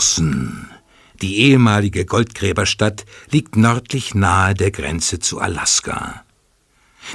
Dawson, 0.00 0.66
die 1.20 1.40
ehemalige 1.40 2.06
Goldgräberstadt, 2.06 3.04
liegt 3.30 3.56
nördlich 3.56 4.14
nahe 4.14 4.54
der 4.54 4.70
Grenze 4.70 5.18
zu 5.18 5.40
Alaska. 5.40 6.24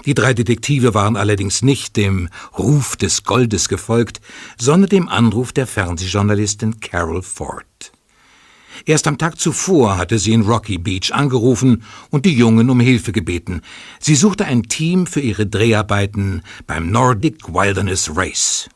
Die 0.05 0.13
drei 0.13 0.35
Detektive 0.35 0.93
waren 0.93 1.17
allerdings 1.17 1.63
nicht 1.63 1.97
dem 1.97 2.29
Ruf 2.55 2.95
des 2.95 3.23
Goldes 3.23 3.69
gefolgt, 3.69 4.21
sondern 4.59 4.89
dem 4.89 5.09
Anruf 5.09 5.51
der 5.51 5.65
Fernsehjournalistin 5.65 6.79
Carol 6.79 7.23
Ford. 7.23 7.65
Erst 8.85 9.07
am 9.07 9.17
Tag 9.17 9.39
zuvor 9.39 9.97
hatte 9.97 10.19
sie 10.19 10.33
in 10.33 10.43
Rocky 10.43 10.77
Beach 10.77 11.11
angerufen 11.11 11.81
und 12.11 12.27
die 12.27 12.37
Jungen 12.37 12.69
um 12.69 12.79
Hilfe 12.79 13.13
gebeten. 13.13 13.63
Sie 13.99 14.15
suchte 14.15 14.45
ein 14.45 14.61
Team 14.61 15.07
für 15.07 15.21
ihre 15.21 15.47
Dreharbeiten 15.47 16.43
beim 16.67 16.91
Nordic 16.91 17.51
Wilderness 17.51 18.11
Race. 18.15 18.69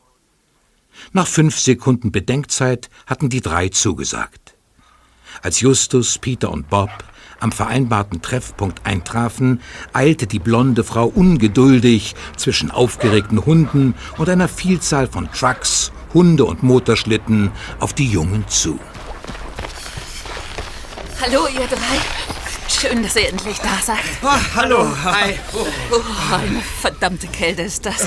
Nach 1.11 1.27
fünf 1.27 1.59
Sekunden 1.59 2.11
Bedenkzeit 2.11 2.89
hatten 3.07 3.29
die 3.29 3.41
drei 3.41 3.69
zugesagt. 3.69 4.55
Als 5.41 5.59
Justus, 5.59 6.19
Peter 6.19 6.52
und 6.52 6.69
Bob 6.69 6.91
am 7.39 7.52
vereinbarten 7.52 8.21
Treffpunkt 8.21 8.85
eintrafen, 8.85 9.61
eilte 9.93 10.27
die 10.27 10.39
blonde 10.39 10.83
Frau 10.83 11.05
ungeduldig 11.05 12.15
zwischen 12.35 12.69
aufgeregten 12.69 13.45
Hunden 13.45 13.95
und 14.17 14.30
einer 14.30 14.47
Vielzahl 14.49 15.07
von 15.07 15.31
Trucks, 15.31 15.91
Hunde 16.13 16.45
und 16.45 16.63
Motorschlitten 16.63 17.52
auf 17.80 17.93
die 17.93 18.07
Jungen 18.07 18.47
zu. 18.47 18.77
Hallo, 21.21 21.47
ihr 21.47 21.67
drei. 21.67 21.99
Schön, 22.67 23.02
dass 23.02 23.15
ihr 23.15 23.30
endlich 23.30 23.57
da 23.59 23.80
seid. 23.83 23.97
Oh, 24.21 24.55
hallo. 24.55 24.87
Hi. 25.03 25.33
Oh, 25.53 26.33
eine 26.33 26.61
verdammte 26.81 27.27
Kälte 27.27 27.63
ist 27.63 27.85
das. 27.85 28.05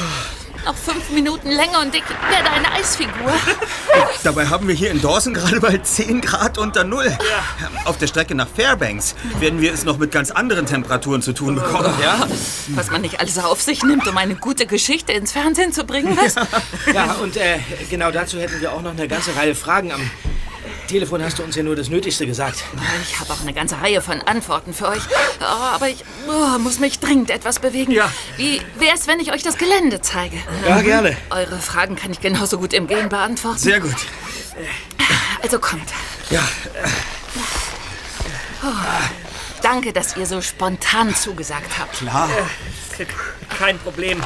Noch 0.65 0.77
fünf 0.77 1.11
Minuten 1.11 1.49
länger 1.51 1.81
und 1.81 1.95
ich 1.95 2.05
werde 2.09 2.51
eine 2.51 2.71
Eisfigur. 2.73 3.33
Dabei 4.23 4.47
haben 4.47 4.69
wir 4.69 4.75
hier 4.75 4.91
in 4.93 5.01
Dawson 5.01 5.35
gerade 5.35 5.59
mal 5.61 5.83
10 5.83 6.21
Grad 6.21 6.57
unter 6.57 6.85
Null. 6.85 7.07
Ja. 7.07 7.71
Auf 7.85 7.99
der 7.99 8.07
Strecke 8.07 8.35
nach 8.35 8.47
Fairbanks 8.49 9.17
werden 9.41 9.61
wir 9.61 9.73
es 9.73 9.85
noch 9.85 9.99
mit 9.99 10.13
ganz 10.13 10.31
anderen 10.31 10.67
Temperaturen 10.67 11.21
zu 11.23 11.33
tun 11.33 11.57
bekommen. 11.57 11.93
Ja? 12.03 12.27
Was 12.71 12.91
man 12.91 13.03
nicht 13.03 13.21
alles 13.21 13.39
auf 13.39 13.61
sich 13.61 13.83
nimmt, 13.85 14.09
um 14.09 14.17
eine 14.17 14.35
gute 14.35 14.67
Geschichte 14.67 15.13
ins 15.13 15.31
Fernsehen 15.31 15.73
zu 15.73 15.85
bringen, 15.85 16.17
was? 16.17 16.35
Ja, 16.93 17.13
und 17.23 17.37
äh, 17.37 17.59
genau 17.91 18.11
dazu 18.11 18.41
hätten 18.41 18.61
wir 18.61 18.73
auch 18.73 18.83
noch 18.83 18.91
eine 18.93 19.07
ganze 19.07 19.37
Reihe 19.37 19.55
Fragen 19.55 19.93
am 19.93 20.11
Telefon 20.93 21.23
hast 21.25 21.39
du 21.39 21.43
uns 21.43 21.57
ja 21.57 21.63
nur 21.63 21.75
das 21.75 21.89
Nötigste 21.89 22.27
gesagt. 22.27 22.65
Ich 23.03 23.19
habe 23.19 23.33
auch 23.33 23.41
eine 23.41 23.55
ganze 23.55 23.81
Reihe 23.81 24.03
von 24.03 24.21
Antworten 24.21 24.75
für 24.75 24.89
euch. 24.89 25.01
Oh, 25.41 25.45
aber 25.45 25.89
ich 25.89 26.05
oh, 26.29 26.59
muss 26.59 26.81
mich 26.81 26.99
dringend 26.99 27.31
etwas 27.31 27.61
bewegen. 27.61 27.93
Ja. 27.93 28.13
Wie 28.37 28.61
wäre 28.79 28.95
es, 28.95 29.07
wenn 29.07 29.19
ich 29.19 29.33
euch 29.33 29.43
das 29.43 29.57
Gelände 29.57 30.03
zeige? 30.03 30.37
Ja, 30.69 30.83
gerne. 30.83 31.17
Eure 31.31 31.59
Fragen 31.61 31.97
kann 31.97 32.11
ich 32.11 32.21
genauso 32.21 32.59
gut 32.59 32.75
im 32.75 32.89
Gehen 32.89 33.09
beantworten. 33.09 33.57
Sehr 33.57 33.81
gut. 33.81 33.97
Also 35.43 35.59
kommt. 35.61 35.89
Ja. 36.29 36.47
Oh, 38.63 38.67
danke, 39.63 39.95
dass 39.95 40.15
ihr 40.19 40.27
so 40.27 40.43
spontan 40.43 41.15
zugesagt 41.15 41.79
habt. 41.81 41.97
Klar. 41.97 42.29
Äh, 42.99 43.07
kein 43.59 43.79
Problem. 43.79 44.21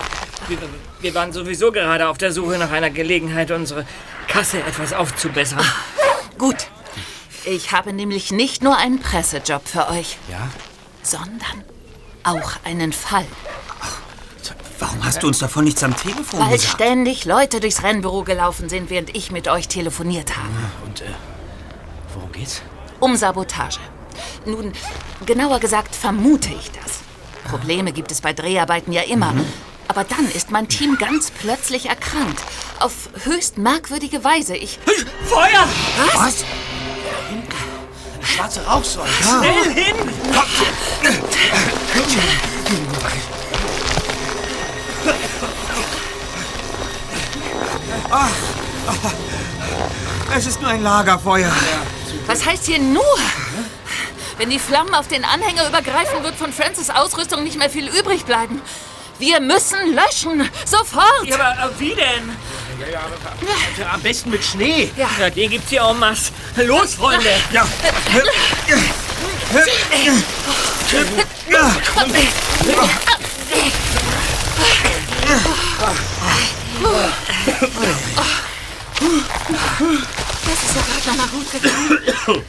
Wir, 0.49 0.59
wir 1.01 1.15
waren 1.15 1.33
sowieso 1.33 1.71
gerade 1.71 2.09
auf 2.09 2.19
der 2.19 2.33
Suche 2.33 2.59
nach 2.59 2.73
einer 2.73 2.91
Gelegenheit, 2.91 3.53
unsere 3.53 3.87
Kasse 4.27 4.59
etwas 4.59 4.93
aufzubessern. 4.93 5.65
Gut. 6.39 6.69
Ich 7.45 7.73
habe 7.73 7.93
nämlich 7.93 8.33
nicht 8.33 8.63
nur 8.63 8.77
einen 8.77 9.01
Pressejob 9.01 9.67
für 9.67 9.89
euch. 9.89 10.19
Ja? 10.29 10.49
Sondern 11.03 11.65
auch 12.25 12.53
einen 12.65 12.93
Fall. 12.93 13.27
Warum 14.79 15.05
hast 15.05 15.23
du 15.23 15.29
uns 15.29 15.39
davon 15.39 15.65
nichts 15.65 15.83
am 15.83 15.97
Telefon 15.97 16.41
Weil 16.41 16.57
gesagt? 16.57 16.75
ständig 16.75 17.25
Leute 17.25 17.61
durchs 17.61 17.83
Rennbüro 17.83 18.25
gelaufen 18.25 18.69
sind, 18.69 18.91
während 18.91 19.17
ich 19.17 19.31
mit 19.31 19.49
euch 19.49 19.69
telefoniert 19.69 20.37
habe. 20.37 20.49
Und 20.85 21.01
äh, 21.01 21.07
worum 22.15 22.31
geht's? 22.33 22.61
Um 23.01 23.17
Sabotage. 23.17 23.79
Nun, 24.45 24.73
genauer 25.25 25.61
gesagt 25.61 25.95
vermute 25.95 26.51
ich 26.51 26.71
das. 26.73 27.01
Probleme 27.49 27.93
gibt 27.93 28.13
es 28.13 28.21
bei 28.21 28.33
Dreharbeiten 28.33 28.93
ja 28.93 29.03
immer. 29.03 29.33
Mhm. 29.33 29.47
Aber 29.89 30.05
dann 30.05 30.31
ist 30.31 30.51
mein 30.51 30.69
Team 30.69 30.99
ganz 30.99 31.31
plötzlich 31.31 31.89
erkrankt. 31.89 32.41
Auf 32.81 32.93
höchst 33.25 33.59
merkwürdige 33.59 34.23
Weise. 34.25 34.57
Ich. 34.57 34.79
Feuer! 35.25 35.67
Was? 35.99 36.15
Was? 36.15 36.35
Da 36.41 36.47
hinten. 37.31 37.55
Eine 38.17 38.27
schwarze 38.27 38.65
Rauchsäule. 38.67 39.09
Ja. 39.23 39.43
Schnell 39.43 39.75
hin! 39.75 39.97
Ah, 48.11 48.29
es 50.37 50.47
ist 50.47 50.61
nur 50.61 50.71
ein 50.71 50.83
Lagerfeuer. 50.83 51.51
Was 52.27 52.45
heißt 52.45 52.67
hier 52.67 52.79
nur? 52.79 53.03
Wenn 54.39 54.51
die 54.51 54.59
Flammen 54.59 54.95
auf 54.95 55.09
den 55.09 55.25
Anhänger 55.25 55.67
übergreifen, 55.69 56.23
wird 56.23 56.37
von 56.37 56.53
Francis 56.53 56.91
Ausrüstung 56.91 57.43
nicht 57.43 57.59
mehr 57.59 57.71
viel 57.71 57.89
übrig 57.89 58.25
bleiben. 58.25 58.61
Wir 59.19 59.41
müssen 59.41 59.95
löschen. 59.95 60.49
Sofort. 60.65 61.25
Ja, 61.25 61.57
aber 61.59 61.79
wie 61.81 61.95
denn? 61.95 62.37
Ja, 62.79 62.87
ja, 62.89 63.01
aber 63.01 63.95
am 63.95 64.03
besten 64.03 64.31
mit 64.31 64.45
Schnee. 64.45 64.91
Ja, 64.97 65.09
ja 65.19 65.31
den 65.31 65.51
gibt's 65.51 65.71
hier 65.71 65.83
en 65.83 65.99
masse. 65.99 66.33
Los, 66.57 66.95
Freunde. 66.95 67.31
Ja. 67.51 67.67
Das 69.51 69.67
ist 80.63 80.77
ja 80.77 80.83
gerade 80.83 81.09
noch 81.09 81.17
mal 81.17 81.29
gut 81.29 81.51
gegangen. 81.53 81.99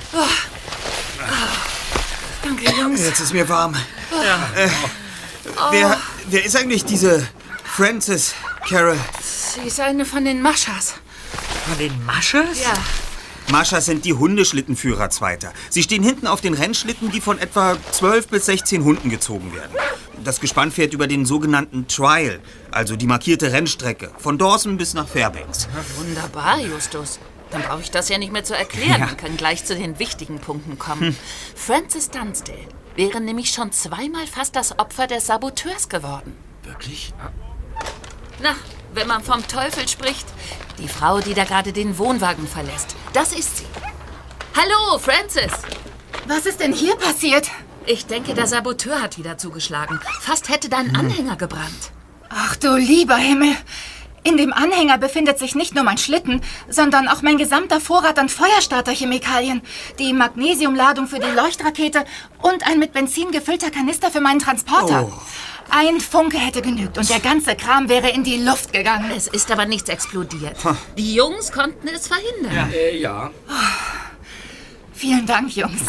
Danke, 2.43 2.71
Jungs. 2.71 3.01
Jetzt 3.01 3.19
ist 3.19 3.33
mir 3.33 3.47
warm. 3.47 3.75
Ja. 4.11 4.61
Äh, 4.61 4.69
wer, 5.71 5.97
wer 6.29 6.43
ist 6.45 6.55
eigentlich 6.55 6.85
diese 6.85 7.27
Frances 7.63 8.33
Carol? 8.67 8.97
Sie 9.21 9.67
ist 9.67 9.79
eine 9.79 10.05
von 10.05 10.25
den 10.25 10.41
Maschas. 10.41 10.95
Von 11.67 11.77
den 11.77 12.05
Maschas? 12.05 12.61
Ja. 12.63 12.73
Maschas 13.51 13.85
sind 13.85 14.03
die 14.03 14.13
Hundeschlittenführer 14.13 15.09
Zweiter. 15.09 15.53
Sie 15.69 15.81
stehen 15.81 16.03
hinten 16.03 16.27
auf 16.27 16.41
den 16.41 16.53
Rennschlitten, 16.53 17.11
die 17.11 17.21
von 17.21 17.39
etwa 17.39 17.77
12 17.91 18.27
bis 18.27 18.45
16 18.47 18.83
Hunden 18.83 19.09
gezogen 19.09 19.53
werden. 19.55 19.71
Das 20.23 20.41
Gespann 20.41 20.71
fährt 20.71 20.93
über 20.93 21.07
den 21.07 21.25
sogenannten 21.25 21.87
Trial, 21.87 22.39
also 22.71 22.97
die 22.97 23.05
markierte 23.07 23.53
Rennstrecke, 23.53 24.11
von 24.17 24.37
Dawson 24.37 24.75
bis 24.75 24.93
nach 24.93 25.07
Fairbanks. 25.07 25.69
Wunderbar, 25.97 26.59
Justus. 26.59 27.19
Dann 27.51 27.61
brauche 27.61 27.81
ich 27.81 27.91
das 27.91 28.09
ja 28.09 28.17
nicht 28.17 28.33
mehr 28.33 28.43
zu 28.43 28.53
erklären 28.53 28.99
Ja. 28.99 29.07
und 29.07 29.17
kann 29.17 29.37
gleich 29.37 29.63
zu 29.63 29.73
den 29.75 29.99
wichtigen 29.99 30.39
Punkten 30.39 30.77
kommen. 30.77 31.15
Francis 31.55 32.09
Dunsdale 32.09 32.57
wäre 32.97 33.21
nämlich 33.21 33.51
schon 33.51 33.71
zweimal 33.71 34.27
fast 34.27 34.55
das 34.55 34.77
Opfer 34.77 35.07
des 35.07 35.27
Saboteurs 35.27 35.87
geworden. 35.87 36.35
Wirklich? 36.63 37.13
Na, 38.41 38.55
wenn 38.93 39.07
man 39.07 39.23
vom 39.23 39.47
Teufel 39.47 39.87
spricht, 39.87 40.25
die 40.79 40.87
Frau, 40.87 41.21
die 41.21 41.33
da 41.33 41.45
gerade 41.45 41.71
den 41.71 41.97
Wohnwagen 41.97 42.47
verlässt, 42.47 42.95
das 43.13 43.31
ist 43.33 43.57
sie. 43.57 43.67
Hallo, 44.55 44.97
Francis. 44.99 45.53
Was 46.27 46.45
ist 46.45 46.59
denn 46.59 46.73
hier 46.73 46.95
passiert? 46.95 47.49
Ich 47.85 48.07
denke, 48.07 48.33
der 48.33 48.47
Saboteur 48.47 49.01
hat 49.01 49.17
wieder 49.17 49.37
zugeschlagen. 49.37 49.99
Fast 50.19 50.49
hätte 50.49 50.67
dein 50.67 50.95
Anhänger 50.95 51.37
gebrannt. 51.37 51.91
Ach 52.29 52.55
du 52.57 52.75
lieber 52.75 53.15
Himmel. 53.15 53.55
In 54.27 54.35
dem 54.35 54.51
Anhänger 54.51 54.97
befindet 54.97 55.39
sich 55.39 55.55
nicht 55.55 55.73
nur 55.73 55.85
mein 55.85 55.97
Schlitten, 55.97 56.41
sondern 56.67 57.07
auch 57.07 57.21
mein 57.21 57.37
gesamter 57.37 57.79
Vorrat 57.79 58.19
an 58.19 58.27
Feuerstarterchemikalien, 58.27 59.61
die 59.99 60.11
Magnesiumladung 60.11 61.07
für 61.07 61.19
die 61.19 61.31
Leuchtrakete 61.31 62.03
und 62.41 62.67
ein 62.67 62.77
mit 62.77 62.91
Benzin 62.91 63.31
gefüllter 63.31 63.71
Kanister 63.71 64.11
für 64.11 64.19
meinen 64.19 64.39
Transporter. 64.39 65.09
Ein 65.69 66.01
Funke 66.01 66.37
hätte 66.37 66.61
genügt 66.61 66.97
und 66.97 67.09
der 67.09 67.21
ganze 67.21 67.55
Kram 67.55 67.87
wäre 67.87 68.09
in 68.09 68.25
die 68.25 68.35
Luft 68.35 68.73
gegangen. 68.73 69.11
Es 69.15 69.27
ist 69.27 69.49
aber 69.49 69.65
nichts 69.65 69.87
explodiert. 69.87 70.57
Die 70.97 71.15
Jungs 71.15 71.53
konnten 71.53 71.87
es 71.87 72.09
verhindern. 72.09 72.69
Äh, 72.73 72.97
ja. 72.97 73.31
Vielen 74.93 75.25
Dank, 75.25 75.55
Jungs. 75.55 75.83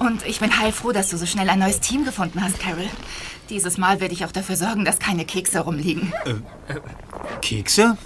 Und 0.00 0.26
ich 0.26 0.40
bin 0.40 0.58
heilfroh, 0.58 0.90
dass 0.90 1.10
du 1.10 1.16
so 1.16 1.26
schnell 1.26 1.48
ein 1.50 1.60
neues 1.60 1.78
Team 1.78 2.04
gefunden 2.04 2.42
hast, 2.42 2.58
Carol. 2.58 2.88
Dieses 3.50 3.78
Mal 3.78 4.00
werde 4.00 4.14
ich 4.14 4.24
auch 4.24 4.32
dafür 4.32 4.56
sorgen, 4.56 4.84
dass 4.84 4.98
keine 4.98 5.24
Kekse 5.24 5.60
rumliegen. 5.60 6.12
Kekse? 7.42 7.96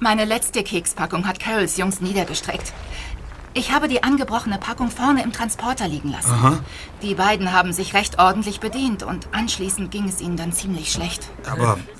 Meine 0.00 0.24
letzte 0.24 0.62
Kekspackung 0.62 1.26
hat 1.26 1.40
Carols 1.40 1.76
Jungs 1.76 2.00
niedergestreckt. 2.00 2.72
Ich 3.52 3.72
habe 3.72 3.88
die 3.88 4.04
angebrochene 4.04 4.58
Packung 4.58 4.90
vorne 4.90 5.24
im 5.24 5.32
Transporter 5.32 5.88
liegen 5.88 6.10
lassen. 6.10 6.62
Die 7.02 7.14
beiden 7.14 7.52
haben 7.52 7.72
sich 7.72 7.94
recht 7.94 8.18
ordentlich 8.18 8.60
bedient 8.60 9.02
und 9.02 9.28
anschließend 9.32 9.90
ging 9.90 10.08
es 10.08 10.20
ihnen 10.20 10.36
dann 10.36 10.52
ziemlich 10.52 10.92
schlecht. 10.92 11.28
Aber 11.50 11.78
äh, 11.78 11.99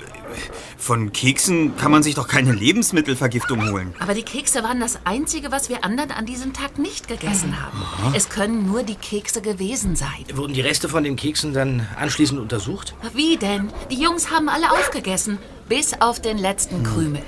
von 0.81 1.13
Keksen 1.13 1.77
kann 1.77 1.93
man 1.93 2.03
sich 2.03 2.15
doch 2.15 2.27
keine 2.27 2.53
Lebensmittelvergiftung 2.53 3.71
holen. 3.71 3.95
Aber 4.01 4.15
die 4.15 4.23
Kekse 4.23 4.63
waren 4.63 4.81
das 4.81 4.99
Einzige, 5.05 5.53
was 5.53 5.69
wir 5.69 5.85
anderen 5.85 6.11
an 6.11 6.27
diesem 6.27 6.53
Tag 6.53 6.79
nicht 6.79 7.07
gegessen 7.07 7.61
haben. 7.63 7.79
Es 8.15 8.29
können 8.31 8.67
nur 8.67 8.83
die 8.83 8.95
Kekse 8.95 9.43
gewesen 9.43 9.95
sein. 9.95 10.25
Wurden 10.35 10.55
die 10.55 10.61
Reste 10.63 10.89
von 10.89 11.05
den 11.05 11.17
Keksen 11.17 11.53
dann 11.53 11.87
anschließend 11.99 12.41
untersucht? 12.41 12.95
Wie 13.15 13.37
denn? 13.37 13.71
Die 13.91 14.01
Jungs 14.03 14.31
haben 14.31 14.49
alle 14.49 14.71
aufgegessen, 14.73 15.39
bis 15.69 15.93
auf 16.01 16.21
den 16.21 16.39
letzten 16.39 16.83
Krümel. 16.83 17.23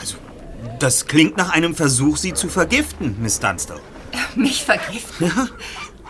Also, 0.00 0.16
Das 0.80 1.06
klingt 1.06 1.36
nach 1.36 1.50
einem 1.50 1.74
Versuch, 1.74 2.16
Sie 2.16 2.32
zu 2.32 2.48
vergiften, 2.48 3.16
Miss 3.20 3.38
Dunstall. 3.38 3.80
Mich 4.34 4.64
vergiften? 4.64 5.30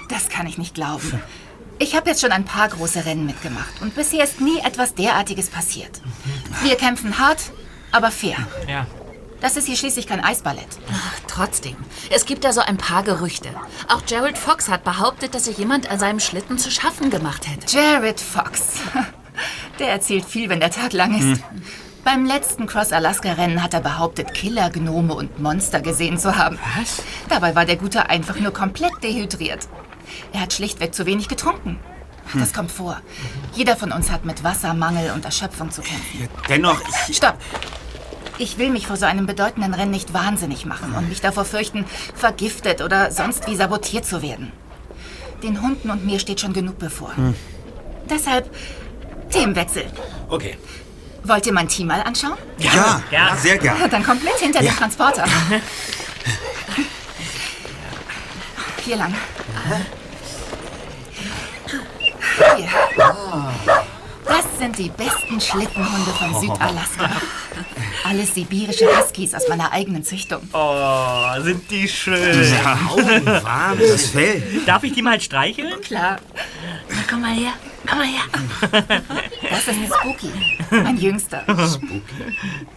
Das 0.09 0.29
kann 0.29 0.47
ich 0.47 0.59
nicht 0.59 0.75
glauben. 0.75 1.21
Ich 1.79 1.97
habe 1.97 2.09
jetzt 2.09 2.21
schon 2.21 2.33
ein 2.33 2.45
paar 2.45 2.69
große 2.69 3.05
Rennen 3.05 3.27
mitgemacht 3.27 3.81
und 3.81 3.95
bisher 3.95 4.25
ist 4.25 4.41
nie 4.41 4.59
etwas 4.61 4.95
derartiges 4.95 5.51
passiert. 5.51 6.01
Wir 6.63 6.77
kämpfen 6.77 7.19
hart, 7.19 7.51
aber 7.91 8.11
fair. 8.11 8.37
Ja. 8.69 8.87
Das 9.41 9.57
ist 9.57 9.67
hier 9.67 9.77
schließlich 9.77 10.07
kein 10.07 10.25
Eisballett. 10.25 10.69
Ach, 10.91 11.21
trotzdem, 11.27 11.77
es 12.11 12.25
gibt 12.25 12.45
da 12.45 12.53
so 12.53 12.61
ein 12.61 12.79
paar 12.79 13.03
Gerüchte. 13.03 13.51
Auch 13.89 14.07
Gerald 14.07 14.39
Fox 14.39 14.69
hat 14.69 14.85
behauptet, 14.85 15.35
dass 15.35 15.45
sich 15.45 15.59
jemand 15.59 15.91
an 15.91 15.99
seinem 15.99 16.21
Schlitten 16.21 16.59
zu 16.59 16.71
schaffen 16.71 17.11
gemacht 17.11 17.47
hätte. 17.47 17.77
Jared 17.77 18.21
Fox. 18.21 18.81
Der 19.79 19.89
erzählt 19.91 20.25
viel, 20.25 20.49
wenn 20.49 20.61
der 20.61 20.71
Tag 20.71 20.93
lang 20.93 21.19
ist. 21.19 21.43
Beim 22.05 22.25
letzten 22.25 22.67
Cross-Alaska-Rennen 22.67 23.63
hat 23.63 23.75
er 23.75 23.81
behauptet, 23.81 24.33
Killer, 24.33 24.71
Gnome 24.71 25.15
und 25.15 25.41
Monster 25.41 25.81
gesehen 25.81 26.19
zu 26.19 26.37
haben. 26.37 26.59
Was? 26.79 27.03
Dabei 27.29 27.57
war 27.57 27.65
der 27.65 27.77
Gute 27.77 28.09
einfach 28.09 28.39
nur 28.39 28.53
komplett 28.53 29.03
dehydriert. 29.03 29.67
Er 30.33 30.41
hat 30.41 30.53
schlichtweg 30.53 30.95
zu 30.95 31.07
wenig 31.07 31.29
getrunken. 31.29 31.79
Das 32.35 32.53
kommt 32.53 32.73
vor. 32.73 33.01
Jeder 33.53 33.77
von 33.77 33.93
uns 33.93 34.11
hat 34.11 34.25
mit 34.25 34.43
Wassermangel 34.43 35.11
und 35.13 35.25
Erschöpfung 35.25 35.71
zu 35.71 35.83
kämpfen. 35.83 36.29
Dennoch, 36.49 36.81
ich, 37.09 37.17
Stopp! 37.17 37.37
Ich 38.39 38.59
will 38.59 38.71
mich 38.71 38.87
vor 38.89 38.97
so 38.97 39.07
einem 39.07 39.27
bedeutenden 39.27 39.75
Rennen 39.75 39.93
nicht 39.93 40.13
wahnsinnig 40.15 40.65
machen 40.67 40.95
und 40.95 41.09
mich 41.09 41.21
davor 41.21 41.45
fürchten, 41.45 41.85
vergiftet 42.17 42.81
oder 42.83 43.13
sonst 43.13 43.47
wie 43.47 43.55
sabotiert 43.55 44.05
zu 44.07 44.23
werden. 44.23 44.53
Den 45.43 45.61
Hunden 45.63 45.91
und 45.91 46.05
mir 46.07 46.19
steht 46.19 46.41
schon 46.41 46.53
genug 46.53 46.79
bevor. 46.79 47.13
Deshalb 48.11 48.51
Themenwechsel. 49.31 49.85
Okay. 50.29 50.57
Wollt 51.23 51.47
ihr 51.47 51.53
mein 51.53 51.69
Team 51.69 51.87
mal 51.89 52.03
anschauen? 52.03 52.37
ja, 52.59 53.03
Ja. 53.11 53.37
sehr 53.37 53.59
gern. 53.59 53.77
Dann 53.91 54.03
kommt 54.03 54.25
mit 54.25 54.35
hinter 54.39 54.61
den 54.61 54.75
Transporter. 54.75 55.25
Hier 58.85 58.97
lang. 58.97 59.15
Hier. 62.57 62.69
Das 64.27 64.59
sind 64.59 64.79
die 64.79 64.91
besten 64.91 65.41
Schlittenhunde 65.41 66.11
von 66.11 66.41
Südalaska. 66.41 67.11
Alles 68.05 68.35
sibirische 68.35 68.87
Huskies 68.87 69.35
aus 69.35 69.49
meiner 69.49 69.73
eigenen 69.73 70.05
Züchtung. 70.05 70.47
Oh, 70.53 71.41
sind 71.41 71.71
die 71.71 71.89
schön. 71.89 72.53
Warm, 73.43 73.79
das 73.79 74.09
Fell. 74.09 74.43
Darf 74.67 74.83
ich 74.85 74.93
die 74.93 75.03
mal 75.03 75.19
streicheln? 75.21 75.81
Klar. 75.81 76.19
Na, 76.91 76.97
komm 77.09 77.23
mal 77.23 77.35
her, 77.35 77.53
komm 77.87 77.99
mal 77.99 78.07
her. 78.07 78.23
Das 79.51 79.69
ist 79.69 79.95
Spooky, 79.95 80.31
mein 80.71 80.97
Jüngster. 80.97 81.43
Spooky. 81.43 82.03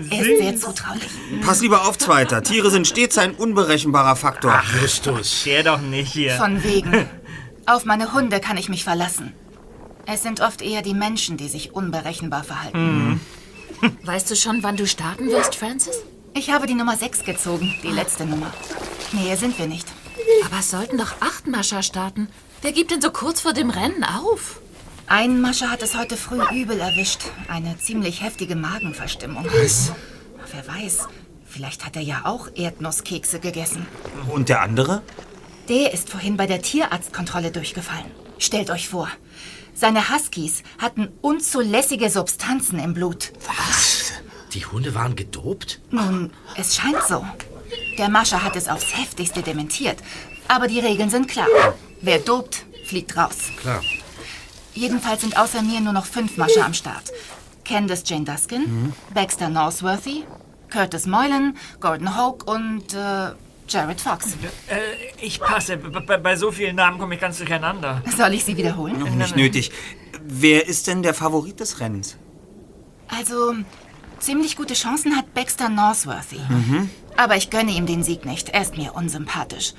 Er 0.09 0.19
ist 0.19 0.41
sehr 0.41 0.57
zutraulich. 0.57 1.09
Pass 1.45 1.61
lieber 1.61 1.87
auf, 1.87 1.97
Zweiter. 1.97 2.43
Tiere 2.43 2.69
sind 2.69 2.87
stets 2.87 3.17
ein 3.17 3.33
unberechenbarer 3.35 4.15
Faktor. 4.15 4.61
Justus. 4.81 5.43
Der 5.45 5.63
doch 5.63 5.81
nicht 5.81 6.11
hier. 6.11 6.33
Von 6.33 6.63
wegen. 6.63 7.07
Auf 7.65 7.83
meine 7.83 8.13
Hunde 8.13 8.39
kann 8.39 8.55
ich 8.57 8.69
mich 8.69 8.83
verlassen. 8.85 9.33
Es 10.05 10.23
sind 10.23 10.39
oft 10.39 10.61
eher 10.61 10.81
die 10.81 10.93
Menschen, 10.93 11.35
die 11.35 11.49
sich 11.49 11.73
unberechenbar 11.73 12.43
verhalten. 12.45 13.19
Weißt 14.03 14.31
du 14.31 14.35
schon, 14.35 14.63
wann 14.63 14.77
du 14.77 14.87
starten 14.87 15.27
wirst, 15.27 15.55
Francis? 15.55 15.97
Ich 16.33 16.49
habe 16.51 16.65
die 16.65 16.75
Nummer 16.75 16.95
6 16.95 17.23
gezogen, 17.25 17.75
die 17.83 17.89
letzte 17.89 18.25
Nummer. 18.25 18.53
Näher 19.11 19.35
sind 19.35 19.59
wir 19.59 19.67
nicht. 19.67 19.87
Aber 20.45 20.59
es 20.59 20.71
sollten 20.71 20.97
doch 20.97 21.15
acht 21.19 21.47
Mascher 21.47 21.83
starten. 21.83 22.29
Wer 22.61 22.71
gibt 22.71 22.91
denn 22.91 23.01
so 23.01 23.11
kurz 23.11 23.41
vor 23.41 23.53
dem 23.53 23.69
Rennen 23.69 24.03
auf? 24.03 24.61
Ein 25.09 25.39
Mascher 25.39 25.71
hat 25.71 25.81
es 25.81 25.95
heute 25.97 26.17
früh 26.17 26.41
übel 26.51 26.81
erwischt. 26.81 27.21
Eine 27.47 27.77
ziemlich 27.77 28.21
heftige 28.21 28.57
Magenverstimmung. 28.57 29.45
Was? 29.45 29.93
Wer 30.51 30.67
weiß, 30.67 31.07
vielleicht 31.45 31.85
hat 31.85 31.95
er 31.95 32.01
ja 32.01 32.21
auch 32.25 32.49
Erdnusskekse 32.53 33.39
gegessen. 33.39 33.85
Und 34.27 34.49
der 34.49 34.61
andere? 34.61 35.01
Der 35.69 35.93
ist 35.93 36.09
vorhin 36.09 36.35
bei 36.35 36.45
der 36.45 36.61
Tierarztkontrolle 36.61 37.51
durchgefallen. 37.51 38.11
Stellt 38.37 38.69
euch 38.69 38.89
vor, 38.89 39.07
seine 39.73 40.09
Huskies 40.09 40.63
hatten 40.77 41.07
unzulässige 41.21 42.09
Substanzen 42.09 42.77
im 42.77 42.93
Blut. 42.93 43.31
Die 44.53 44.65
Hunde 44.65 44.93
waren 44.93 45.15
gedopt? 45.15 45.79
Nun, 45.89 46.31
es 46.57 46.75
scheint 46.75 47.01
so. 47.07 47.25
Der 47.97 48.09
Mascher 48.09 48.43
hat 48.43 48.57
es 48.57 48.67
aufs 48.67 48.97
heftigste 48.97 49.41
dementiert. 49.41 49.99
Aber 50.49 50.67
die 50.67 50.79
Regeln 50.79 51.09
sind 51.09 51.29
klar. 51.29 51.47
Wer 52.01 52.19
dopt, 52.19 52.65
fliegt 52.85 53.15
raus. 53.15 53.51
Klar. 53.61 53.81
Jedenfalls 54.77 55.21
sind 55.21 55.37
außer 55.37 55.61
mir 55.63 55.81
nur 55.81 55.93
noch 55.93 56.05
fünf 56.05 56.37
Mascher 56.37 56.63
am 56.65 56.73
Start. 56.73 57.11
Candace 57.65 58.03
Jane 58.05 58.25
Duskin, 58.25 58.93
Baxter 59.13 59.49
Northworthy, 59.49 60.23
Curtis 60.69 61.05
Moylan, 61.07 61.57
Gordon 61.79 62.15
Hoke 62.17 62.45
und 62.45 62.93
äh, 62.93 63.31
Jared 63.67 63.99
Fox. 63.99 64.33
Äh, 64.67 64.77
ich 65.19 65.39
passe. 65.39 65.77
B 65.77 65.89
b- 65.89 66.17
bei 66.17 66.35
so 66.35 66.51
vielen 66.51 66.75
Namen 66.75 66.99
komme 66.99 67.15
ich 67.15 67.19
ganz 67.21 67.37
durcheinander. 67.39 68.01
Soll 68.15 68.33
ich 68.35 68.45
sie 68.45 68.55
wiederholen? 68.55 68.99
Noch 68.99 69.09
nicht 69.09 69.35
nötig. 69.35 69.71
Wer 70.23 70.67
ist 70.67 70.87
denn 70.87 71.01
der 71.03 71.13
Favorit 71.13 71.59
des 71.59 71.79
Rennens? 71.79 72.15
Also, 73.07 73.55
ziemlich 74.19 74.55
gute 74.57 74.73
Chancen 74.75 75.15
hat 75.17 75.33
Baxter 75.33 75.69
Northworthy. 75.69 76.39
Aber 77.17 77.35
ich 77.35 77.49
gönne 77.49 77.71
ihm 77.71 77.87
den 77.87 78.03
Sieg 78.03 78.25
nicht. 78.25 78.49
Er 78.49 78.61
ist 78.61 78.77
mir 78.77 78.93
unsympathisch. 78.95 79.73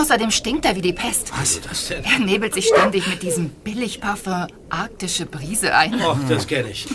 Außerdem 0.00 0.30
stinkt 0.30 0.64
er 0.64 0.76
wie 0.76 0.80
die 0.80 0.92
Pest. 0.92 1.32
Was 1.38 1.56
ist 1.56 1.66
das 1.68 1.88
denn? 1.88 2.04
Er 2.04 2.18
nebelt 2.18 2.54
sich 2.54 2.66
ständig 2.66 3.06
mit 3.08 3.22
diesem 3.22 3.50
Billigparfum 3.50 4.46
arktische 4.70 5.26
Brise 5.26 5.74
ein. 5.74 5.94
Oh, 6.02 6.16
das 6.28 6.46
kenne 6.46 6.70
ich. 6.70 6.86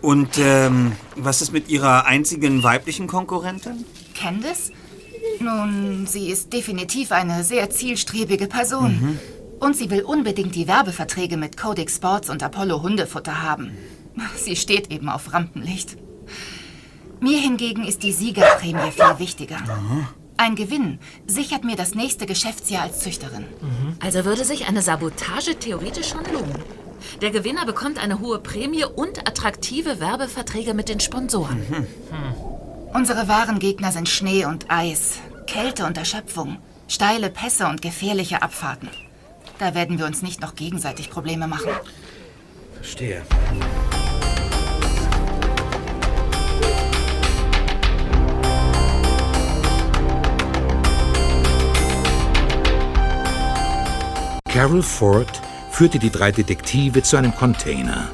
Und 0.00 0.38
ähm, 0.38 0.92
was 1.16 1.42
ist 1.42 1.52
mit 1.52 1.68
Ihrer 1.68 2.06
einzigen 2.06 2.62
weiblichen 2.62 3.06
Konkurrentin? 3.06 3.84
Candice? 4.14 4.70
Nun, 5.40 6.06
sie 6.06 6.28
ist 6.30 6.52
definitiv 6.52 7.10
eine 7.10 7.42
sehr 7.42 7.70
zielstrebige 7.70 8.46
Person. 8.46 9.18
Und 9.58 9.76
sie 9.76 9.90
will 9.90 10.02
unbedingt 10.02 10.54
die 10.54 10.68
Werbeverträge 10.68 11.36
mit 11.36 11.56
Codex 11.56 11.96
Sports 11.96 12.28
und 12.28 12.42
Apollo 12.42 12.82
Hundefutter 12.82 13.42
haben. 13.42 13.72
Sie 14.36 14.56
steht 14.56 14.92
eben 14.92 15.08
auf 15.08 15.32
Rampenlicht. 15.32 15.96
Mir 17.20 17.40
hingegen 17.40 17.84
ist 17.84 18.02
die 18.02 18.12
Siegerprämie 18.12 18.90
viel 18.90 19.18
wichtiger. 19.18 19.56
Ein 20.36 20.56
Gewinn 20.56 20.98
sichert 21.26 21.64
mir 21.64 21.76
das 21.76 21.94
nächste 21.94 22.26
Geschäftsjahr 22.26 22.82
als 22.82 23.00
Züchterin. 23.00 23.46
Also 24.00 24.24
würde 24.24 24.44
sich 24.44 24.66
eine 24.66 24.82
Sabotage 24.82 25.58
theoretisch 25.58 26.08
schon 26.08 26.24
lohnen. 26.24 26.62
Der 27.20 27.30
Gewinner 27.30 27.64
bekommt 27.66 28.02
eine 28.02 28.18
hohe 28.18 28.38
Prämie 28.40 28.84
und 28.84 29.28
attraktive 29.28 30.00
Werbeverträge 30.00 30.74
mit 30.74 30.88
den 30.88 31.00
Sponsoren. 31.00 31.62
Unsere 32.92 33.28
wahren 33.28 33.58
Gegner 33.58 33.92
sind 33.92 34.08
Schnee 34.08 34.44
und 34.44 34.70
Eis, 34.70 35.18
Kälte 35.46 35.84
und 35.86 35.98
Erschöpfung, 35.98 36.58
steile 36.88 37.30
Pässe 37.30 37.66
und 37.66 37.82
gefährliche 37.82 38.42
Abfahrten. 38.42 38.88
Da 39.58 39.74
werden 39.74 39.98
wir 39.98 40.06
uns 40.06 40.22
nicht 40.22 40.40
noch 40.40 40.54
gegenseitig 40.54 41.10
Probleme 41.10 41.46
machen. 41.46 41.70
Verstehe. 42.74 43.22
Carol 54.54 54.84
Ford 54.84 55.42
führte 55.72 55.98
die 55.98 56.10
drei 56.10 56.30
Detektive 56.30 57.02
zu 57.02 57.16
einem 57.16 57.34
Container. 57.34 58.08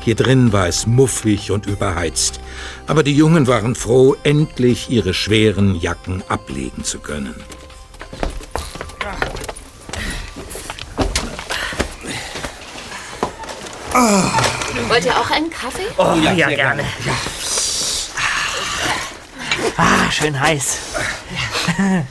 Hier 0.00 0.14
drin 0.14 0.52
war 0.52 0.68
es 0.68 0.86
muffig 0.86 1.50
und 1.50 1.66
überheizt, 1.66 2.38
aber 2.86 3.02
die 3.02 3.16
Jungen 3.16 3.48
waren 3.48 3.74
froh, 3.74 4.14
endlich 4.22 4.90
ihre 4.90 5.12
schweren 5.12 5.74
Jacken 5.74 6.22
ablegen 6.28 6.84
zu 6.84 7.00
können. 7.00 7.34
Wollt 14.86 15.04
ihr 15.04 15.18
auch 15.18 15.30
einen 15.32 15.50
Kaffee? 15.50 15.88
Oh, 15.98 16.14
ja, 16.22 16.48
gerne. 16.48 16.84
Ah, 19.76 20.12
schön 20.12 20.38
heiß. 20.38 20.78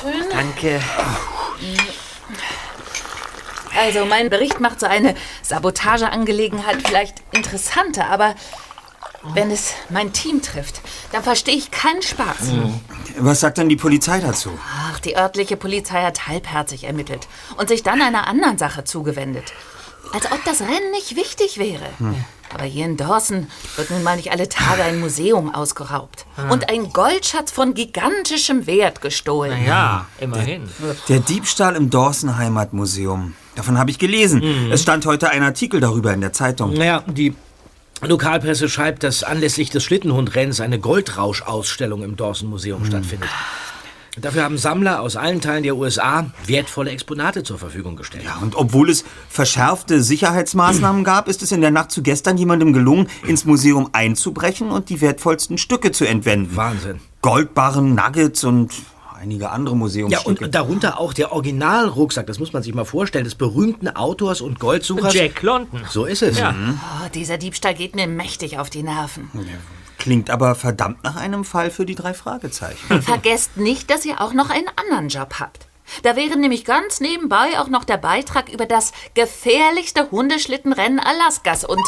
Schön. 0.00 0.24
Danke. 0.32 0.80
Also, 3.78 4.04
mein 4.04 4.28
Bericht 4.28 4.60
macht 4.60 4.80
so 4.80 4.86
eine 4.86 5.14
Sabotageangelegenheit 5.42 6.78
vielleicht 6.86 7.22
interessanter, 7.32 8.08
aber 8.10 8.34
wenn 9.34 9.50
es 9.50 9.72
mein 9.88 10.12
Team 10.12 10.42
trifft, 10.42 10.80
dann 11.12 11.22
verstehe 11.22 11.54
ich 11.56 11.70
keinen 11.70 12.02
Spaß. 12.02 12.52
Was 13.18 13.40
sagt 13.40 13.58
denn 13.58 13.68
die 13.68 13.76
Polizei 13.76 14.20
dazu? 14.20 14.50
Ach, 14.90 15.00
die 15.00 15.16
örtliche 15.16 15.56
Polizei 15.56 16.02
hat 16.02 16.28
halbherzig 16.28 16.84
ermittelt 16.84 17.28
und 17.56 17.68
sich 17.68 17.82
dann 17.82 18.00
einer 18.00 18.26
anderen 18.26 18.58
Sache 18.58 18.84
zugewendet. 18.84 19.52
Als 20.12 20.30
ob 20.32 20.42
das 20.44 20.60
Rennen 20.60 20.90
nicht 20.92 21.16
wichtig 21.16 21.58
wäre. 21.58 21.86
Aber 22.54 22.64
hier 22.64 22.86
in 22.86 22.96
Dawson 22.96 23.48
wird 23.76 23.90
nun 23.90 24.02
mal 24.02 24.16
nicht 24.16 24.30
alle 24.30 24.48
Tage 24.48 24.82
ein 24.82 25.00
Museum 25.00 25.54
ausgeraubt. 25.54 26.24
Und 26.50 26.70
ein 26.70 26.92
Goldschatz 26.92 27.50
von 27.50 27.74
gigantischem 27.74 28.66
Wert 28.66 29.02
gestohlen. 29.02 29.64
Ja, 29.66 30.06
immerhin. 30.18 30.68
Der 31.08 31.18
Diebstahl 31.20 31.76
im 31.76 31.90
Dawson 31.90 32.38
Heimatmuseum. 32.38 33.34
Davon 33.58 33.76
habe 33.76 33.90
ich 33.90 33.98
gelesen. 33.98 34.70
Es 34.70 34.82
stand 34.82 35.04
heute 35.04 35.30
ein 35.30 35.42
Artikel 35.42 35.80
darüber 35.80 36.14
in 36.14 36.20
der 36.20 36.32
Zeitung. 36.32 36.74
Naja, 36.74 37.02
die 37.08 37.34
Lokalpresse 38.06 38.68
schreibt, 38.68 39.02
dass 39.02 39.24
anlässlich 39.24 39.68
des 39.70 39.82
Schlittenhundrenns 39.82 40.60
eine 40.60 40.78
Goldrauschausstellung 40.78 42.04
im 42.04 42.14
Dawson 42.14 42.48
Museum 42.48 42.84
stattfindet. 42.84 43.28
Dafür 44.20 44.44
haben 44.44 44.58
Sammler 44.58 45.00
aus 45.00 45.16
allen 45.16 45.40
Teilen 45.40 45.64
der 45.64 45.76
USA 45.76 46.26
wertvolle 46.46 46.92
Exponate 46.92 47.42
zur 47.42 47.58
Verfügung 47.58 47.96
gestellt. 47.96 48.24
Ja, 48.24 48.38
und 48.40 48.54
obwohl 48.54 48.90
es 48.90 49.04
verschärfte 49.28 50.04
Sicherheitsmaßnahmen 50.04 51.02
gab, 51.02 51.26
ist 51.26 51.42
es 51.42 51.50
in 51.50 51.60
der 51.60 51.72
Nacht 51.72 51.90
zu 51.90 52.02
gestern 52.02 52.38
jemandem 52.38 52.72
gelungen, 52.72 53.08
ins 53.26 53.44
Museum 53.44 53.90
einzubrechen 53.92 54.70
und 54.70 54.88
die 54.88 55.00
wertvollsten 55.00 55.58
Stücke 55.58 55.90
zu 55.90 56.04
entwenden. 56.04 56.54
Wahnsinn. 56.54 57.00
Goldbarren, 57.22 57.96
Nuggets 57.96 58.44
und 58.44 58.70
einige 59.18 59.50
andere 59.50 59.74
Ja, 59.74 59.78
Museumsstücke. 59.78 60.44
und 60.44 60.54
darunter 60.54 60.98
auch 61.00 61.12
der 61.12 61.32
Originalrucksack, 61.32 62.26
das 62.26 62.38
muss 62.38 62.52
man 62.52 62.62
sich 62.62 62.74
mal 62.74 62.84
vorstellen, 62.84 63.24
des 63.24 63.34
berühmten 63.34 63.88
Autors 63.88 64.40
und 64.40 64.58
Goldsuchers. 64.60 65.12
Jack 65.14 65.42
London. 65.42 65.82
So 65.90 66.04
ist 66.04 66.22
es. 66.22 66.38
Ja. 66.38 66.54
Oh, 66.54 67.08
dieser 67.14 67.38
Diebstahl 67.38 67.74
geht 67.74 67.94
mir 67.94 68.06
mächtig 68.06 68.58
auf 68.58 68.70
die 68.70 68.82
Nerven. 68.82 69.30
Klingt 69.98 70.30
aber 70.30 70.54
verdammt 70.54 71.02
nach 71.02 71.16
einem 71.16 71.44
Fall 71.44 71.70
für 71.70 71.84
die 71.84 71.94
drei 71.96 72.14
Fragezeichen. 72.14 73.02
Vergesst 73.02 73.56
nicht, 73.56 73.90
dass 73.90 74.04
ihr 74.04 74.20
auch 74.20 74.32
noch 74.32 74.50
einen 74.50 74.68
anderen 74.76 75.08
Job 75.08 75.34
habt. 75.40 75.66
Da 76.02 76.16
wäre 76.16 76.36
nämlich 76.38 76.64
ganz 76.64 77.00
nebenbei 77.00 77.58
auch 77.58 77.68
noch 77.68 77.84
der 77.84 77.96
Beitrag 77.96 78.52
über 78.52 78.66
das 78.66 78.92
gefährlichste 79.14 80.10
Hundeschlittenrennen 80.10 81.00
Alaskas 81.00 81.64
und 81.64 81.80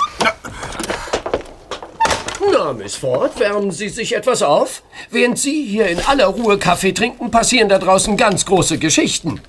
Na, 2.53 2.73
Miss 2.73 2.97
Ford, 2.97 3.39
wärmen 3.39 3.71
Sie 3.71 3.89
sich 3.89 4.15
etwas 4.17 4.43
auf? 4.43 4.83
Während 5.11 5.39
Sie 5.39 5.65
hier 5.65 5.89
in 5.89 6.01
aller 6.07 6.27
Ruhe 6.27 6.59
Kaffee 6.59 6.93
trinken, 6.93 7.31
passieren 7.31 7.69
da 7.69 7.79
draußen 7.79 8.17
ganz 8.17 8.47
große 8.47 8.79
Geschichten. 8.79 9.41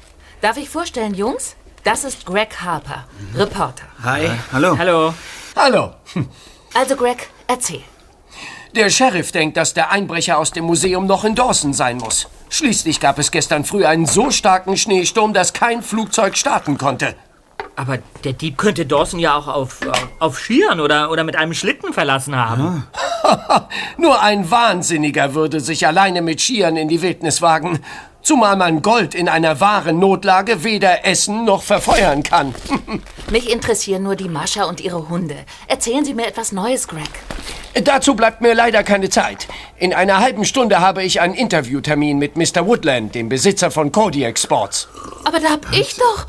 darf 0.42 0.58
ich 0.58 0.70
vorstellen, 0.70 1.14
Jungs? 1.14 1.56
Das 1.84 2.04
ist 2.04 2.26
Greg 2.26 2.58
Harper, 2.62 3.06
Reporter. 3.36 3.86
Hi. 4.04 4.30
Hallo. 4.52 4.78
Hallo. 4.78 5.14
Hallo. 5.56 5.92
Also 6.74 6.96
Greg, 6.96 7.28
erzähl. 7.48 7.82
Der 8.76 8.90
Sheriff 8.90 9.32
denkt, 9.32 9.58
dass 9.58 9.74
der 9.74 9.92
Einbrecher 9.92 10.38
aus 10.38 10.52
dem 10.52 10.66
Museum 10.66 11.06
noch 11.06 11.26
in 11.26 11.36
Dawson 11.36 11.74
sein 11.74 11.98
muss. 11.98 12.28
Schließlich 12.50 13.00
gab 13.00 13.20
es 13.20 13.32
gestern 13.32 13.66
früh 13.66 13.86
einen 13.86 14.06
so 14.06 14.32
starken 14.32 14.78
Schneesturm, 14.78 15.34
dass 15.34 15.54
kein 15.54 15.82
Flugzeug 15.82 16.38
starten 16.38 16.78
konnte. 16.78 17.16
Aber 17.82 17.98
der 18.24 18.34
Dieb 18.34 18.60
könnte 18.60 18.86
Dawson 18.86 19.20
ja 19.20 19.36
auch 19.36 19.48
auf, 19.48 19.80
auf 20.20 20.38
Skiern 20.38 20.80
oder, 20.80 21.10
oder 21.10 21.24
mit 21.24 21.36
einem 21.36 21.56
Schlitten 21.56 21.94
verlassen 21.94 22.36
haben. 22.36 22.86
Nur 23.98 24.22
ein 24.22 24.52
Wahnsinniger 24.52 25.34
würde 25.34 25.60
sich 25.60 25.88
alleine 25.88 26.22
mit 26.22 26.40
Skiern 26.40 26.78
in 26.78 26.90
die 26.90 27.02
Wildnis 27.02 27.42
wagen. 27.42 27.80
Zumal 28.22 28.56
man 28.56 28.84
Gold 28.84 29.16
in 29.16 29.28
einer 29.28 29.60
wahren 29.62 29.98
Notlage 29.98 30.64
weder 30.64 31.08
essen 31.08 31.44
noch 31.44 31.64
verfeuern 31.64 32.22
kann. 32.22 32.54
Mich 33.32 33.52
interessieren 33.52 34.04
nur 34.04 34.16
die 34.16 34.30
Mascha 34.30 34.66
und 34.66 34.80
ihre 34.80 35.10
Hunde. 35.10 35.38
Erzählen 35.68 36.06
Sie 36.06 36.14
mir 36.14 36.28
etwas 36.28 36.52
Neues, 36.52 36.88
Greg. 36.88 37.10
Dazu 37.74 38.16
bleibt 38.16 38.42
mir 38.42 38.54
leider 38.54 38.84
keine 38.84 39.10
Zeit. 39.10 39.48
In 39.78 39.94
einer 39.94 40.20
halben 40.20 40.44
Stunde 40.44 40.80
habe 40.82 41.04
ich 41.04 41.22
einen 41.22 41.34
Interviewtermin 41.34 42.18
mit 42.18 42.36
Mr. 42.36 42.68
Woodland, 42.68 43.16
dem 43.16 43.30
Besitzer 43.30 43.72
von 43.72 43.92
Kodiak 43.92 44.38
Sports. 44.38 44.90
Aber 45.24 45.40
da 45.40 45.52
hab 45.52 45.72
ich 45.72 45.96
doch. 45.96 46.26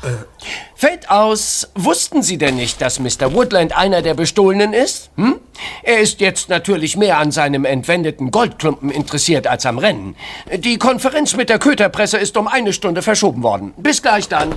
Fällt 0.75 1.09
aus, 1.09 1.69
wussten 1.75 2.23
Sie 2.23 2.37
denn 2.37 2.55
nicht, 2.55 2.81
dass 2.81 2.99
Mr. 2.99 3.33
Woodland 3.33 3.75
einer 3.75 4.01
der 4.01 4.13
Bestohlenen 4.13 4.73
ist? 4.73 5.09
Hm? 5.17 5.39
Er 5.83 5.99
ist 5.99 6.21
jetzt 6.21 6.49
natürlich 6.49 6.95
mehr 6.95 7.17
an 7.17 7.31
seinem 7.31 7.65
entwendeten 7.65 8.31
Goldklumpen 8.31 8.89
interessiert 8.89 9.45
als 9.47 9.65
am 9.65 9.77
Rennen. 9.77 10.15
Die 10.55 10.77
Konferenz 10.77 11.35
mit 11.35 11.49
der 11.49 11.59
Köterpresse 11.59 12.17
ist 12.17 12.37
um 12.37 12.47
eine 12.47 12.73
Stunde 12.73 13.01
verschoben 13.01 13.43
worden. 13.43 13.73
Bis 13.77 14.01
gleich 14.01 14.29
dann. 14.29 14.55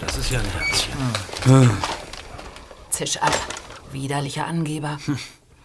Das 0.00 0.16
ist 0.16 0.30
ja 0.30 0.38
ein 0.38 0.46
Herzchen. 0.58 1.70
Zisch 2.90 3.16
ab. 3.18 3.32
Widerlicher 3.92 4.46
Angeber. 4.46 4.98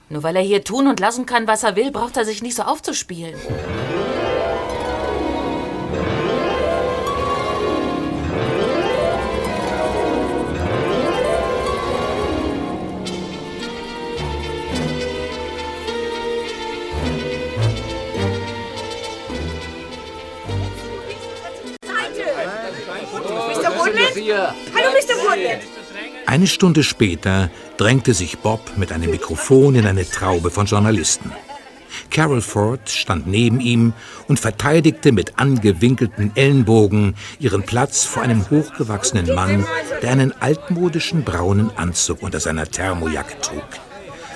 Nur 0.09 0.23
weil 0.23 0.35
er 0.35 0.41
hier 0.41 0.63
tun 0.63 0.87
und 0.87 0.99
lassen 0.99 1.25
kann, 1.25 1.47
was 1.47 1.63
er 1.63 1.75
will, 1.75 1.91
braucht 1.91 2.17
er 2.17 2.25
sich 2.25 2.41
nicht 2.41 2.55
so 2.55 2.63
aufzuspielen. 2.63 3.35
Eine 26.35 26.47
Stunde 26.47 26.83
später 26.83 27.49
drängte 27.77 28.13
sich 28.13 28.39
Bob 28.39 28.59
mit 28.75 28.91
einem 28.91 29.09
Mikrofon 29.09 29.73
in 29.75 29.87
eine 29.87 30.05
Traube 30.05 30.51
von 30.51 30.65
Journalisten. 30.65 31.31
Carol 32.11 32.41
Ford 32.41 32.89
stand 32.89 33.25
neben 33.25 33.61
ihm 33.61 33.93
und 34.27 34.37
verteidigte 34.37 35.13
mit 35.13 35.39
angewinkelten 35.39 36.35
Ellenbogen 36.35 37.15
ihren 37.39 37.63
Platz 37.63 38.03
vor 38.03 38.21
einem 38.21 38.49
hochgewachsenen 38.49 39.33
Mann, 39.33 39.65
der 40.01 40.11
einen 40.11 40.33
altmodischen 40.41 41.23
braunen 41.23 41.71
Anzug 41.77 42.21
unter 42.21 42.41
seiner 42.41 42.65
Thermojacke 42.69 43.39
trug. 43.39 43.63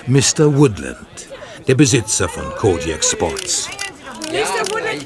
Mr. 0.06 0.56
Woodland, 0.56 1.28
der 1.68 1.74
Besitzer 1.74 2.30
von 2.30 2.48
Kodiak 2.56 3.04
Sports. 3.04 3.68
Mr. 4.32 4.72
Woodland. 4.72 5.04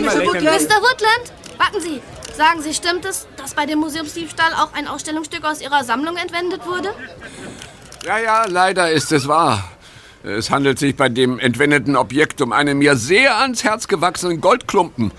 Mr. 0.00 0.26
Woodland. 0.26 0.62
Mr. 0.62 0.82
Woodland, 0.82 1.32
warten 1.58 1.80
Sie. 1.80 2.00
Sagen 2.36 2.62
Sie, 2.62 2.72
stimmt 2.72 3.04
es, 3.04 3.26
dass 3.36 3.54
bei 3.54 3.66
dem 3.66 3.80
Museumsdiebstahl 3.80 4.54
auch 4.54 4.72
ein 4.72 4.88
Ausstellungsstück 4.88 5.44
aus 5.44 5.60
Ihrer 5.60 5.84
Sammlung 5.84 6.16
entwendet 6.16 6.66
wurde? 6.66 6.94
Ja, 8.06 8.18
ja, 8.18 8.44
leider 8.46 8.90
ist 8.90 9.12
es 9.12 9.28
wahr. 9.28 9.62
Es 10.24 10.50
handelt 10.50 10.78
sich 10.78 10.96
bei 10.96 11.08
dem 11.08 11.38
entwendeten 11.38 11.94
Objekt 11.96 12.40
um 12.40 12.52
einen 12.52 12.78
mir 12.78 12.96
sehr 12.96 13.38
ans 13.38 13.64
Herz 13.64 13.86
gewachsenen 13.86 14.40
Goldklumpen, 14.40 15.10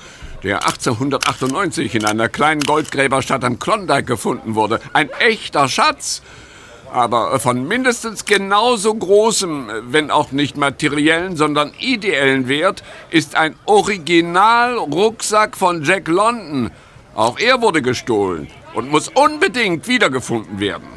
der 0.44 0.66
1898 0.66 1.94
in 1.96 2.06
einer 2.06 2.30
kleinen 2.30 2.62
Goldgräberstadt 2.62 3.44
am 3.44 3.60
Klondike 3.60 4.04
gefunden 4.04 4.56
wurde. 4.56 4.80
Ein 4.94 5.10
echter 5.20 5.68
Schatz. 5.68 6.22
Aber 6.92 7.40
von 7.40 7.68
mindestens 7.68 8.26
genauso 8.26 8.94
großem, 8.94 9.68
wenn 9.86 10.12
auch 10.12 10.32
nicht 10.32 10.58
materiellen, 10.58 11.36
sondern 11.36 11.74
ideellen 11.80 12.48
Wert 12.48 12.84
ist 13.10 13.36
ein 13.36 13.56
Original-Rucksack 13.66 15.58
von 15.58 15.84
Jack 15.84 16.08
London. 16.08 16.70
Auch 17.16 17.38
er 17.40 17.62
wurde 17.62 17.82
gestohlen 17.82 18.48
und 18.74 18.90
muss 18.90 19.08
unbedingt 19.10 19.88
wiedergefunden 19.88 20.60
werden. 20.60 20.88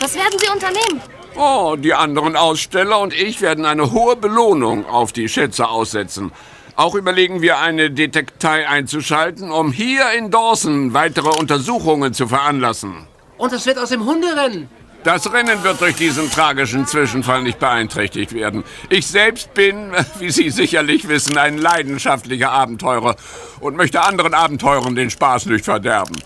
Was 0.00 0.14
werden 0.14 0.38
Sie 0.38 0.48
unternehmen? 0.48 1.00
Oh, 1.36 1.74
die 1.76 1.94
anderen 1.94 2.36
Aussteller 2.36 3.00
und 3.00 3.14
ich 3.14 3.40
werden 3.40 3.64
eine 3.64 3.90
hohe 3.90 4.14
Belohnung 4.14 4.86
auf 4.86 5.12
die 5.12 5.28
Schätze 5.28 5.68
aussetzen. 5.68 6.32
Auch 6.76 6.94
überlegen 6.94 7.40
wir, 7.40 7.58
eine 7.58 7.90
Detektei 7.90 8.68
einzuschalten, 8.68 9.50
um 9.50 9.72
hier 9.72 10.10
in 10.18 10.30
Dawson 10.30 10.92
weitere 10.92 11.30
Untersuchungen 11.30 12.12
zu 12.12 12.28
veranlassen. 12.28 13.06
Und 13.38 13.52
es 13.52 13.64
wird 13.66 13.78
aus 13.78 13.88
dem 13.88 14.04
Hunderennen. 14.04 14.68
Das 15.04 15.30
Rennen 15.30 15.62
wird 15.62 15.82
durch 15.82 15.96
diesen 15.96 16.30
tragischen 16.30 16.86
Zwischenfall 16.86 17.42
nicht 17.42 17.58
beeinträchtigt 17.58 18.32
werden. 18.32 18.64
Ich 18.88 19.06
selbst 19.06 19.52
bin, 19.52 19.92
wie 20.18 20.30
Sie 20.30 20.48
sicherlich 20.48 21.08
wissen, 21.08 21.36
ein 21.36 21.58
leidenschaftlicher 21.58 22.50
Abenteurer 22.50 23.14
und 23.60 23.76
möchte 23.76 24.02
anderen 24.02 24.32
Abenteurern 24.32 24.94
den 24.94 25.10
Spaß 25.10 25.44
nicht 25.46 25.66
verderben. 25.66 26.16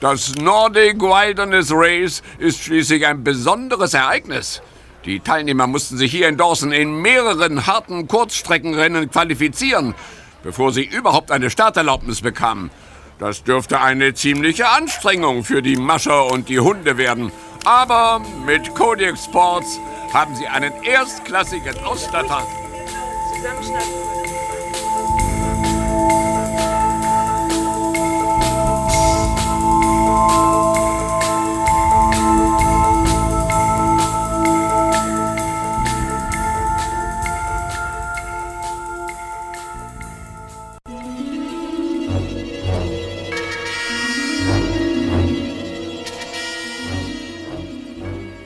Das 0.00 0.36
Nordic 0.36 1.00
Wilderness 1.00 1.72
Race 1.72 2.22
ist 2.38 2.62
schließlich 2.62 3.04
ein 3.04 3.24
besonderes 3.24 3.92
Ereignis. 3.94 4.62
Die 5.04 5.18
Teilnehmer 5.18 5.66
mussten 5.66 5.96
sich 5.96 6.12
hier 6.12 6.28
in 6.28 6.36
Dawson 6.36 6.70
in 6.70 7.02
mehreren 7.02 7.66
harten 7.66 8.06
Kurzstreckenrennen 8.06 9.10
qualifizieren, 9.10 9.96
bevor 10.44 10.72
sie 10.72 10.84
überhaupt 10.84 11.32
eine 11.32 11.50
Starterlaubnis 11.50 12.20
bekamen. 12.20 12.70
Das 13.18 13.42
dürfte 13.42 13.80
eine 13.80 14.14
ziemliche 14.14 14.68
Anstrengung 14.68 15.42
für 15.42 15.60
die 15.60 15.74
Mascher 15.74 16.26
und 16.30 16.48
die 16.48 16.60
Hunde 16.60 16.98
werden. 16.98 17.32
Aber 17.68 18.22
mit 18.46 18.74
Kodiak 18.74 19.18
Sports 19.18 19.78
haben 20.10 20.34
sie 20.34 20.48
einen 20.48 20.72
erstklassigen 20.82 21.78
Ausstatter. 21.84 22.46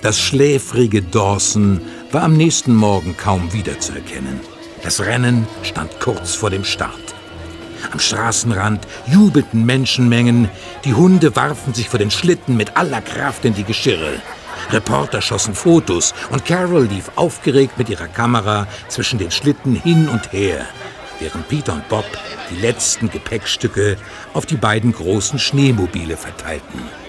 Das 0.03 0.19
schläfrige 0.19 1.01
Dawson 1.01 1.81
war 2.11 2.25
am 2.25 2.37
nächsten 2.37 2.75
Morgen 2.75 3.17
kaum 3.17 3.53
wiederzuerkennen. 3.53 4.41
Das 4.83 5.01
Rennen 5.01 5.47
stand 5.63 6.01
kurz 6.01 6.35
vor 6.35 6.51
dem 6.51 6.65
Start. 6.65 7.15
Am 7.93 8.01
Straßenrand 8.01 8.85
jubelten 9.07 9.65
Menschenmengen, 9.65 10.49
die 10.85 10.95
Hunde 10.95 11.37
warfen 11.37 11.73
sich 11.73 11.89
vor 11.89 12.01
den 12.01 12.11
Schlitten 12.11 12.57
mit 12.57 12.77
aller 12.77 13.01
Kraft 13.01 13.45
in 13.45 13.55
die 13.55 13.63
Geschirre. 13.63 14.21
Reporter 14.71 15.23
schossen 15.23 15.55
Fotos 15.55 16.15
und 16.31 16.45
Carol 16.45 16.87
lief 16.87 17.13
aufgeregt 17.15 17.79
mit 17.79 17.89
ihrer 17.89 18.09
Kamera 18.09 18.67
zwischen 18.89 19.21
den 19.21 19.31
Schlitten 19.31 19.77
hin 19.77 20.09
und 20.09 20.33
her, 20.33 20.67
während 21.21 21.47
Peter 21.47 21.75
und 21.75 21.89
Bob 21.89 22.07
die 22.51 22.61
letzten 22.61 23.09
Gepäckstücke 23.09 23.97
auf 24.35 24.47
die 24.47 24.57
beiden 24.57 24.91
großen 24.91 25.39
Schneemobile 25.39 26.17
verteilten. 26.17 27.02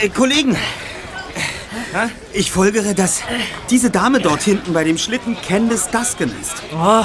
Äh, 0.00 0.08
Kollegen, 0.10 0.56
ich 2.32 2.50
folgere, 2.50 2.94
dass 2.94 3.22
diese 3.70 3.90
Dame 3.90 4.20
dort 4.20 4.42
hinten 4.42 4.72
bei 4.72 4.84
dem 4.84 4.98
Schlitten 4.98 5.36
Candice 5.40 5.88
Duskin 5.90 6.32
ist. 6.40 6.62
Oh, 6.74 7.04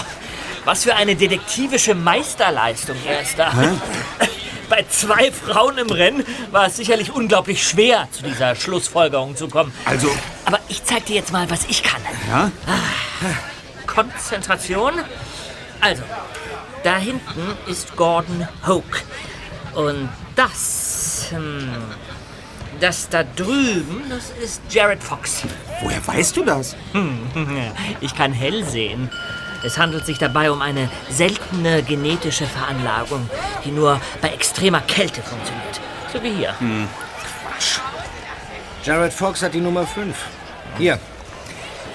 was 0.66 0.84
für 0.84 0.96
eine 0.96 1.16
detektivische 1.16 1.96
Meisterleistung, 1.96 2.96
Erster. 3.06 3.52
Bei 4.70 4.86
zwei 4.90 5.32
Frauen 5.32 5.78
im 5.78 5.90
Rennen 5.90 6.26
war 6.50 6.68
es 6.68 6.78
sicherlich 6.78 7.12
unglaublich 7.12 7.68
schwer, 7.68 8.08
zu 8.12 8.24
dieser 8.24 8.56
Schlussfolgerung 8.56 9.36
zu 9.36 9.48
kommen. 9.48 9.72
Also, 9.86 10.10
Aber 10.46 10.58
ich 10.68 10.84
zeig 10.84 11.06
dir 11.06 11.18
jetzt 11.18 11.32
mal, 11.32 11.48
was 11.52 11.66
ich 11.68 11.84
kann. 11.84 12.02
ja? 12.30 12.50
Konzentration. 13.86 14.94
Also, 15.80 16.02
da 16.84 16.98
hinten 16.98 17.58
ist 17.68 17.96
Gordon 17.96 18.48
Hoke. 18.66 19.02
Und 19.76 20.10
das, 20.36 21.26
hm, 21.30 21.70
das 22.84 23.08
da 23.08 23.24
drüben, 23.24 24.04
das 24.10 24.32
ist 24.44 24.62
Jared 24.70 25.02
Fox. 25.02 25.44
Woher 25.82 26.06
weißt 26.06 26.36
du 26.36 26.44
das? 26.44 26.76
Ich 28.02 28.14
kann 28.14 28.34
hell 28.34 28.66
sehen. 28.66 29.10
Es 29.64 29.78
handelt 29.78 30.06
sich 30.06 30.18
dabei 30.18 30.52
um 30.52 30.62
eine 30.62 30.90
seltene 31.10 31.82
genetische 31.84 32.46
Veranlagung, 32.46 33.30
die 33.64 33.72
nur 33.72 34.02
bei 34.22 34.30
extremer 34.30 34.82
Kälte 34.82 35.22
funktioniert. 35.22 35.80
So 36.12 36.22
wie 36.22 36.32
hier. 36.32 36.54
Jared 38.84 39.14
Fox 39.14 39.42
hat 39.42 39.54
die 39.54 39.62
Nummer 39.62 39.88
5. 39.88 40.14
Hier. 40.78 41.00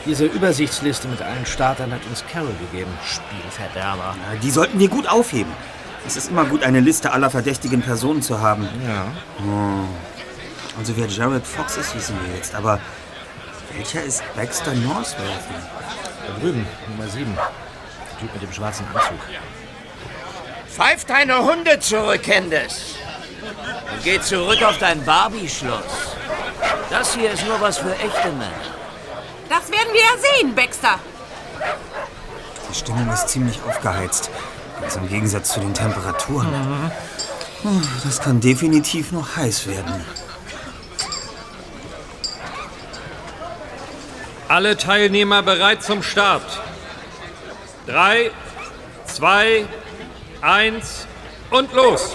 Diese 0.07 0.25
Übersichtsliste 0.25 1.07
mit 1.09 1.21
allen 1.21 1.45
Startern 1.45 1.93
hat 1.93 2.01
uns 2.09 2.25
Carol 2.33 2.55
gegeben. 2.71 2.91
Spielverderber. 3.05 4.17
Ja, 4.33 4.39
die 4.41 4.51
sollten 4.51 4.81
wir 4.81 4.89
gut 4.89 5.07
aufheben. 5.07 5.53
Es 6.07 6.17
ist 6.17 6.31
immer 6.31 6.47
gut, 6.47 6.63
eine 6.63 6.81
Liste 6.81 7.13
aller 7.13 7.29
verdächtigen 7.29 7.83
Personen 7.83 8.23
zu 8.23 8.41
haben. 8.41 8.67
Ja. 8.87 9.09
Also 10.79 10.97
wer 10.97 11.07
Jared 11.07 11.47
Fox 11.47 11.77
ist, 11.77 11.95
wissen 11.95 12.17
wir 12.25 12.37
jetzt. 12.37 12.55
Aber 12.55 12.79
welcher 13.75 14.03
ist 14.03 14.23
Baxter 14.37 14.75
Northworthy? 14.75 15.55
Da 16.27 16.41
drüben, 16.41 16.67
Nummer 16.89 17.09
7. 17.11 17.35
Der 17.35 18.19
Typ 18.21 18.33
mit 18.33 18.43
dem 18.43 18.53
schwarzen 18.53 18.87
Anzug. 18.95 19.19
Pfeif 20.69 21.05
deine 21.05 21.39
Hunde 21.45 21.81
zurück, 21.81 22.23
Candice. 22.23 22.95
Und 23.93 24.05
geh 24.05 24.21
zurück 24.21 24.63
auf 24.63 24.79
dein 24.79 25.05
Barbie-Schloss. 25.05 26.17
Das 26.91 27.15
hier 27.15 27.33
ist 27.33 27.45
nur 27.47 27.61
was 27.61 27.79
für 27.79 27.93
echte 27.95 28.29
Männer. 28.29 28.53
Das 29.49 29.71
werden 29.71 29.93
wir 29.93 30.01
ja 30.01 30.39
sehen, 30.39 30.55
Baxter. 30.55 30.99
Die 32.71 32.75
Stimmung 32.75 33.11
ist 33.11 33.29
ziemlich 33.29 33.59
aufgeheizt. 33.67 34.31
Ganz 34.81 34.97
im 34.97 35.09
Gegensatz 35.09 35.53
zu 35.55 35.61
den 35.61 35.75
Temperaturen. 35.75 36.91
Puh, 37.63 37.81
Das 38.05 38.21
kann 38.21 38.41
definitiv 38.41 39.11
noch 39.11 39.37
heiß 39.37 39.67
werden. 39.67 40.05
Alle 44.49 44.79
Teilnehmer 44.79 45.43
bereit 45.43 45.83
zum 45.83 46.03
Start. 46.03 46.43
Drei, 47.87 48.31
zwei, 49.05 49.67
eins 50.41 51.07
und 51.51 51.71
los! 51.75 52.15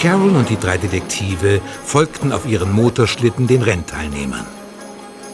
Carol 0.00 0.34
und 0.34 0.48
die 0.48 0.58
drei 0.58 0.78
Detektive 0.78 1.60
folgten 1.84 2.32
auf 2.32 2.46
ihren 2.46 2.72
Motorschlitten 2.72 3.46
den 3.46 3.60
Rennteilnehmern. 3.60 4.46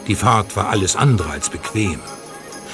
Die 0.08 0.16
Fahrt 0.16 0.56
war 0.56 0.70
alles 0.70 0.96
andere 0.96 1.30
als 1.30 1.50
bequem. 1.50 2.00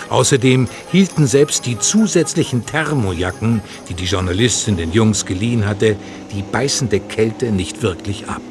Außerdem 0.08 0.68
hielten 0.90 1.26
selbst 1.26 1.66
die 1.66 1.78
zusätzlichen 1.78 2.64
Thermojacken, 2.64 3.60
die 3.90 3.94
die 3.94 4.06
Journalistin 4.06 4.78
den 4.78 4.92
Jungs 4.92 5.26
geliehen 5.26 5.66
hatte, 5.66 5.96
die 6.32 6.40
beißende 6.40 6.98
Kälte 6.98 7.52
nicht 7.52 7.82
wirklich 7.82 8.26
ab. 8.26 8.42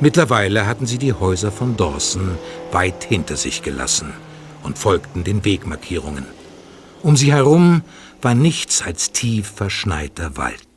Mittlerweile 0.00 0.66
hatten 0.66 0.86
sie 0.86 0.98
die 0.98 1.12
Häuser 1.12 1.52
von 1.52 1.76
Dawson 1.76 2.36
weit 2.72 3.04
hinter 3.04 3.36
sich 3.36 3.62
gelassen 3.62 4.12
und 4.64 4.76
folgten 4.76 5.22
den 5.22 5.44
Wegmarkierungen. 5.44 6.26
Um 7.00 7.16
sie 7.16 7.32
herum 7.32 7.82
war 8.20 8.34
nichts 8.34 8.82
als 8.82 9.12
tief 9.12 9.52
verschneiter 9.54 10.36
Wald. 10.36 10.67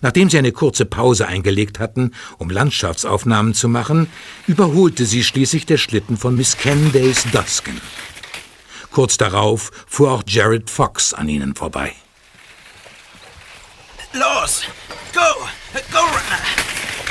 Nachdem 0.00 0.30
sie 0.30 0.38
eine 0.38 0.52
kurze 0.52 0.84
Pause 0.84 1.26
eingelegt 1.26 1.78
hatten, 1.78 2.12
um 2.38 2.50
Landschaftsaufnahmen 2.50 3.54
zu 3.54 3.68
machen, 3.68 4.08
überholte 4.46 5.06
sie 5.06 5.24
schließlich 5.24 5.66
der 5.66 5.78
Schlitten 5.78 6.16
von 6.16 6.36
Miss 6.36 6.56
Candace 6.56 7.24
Duskin. 7.32 7.80
Kurz 8.90 9.16
darauf 9.16 9.70
fuhr 9.86 10.12
auch 10.12 10.22
Jared 10.26 10.68
Fox 10.68 11.14
an 11.14 11.28
ihnen 11.28 11.54
vorbei. 11.54 11.94
Los! 14.12 14.64
Go! 15.14 15.20
Go, 15.90 15.98
Runner! 15.98 16.42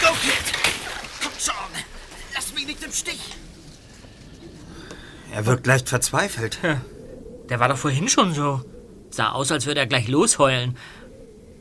Go, 0.02 0.10
Kid! 0.22 0.54
Komm 1.22 1.32
schon! 1.40 1.84
Lass 2.36 2.54
mich 2.54 2.68
nicht 2.68 2.84
im 2.84 2.92
Stich! 2.92 3.22
Er 5.34 5.46
wirkt 5.46 5.66
leicht 5.66 5.90
verzweifelt. 5.90 6.60
Der 7.50 7.60
war 7.60 7.70
doch 7.70 7.78
vorhin 7.78 8.10
schon 8.10 8.34
so. 8.34 8.62
Sah 9.10 9.32
aus, 9.32 9.52
als 9.52 9.66
würde 9.66 9.80
er 9.80 9.88
gleich 9.88 10.08
losheulen. 10.08 10.78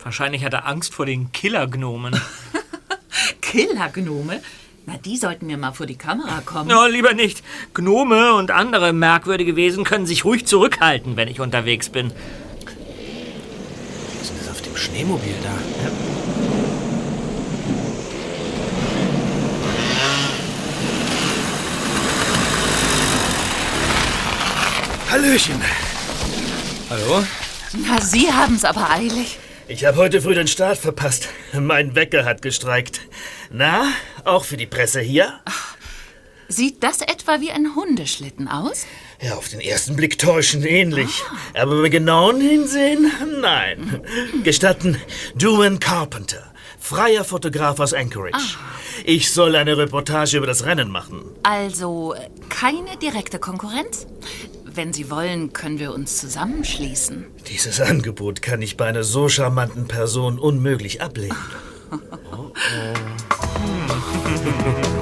Wahrscheinlich 0.02 0.44
hat 0.44 0.54
er 0.54 0.66
Angst 0.66 0.94
vor 0.94 1.06
den 1.06 1.30
Killergnomen. 1.32 2.18
Killergnome? 3.42 4.40
Na, 4.86 4.96
die 4.96 5.16
sollten 5.16 5.46
mir 5.46 5.58
mal 5.58 5.72
vor 5.72 5.86
die 5.86 5.98
Kamera 5.98 6.40
kommen. 6.44 6.68
No, 6.68 6.86
lieber 6.86 7.12
nicht. 7.12 7.44
Gnome 7.74 8.34
und 8.34 8.50
andere 8.50 8.92
merkwürdige 8.92 9.56
Wesen 9.56 9.84
können 9.84 10.06
sich 10.06 10.24
ruhig 10.24 10.46
zurückhalten, 10.46 11.16
wenn 11.16 11.28
ich 11.28 11.40
unterwegs 11.40 11.90
bin. 11.90 12.12
Was 14.14 14.22
ist 14.22 14.30
denn 14.30 14.38
das 14.38 14.48
auf 14.48 14.62
dem 14.62 14.76
Schneemobil 14.76 15.34
da? 15.42 15.52
Hallöchen. 25.10 25.60
Hallo? 26.88 27.24
Na, 27.86 28.00
Sie 28.00 28.32
haben's 28.32 28.64
aber 28.64 28.88
eilig. 28.90 29.38
Ich 29.70 29.84
habe 29.84 29.98
heute 29.98 30.20
früh 30.20 30.34
den 30.34 30.48
Start 30.48 30.78
verpasst. 30.78 31.28
Mein 31.52 31.94
Wecker 31.94 32.24
hat 32.24 32.42
gestreikt. 32.42 33.02
Na, 33.52 33.84
auch 34.24 34.44
für 34.44 34.56
die 34.56 34.66
Presse 34.66 34.98
hier? 35.00 35.38
Sieht 36.48 36.82
das 36.82 37.02
etwa 37.02 37.40
wie 37.40 37.52
ein 37.52 37.76
Hundeschlitten 37.76 38.48
aus? 38.48 38.84
Ja, 39.20 39.36
auf 39.36 39.48
den 39.48 39.60
ersten 39.60 39.94
Blick 39.94 40.18
täuschend 40.18 40.66
ähnlich. 40.66 41.22
Aber 41.54 41.82
beim 41.82 41.90
genauen 41.92 42.40
Hinsehen, 42.40 43.12
nein. 43.40 44.00
Gestatten, 44.42 44.96
Duane 45.36 45.78
Carpenter, 45.78 46.52
freier 46.80 47.22
Fotograf 47.22 47.78
aus 47.78 47.94
Anchorage. 47.94 48.58
Ich 49.04 49.30
soll 49.30 49.54
eine 49.54 49.78
Reportage 49.78 50.36
über 50.36 50.48
das 50.48 50.64
Rennen 50.64 50.90
machen. 50.90 51.22
Also 51.44 52.14
äh, 52.14 52.28
keine 52.48 52.96
direkte 52.96 53.38
Konkurrenz? 53.38 54.08
Wenn 54.72 54.92
Sie 54.92 55.10
wollen, 55.10 55.52
können 55.52 55.78
wir 55.78 55.92
uns 55.92 56.18
zusammenschließen. 56.18 57.26
Dieses 57.48 57.80
Angebot 57.80 58.42
kann 58.42 58.62
ich 58.62 58.76
bei 58.76 58.86
einer 58.86 59.02
so 59.02 59.28
charmanten 59.28 59.88
Person 59.88 60.38
unmöglich 60.38 61.02
ablehnen. 61.02 61.36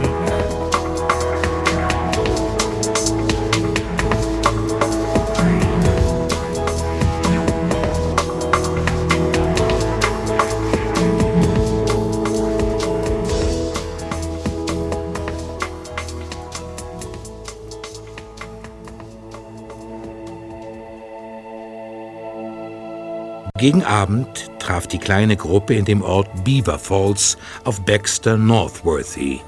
Gegen 23.58 23.82
Abend 23.82 24.52
traf 24.60 24.86
die 24.86 25.00
kleine 25.00 25.36
Gruppe 25.36 25.74
in 25.74 25.84
dem 25.84 26.00
Ort 26.00 26.44
Beaver 26.44 26.78
Falls 26.78 27.36
auf 27.64 27.84
Baxter 27.84 28.36
Northworthy, 28.36 29.40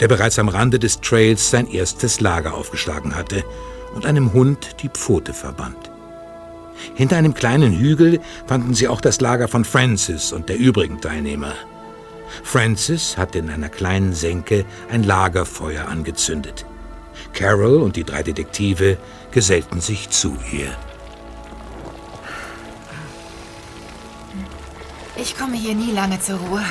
der 0.00 0.08
bereits 0.08 0.38
am 0.38 0.50
Rande 0.50 0.78
des 0.78 1.00
Trails 1.00 1.50
sein 1.50 1.66
erstes 1.66 2.20
Lager 2.20 2.52
aufgeschlagen 2.52 3.16
hatte 3.16 3.42
und 3.94 4.04
einem 4.04 4.34
Hund 4.34 4.76
die 4.82 4.90
Pfote 4.90 5.32
verband. 5.32 5.90
Hinter 6.94 7.16
einem 7.16 7.32
kleinen 7.32 7.72
Hügel 7.72 8.20
fanden 8.46 8.74
sie 8.74 8.86
auch 8.86 9.00
das 9.00 9.22
Lager 9.22 9.48
von 9.48 9.64
Francis 9.64 10.30
und 10.30 10.50
der 10.50 10.58
übrigen 10.58 11.00
Teilnehmer. 11.00 11.54
Francis 12.42 13.16
hatte 13.16 13.38
in 13.38 13.48
einer 13.48 13.70
kleinen 13.70 14.12
Senke 14.12 14.66
ein 14.90 15.04
Lagerfeuer 15.04 15.88
angezündet. 15.88 16.66
Carol 17.32 17.80
und 17.80 17.96
die 17.96 18.04
drei 18.04 18.22
Detektive 18.22 18.98
gesellten 19.30 19.80
sich 19.80 20.10
zu 20.10 20.36
ihr. 20.52 20.76
Ich 25.20 25.36
komme 25.36 25.56
hier 25.56 25.74
nie 25.74 25.90
lange 25.90 26.20
zur 26.20 26.38
Ruhe. 26.38 26.64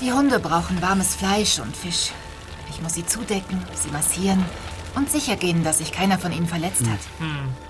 Die 0.00 0.12
Hunde 0.12 0.38
brauchen 0.40 0.80
warmes 0.80 1.14
Fleisch 1.14 1.58
und 1.58 1.76
Fisch. 1.76 2.10
Ich 2.70 2.80
muss 2.80 2.94
sie 2.94 3.04
zudecken, 3.06 3.62
sie 3.74 3.90
massieren 3.90 4.42
und 4.94 5.10
sicher 5.10 5.36
gehen, 5.36 5.62
dass 5.62 5.78
sich 5.78 5.92
keiner 5.92 6.18
von 6.18 6.32
ihnen 6.32 6.48
verletzt 6.48 6.82
hat. 6.86 7.00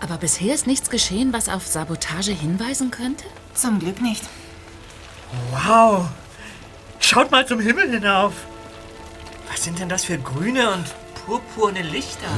Aber 0.01 0.17
bisher 0.17 0.55
ist 0.55 0.69
nichts 0.69 0.91
geschehen, 0.91 1.33
was 1.33 1.49
auf 1.49 1.67
Sabotage 1.67 2.33
hinweisen 2.33 2.91
könnte? 2.91 3.25
Zum 3.55 3.81
Glück 3.81 4.01
nicht. 4.01 4.23
Wow! 5.51 6.07
Schaut 7.01 7.31
mal 7.33 7.47
zum 7.47 7.59
Himmel 7.61 7.91
hinauf! 7.91 8.33
Was 9.51 9.65
sind 9.65 9.81
denn 9.81 9.89
das 9.89 10.05
für 10.05 10.19
grüne 10.19 10.71
und 10.71 10.85
purpurne 11.27 11.83
Lichter? 11.83 12.29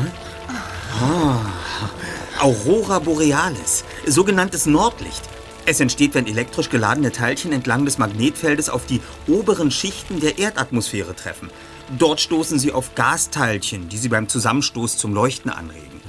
Ah, 1.00 1.38
Aurora 2.42 2.98
Borealis, 2.98 3.84
sogenanntes 4.06 4.66
Nordlicht. 4.66 5.22
Es 5.68 5.80
entsteht, 5.80 6.14
wenn 6.14 6.28
elektrisch 6.28 6.70
geladene 6.70 7.10
Teilchen 7.10 7.50
entlang 7.52 7.84
des 7.84 7.98
Magnetfeldes 7.98 8.70
auf 8.70 8.86
die 8.86 9.00
oberen 9.26 9.72
Schichten 9.72 10.20
der 10.20 10.38
Erdatmosphäre 10.38 11.16
treffen. 11.16 11.50
Dort 11.98 12.20
stoßen 12.20 12.60
sie 12.60 12.70
auf 12.72 12.94
Gasteilchen, 12.94 13.88
die 13.88 13.98
sie 13.98 14.08
beim 14.08 14.28
Zusammenstoß 14.28 14.96
zum 14.96 15.12
Leuchten 15.12 15.50
anregen. 15.50 16.00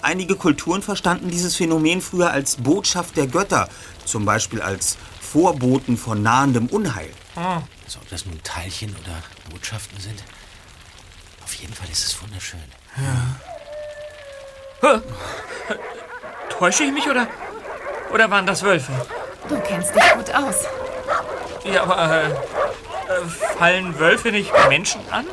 Einige 0.00 0.36
Kulturen 0.36 0.80
verstanden 0.80 1.30
dieses 1.30 1.56
Phänomen 1.56 2.00
früher 2.00 2.30
als 2.30 2.56
Botschaft 2.56 3.18
der 3.18 3.26
Götter, 3.26 3.68
zum 4.04 4.24
Beispiel 4.24 4.62
als 4.62 4.96
Vorboten 5.20 5.96
von 5.96 6.22
nahendem 6.22 6.66
Unheil. 6.66 7.10
Also, 7.36 8.00
ob 8.00 8.08
das 8.08 8.26
nun 8.26 8.42
Teilchen 8.42 8.96
oder 8.96 9.22
Botschaften 9.50 10.00
sind. 10.00 10.22
Auf 11.44 11.54
jeden 11.54 11.74
Fall 11.74 11.88
ist 11.90 12.06
es 12.06 12.22
wunderschön. 12.22 12.60
Hä? 12.94 13.02
Täusche 16.50 16.84
ich 16.84 16.92
mich 16.92 17.08
oder, 17.08 17.26
oder 18.12 18.30
waren 18.30 18.46
das 18.46 18.62
Wölfe? 18.62 18.92
Du 19.48 19.58
kennst 19.60 19.94
dich 19.94 20.12
gut 20.14 20.30
aus. 20.34 20.56
Ja, 21.64 21.82
aber 21.82 21.98
äh, 21.98 22.30
äh, 22.30 22.36
fallen 23.58 23.98
Wölfe 23.98 24.30
nicht 24.30 24.52
Menschen 24.68 25.00
an? 25.10 25.26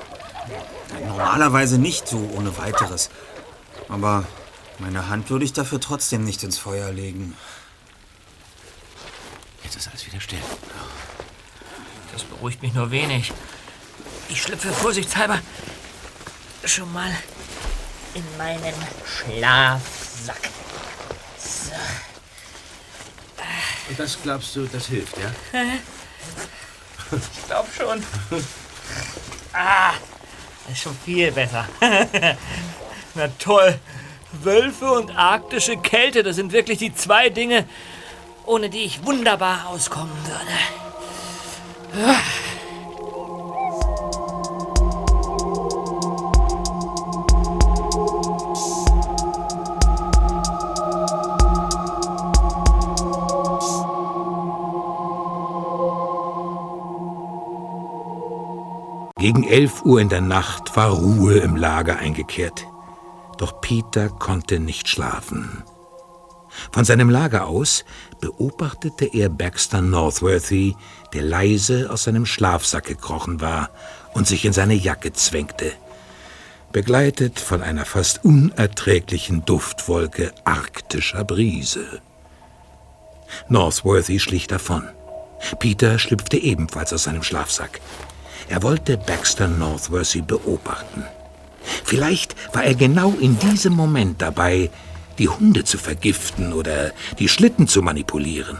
Normalerweise 1.07 1.77
nicht 1.77 2.07
so 2.07 2.29
ohne 2.35 2.57
weiteres. 2.57 3.09
Aber 3.87 4.25
meine 4.77 5.09
Hand 5.09 5.29
würde 5.29 5.45
ich 5.45 5.53
dafür 5.53 5.79
trotzdem 5.79 6.23
nicht 6.23 6.43
ins 6.43 6.57
Feuer 6.57 6.91
legen. 6.91 7.35
Jetzt 9.63 9.75
ist 9.75 9.87
alles 9.87 10.05
wieder 10.05 10.21
still. 10.21 10.39
Das 12.13 12.23
beruhigt 12.23 12.61
mich 12.61 12.73
nur 12.73 12.91
wenig. 12.91 13.33
Ich 14.29 14.41
schlüpfe 14.41 14.71
vorsichtshalber 14.71 15.39
schon 16.65 16.91
mal 16.93 17.11
in 18.13 18.23
meinen 18.37 18.73
Schlafsack. 19.05 20.49
So. 21.37 21.71
Und 23.89 23.99
das 23.99 24.21
glaubst 24.21 24.55
du, 24.55 24.65
das 24.67 24.85
hilft, 24.87 25.17
ja? 25.17 25.61
Ich 27.11 27.45
glaube 27.47 27.69
schon. 27.75 28.03
Ah, 29.51 29.93
das 30.67 30.75
ist 30.75 30.83
schon 30.83 30.95
viel 31.03 31.31
besser. 31.31 31.67
Na 33.15 33.27
toll. 33.39 33.79
Wölfe 34.31 34.91
und 34.91 35.09
arktische 35.17 35.75
Kälte, 35.77 36.21
das 36.21 36.35
sind 36.35 36.51
wirklich 36.51 36.77
die 36.77 36.93
zwei 36.93 37.29
Dinge, 37.29 37.65
ohne 38.45 38.69
die 38.69 38.83
ich 38.83 39.03
wunderbar 39.05 39.67
auskommen 39.67 40.15
würde. 40.23 42.15
Gegen 59.31 59.43
11 59.43 59.85
Uhr 59.85 60.01
in 60.01 60.09
der 60.09 60.21
Nacht 60.21 60.75
war 60.75 60.89
Ruhe 60.89 61.37
im 61.37 61.55
Lager 61.55 61.99
eingekehrt. 61.99 62.65
Doch 63.37 63.61
Peter 63.61 64.09
konnte 64.09 64.59
nicht 64.59 64.87
schlafen. 64.87 65.61
Von 66.71 66.83
seinem 66.83 67.11
Lager 67.11 67.45
aus 67.45 67.85
beobachtete 68.21 69.05
er 69.05 69.29
Baxter 69.29 69.81
Northworthy, 69.81 70.75
der 71.13 71.21
leise 71.21 71.91
aus 71.91 72.05
seinem 72.05 72.25
Schlafsack 72.25 72.85
gekrochen 72.85 73.39
war 73.39 73.69
und 74.15 74.25
sich 74.25 74.45
in 74.45 74.53
seine 74.53 74.73
Jacke 74.73 75.13
zwängte, 75.13 75.73
begleitet 76.71 77.39
von 77.39 77.61
einer 77.61 77.85
fast 77.85 78.25
unerträglichen 78.25 79.45
Duftwolke 79.45 80.33
arktischer 80.43 81.23
Brise. 81.23 82.01
Northworthy 83.47 84.19
schlich 84.19 84.47
davon. 84.47 84.87
Peter 85.59 85.99
schlüpfte 85.99 86.37
ebenfalls 86.37 86.91
aus 86.93 87.03
seinem 87.03 87.21
Schlafsack. 87.21 87.79
Er 88.49 88.63
wollte 88.63 88.97
Baxter 88.97 89.47
Northworthy 89.47 90.21
beobachten. 90.21 91.03
Vielleicht 91.83 92.35
war 92.53 92.63
er 92.63 92.73
genau 92.73 93.11
in 93.11 93.37
diesem 93.37 93.73
Moment 93.73 94.23
dabei, 94.23 94.71
die 95.19 95.29
Hunde 95.29 95.63
zu 95.63 95.77
vergiften 95.77 96.53
oder 96.53 96.91
die 97.19 97.29
Schlitten 97.29 97.67
zu 97.67 97.83
manipulieren. 97.83 98.57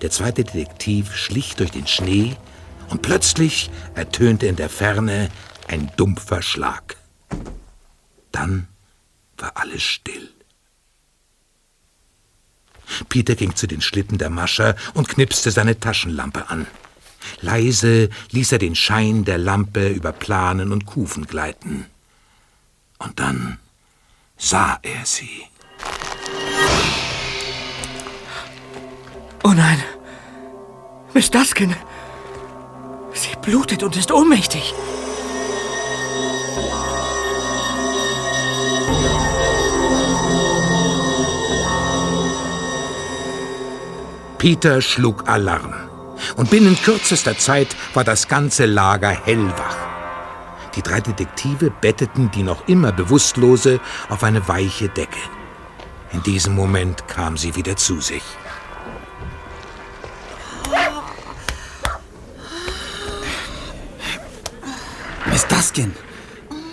Der 0.00 0.10
zweite 0.10 0.42
Detektiv 0.42 1.14
schlich 1.14 1.54
durch 1.54 1.70
den 1.70 1.86
Schnee 1.86 2.34
und 2.88 3.02
plötzlich 3.02 3.70
ertönte 3.94 4.46
in 4.46 4.56
der 4.56 4.70
Ferne 4.70 5.28
ein 5.68 5.90
dumpfer 5.96 6.40
Schlag. 6.40 6.96
Dann 8.32 8.68
war 9.36 9.52
alles 9.56 9.82
still. 9.82 10.33
Peter 13.08 13.34
ging 13.34 13.54
zu 13.54 13.66
den 13.66 13.80
Schlitten 13.80 14.18
der 14.18 14.30
Mascher 14.30 14.76
und 14.94 15.08
knipste 15.08 15.50
seine 15.50 15.78
Taschenlampe 15.78 16.50
an. 16.50 16.66
Leise 17.40 18.10
ließ 18.30 18.52
er 18.52 18.58
den 18.58 18.74
Schein 18.74 19.24
der 19.24 19.38
Lampe 19.38 19.88
über 19.88 20.12
Planen 20.12 20.72
und 20.72 20.86
Kufen 20.86 21.26
gleiten. 21.26 21.86
Und 22.98 23.18
dann 23.20 23.58
sah 24.36 24.78
er 24.82 25.04
sie. 25.04 25.44
Oh 29.42 29.52
nein. 29.52 29.82
Miss 31.12 31.30
Duskin. 31.30 31.74
Sie 33.12 33.36
blutet 33.40 33.82
und 33.82 33.96
ist 33.96 34.10
ohnmächtig. 34.10 34.74
Peter 44.44 44.82
schlug 44.82 45.26
Alarm. 45.26 45.72
Und 46.36 46.50
binnen 46.50 46.76
kürzester 46.76 47.38
Zeit 47.38 47.74
war 47.94 48.04
das 48.04 48.28
ganze 48.28 48.66
Lager 48.66 49.08
hellwach. 49.08 49.74
Die 50.76 50.82
drei 50.82 51.00
Detektive 51.00 51.70
betteten 51.70 52.30
die 52.30 52.42
noch 52.42 52.68
immer 52.68 52.92
Bewusstlose 52.92 53.80
auf 54.10 54.22
eine 54.22 54.46
weiche 54.46 54.90
Decke. 54.90 55.18
In 56.12 56.22
diesem 56.24 56.54
Moment 56.54 57.08
kam 57.08 57.38
sie 57.38 57.56
wieder 57.56 57.76
zu 57.76 58.02
sich. 58.02 58.22
Miss 65.24 65.46
Duskin, 65.48 65.94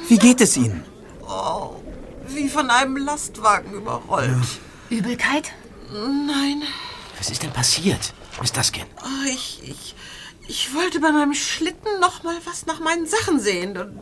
wie 0.10 0.18
geht 0.18 0.42
es 0.42 0.58
Ihnen? 0.58 0.84
Oh, 1.26 1.78
wie 2.28 2.50
von 2.50 2.70
einem 2.70 2.98
Lastwagen 2.98 3.72
überrollt. 3.72 4.60
Übelkeit? 4.90 5.54
Nein, 5.94 6.64
Was 7.22 7.30
ist 7.30 7.44
denn 7.44 7.52
passiert, 7.52 8.16
Miss 8.42 8.52
Duskin? 8.52 8.82
oh, 9.04 9.28
ich, 9.30 9.62
ich, 9.64 9.94
ich 10.48 10.74
wollte 10.74 11.00
bei 11.00 11.12
meinem 11.12 11.36
Schlitten 11.36 12.00
noch 12.00 12.24
mal 12.24 12.36
was 12.46 12.66
nach 12.66 12.80
meinen 12.80 13.06
Sachen 13.06 13.40
sehen. 13.40 13.78
Und, 13.78 14.00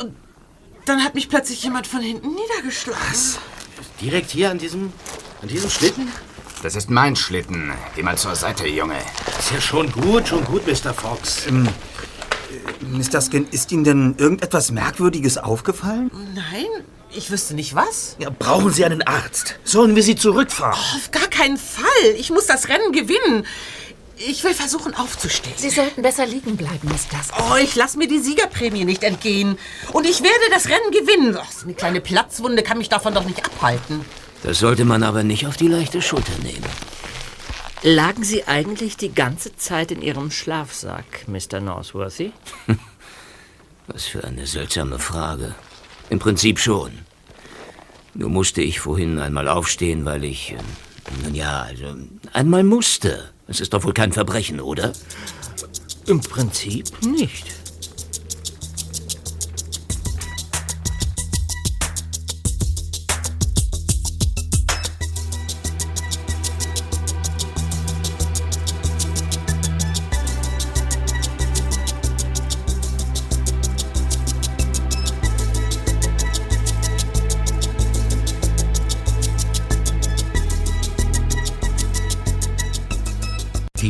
und 0.00 0.16
dann 0.86 1.04
hat 1.04 1.14
mich 1.14 1.28
plötzlich 1.28 1.62
jemand 1.62 1.86
von 1.86 2.00
hinten 2.00 2.34
niedergeschlagen. 2.34 3.00
Was? 3.08 3.38
Direkt 4.00 4.32
hier 4.32 4.50
an 4.50 4.58
diesem, 4.58 4.92
an 5.40 5.46
diesem 5.46 5.70
Schlitten? 5.70 6.10
Das 6.64 6.74
ist 6.74 6.90
mein 6.90 7.14
Schlitten. 7.14 7.72
Geh 7.94 8.02
mal 8.02 8.18
zur 8.18 8.34
Seite, 8.34 8.66
Junge. 8.66 8.98
Ist 9.38 9.52
ja 9.52 9.60
schon 9.60 9.92
gut, 9.92 10.26
schon 10.26 10.44
gut, 10.46 10.66
Mr. 10.66 10.92
Fox. 10.92 11.46
Ähm, 11.46 11.68
Mr. 12.80 13.20
Skin, 13.20 13.46
ist 13.50 13.72
Ihnen 13.72 13.84
denn 13.84 14.14
irgendetwas 14.18 14.70
Merkwürdiges 14.70 15.38
aufgefallen? 15.38 16.10
Nein, 16.34 16.84
ich 17.14 17.30
wüsste 17.30 17.54
nicht 17.54 17.74
was. 17.74 18.16
Ja, 18.18 18.30
brauchen 18.30 18.72
Sie 18.72 18.84
einen 18.84 19.02
Arzt? 19.02 19.58
Sollen 19.64 19.96
wir 19.96 20.02
Sie 20.02 20.16
zurückfahren? 20.16 20.78
Auf 20.96 21.10
gar 21.10 21.28
keinen 21.28 21.56
Fall. 21.56 21.84
Ich 22.18 22.30
muss 22.30 22.46
das 22.46 22.68
Rennen 22.68 22.92
gewinnen. 22.92 23.46
Ich 24.18 24.42
will 24.44 24.54
versuchen 24.54 24.94
aufzustehen. 24.94 25.54
Sie 25.56 25.68
sollten 25.68 26.00
besser 26.00 26.26
liegen 26.26 26.56
bleiben, 26.56 26.88
Miss 26.90 27.06
Dusk. 27.08 27.34
Oh, 27.38 27.56
ich 27.56 27.74
lasse 27.74 27.98
mir 27.98 28.08
die 28.08 28.18
Siegerprämie 28.18 28.84
nicht 28.84 29.02
entgehen. 29.02 29.58
Und 29.92 30.06
ich 30.06 30.22
werde 30.22 30.50
das 30.50 30.66
Rennen 30.66 30.90
gewinnen. 30.90 31.36
Oh, 31.38 31.44
so 31.54 31.64
eine 31.64 31.74
kleine 31.74 32.00
Platzwunde 32.00 32.62
kann 32.62 32.78
mich 32.78 32.88
davon 32.88 33.12
doch 33.12 33.24
nicht 33.24 33.44
abhalten. 33.44 34.04
Das 34.42 34.58
sollte 34.58 34.84
man 34.84 35.02
aber 35.02 35.22
nicht 35.22 35.46
auf 35.46 35.56
die 35.56 35.68
leichte 35.68 36.00
Schulter 36.00 36.32
nehmen. 36.42 36.64
Lagen 37.82 38.24
Sie 38.24 38.44
eigentlich 38.44 38.96
die 38.96 39.12
ganze 39.14 39.54
Zeit 39.56 39.90
in 39.92 40.02
Ihrem 40.02 40.30
Schlafsack, 40.30 41.26
Mr. 41.28 41.60
Northworthy? 41.60 42.32
Was 43.86 44.06
für 44.06 44.24
eine 44.24 44.46
seltsame 44.46 44.98
Frage. 44.98 45.54
Im 46.10 46.18
Prinzip 46.18 46.58
schon. 46.58 46.92
Nur 48.14 48.30
musste 48.30 48.62
ich 48.62 48.80
vorhin 48.80 49.18
einmal 49.18 49.46
aufstehen, 49.48 50.04
weil 50.04 50.24
ich. 50.24 50.52
äh, 50.52 50.56
Nun 51.22 51.34
ja, 51.34 51.62
also. 51.62 51.94
Einmal 52.32 52.64
musste. 52.64 53.30
Es 53.46 53.60
ist 53.60 53.72
doch 53.74 53.84
wohl 53.84 53.94
kein 53.94 54.12
Verbrechen, 54.12 54.60
oder? 54.60 54.92
Im 56.06 56.20
Prinzip 56.20 56.86
nicht. 57.02 57.46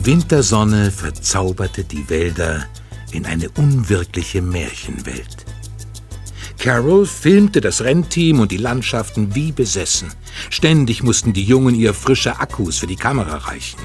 Wintersonne 0.06 0.92
verzauberte 0.92 1.82
die 1.82 2.08
Wälder 2.08 2.64
in 3.10 3.26
eine 3.26 3.50
unwirkliche 3.50 4.40
Märchenwelt. 4.40 5.44
Carol 6.60 7.06
filmte 7.06 7.60
das 7.60 7.82
Rennteam 7.82 8.38
und 8.38 8.52
die 8.52 8.56
Landschaften 8.56 9.34
wie 9.34 9.50
besessen. 9.50 10.12
Ständig 10.48 11.02
mussten 11.02 11.32
die 11.32 11.42
Jungen 11.42 11.74
ihr 11.74 11.92
frische 11.92 12.38
Akkus 12.38 12.78
für 12.78 12.86
die 12.86 12.94
Kamera 12.94 13.38
reichen. 13.38 13.80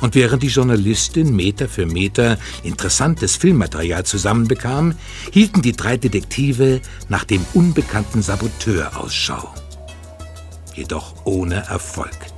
Und 0.00 0.16
während 0.16 0.42
die 0.42 0.48
Journalistin 0.48 1.36
Meter 1.36 1.68
für 1.68 1.86
Meter 1.86 2.36
interessantes 2.64 3.36
Filmmaterial 3.36 4.04
zusammenbekam, 4.04 4.96
hielten 5.30 5.62
die 5.62 5.76
drei 5.76 5.96
Detektive 5.96 6.80
nach 7.08 7.22
dem 7.22 7.46
unbekannten 7.54 8.20
Saboteur 8.20 8.96
Ausschau. 8.96 9.54
Jedoch 10.74 11.14
ohne 11.24 11.66
Erfolg. 11.66 12.29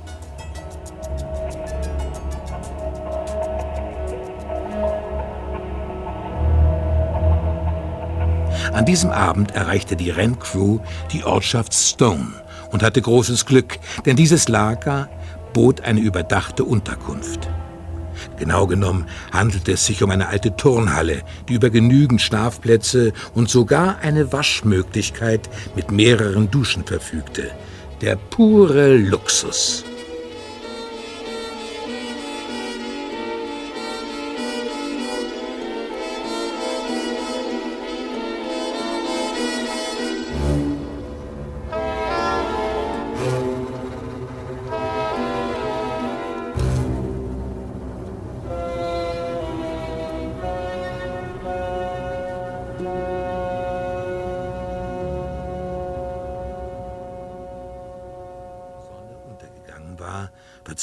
An 8.73 8.85
diesem 8.85 9.11
Abend 9.11 9.51
erreichte 9.51 9.95
die 9.95 10.09
Renncrew 10.09 10.79
die 11.11 11.23
Ortschaft 11.23 11.75
Stone 11.75 12.33
und 12.71 12.81
hatte 12.81 13.03
großes 13.03 13.45
Glück, 13.45 13.77
denn 14.05 14.15
dieses 14.15 14.47
Lager 14.47 15.09
bot 15.53 15.81
eine 15.81 15.99
überdachte 15.99 16.63
Unterkunft. 16.63 17.47
Genau 18.37 18.65
genommen 18.65 19.05
handelte 19.31 19.73
es 19.73 19.85
sich 19.85 20.01
um 20.01 20.09
eine 20.09 20.27
alte 20.27 20.55
Turnhalle, 20.55 21.21
die 21.47 21.53
über 21.53 21.69
genügend 21.69 22.19
Schlafplätze 22.19 23.13
und 23.35 23.47
sogar 23.47 23.99
eine 24.01 24.33
Waschmöglichkeit 24.33 25.49
mit 25.75 25.91
mehreren 25.91 26.49
Duschen 26.49 26.83
verfügte. 26.83 27.51
Der 28.01 28.15
pure 28.15 28.97
Luxus. 28.97 29.85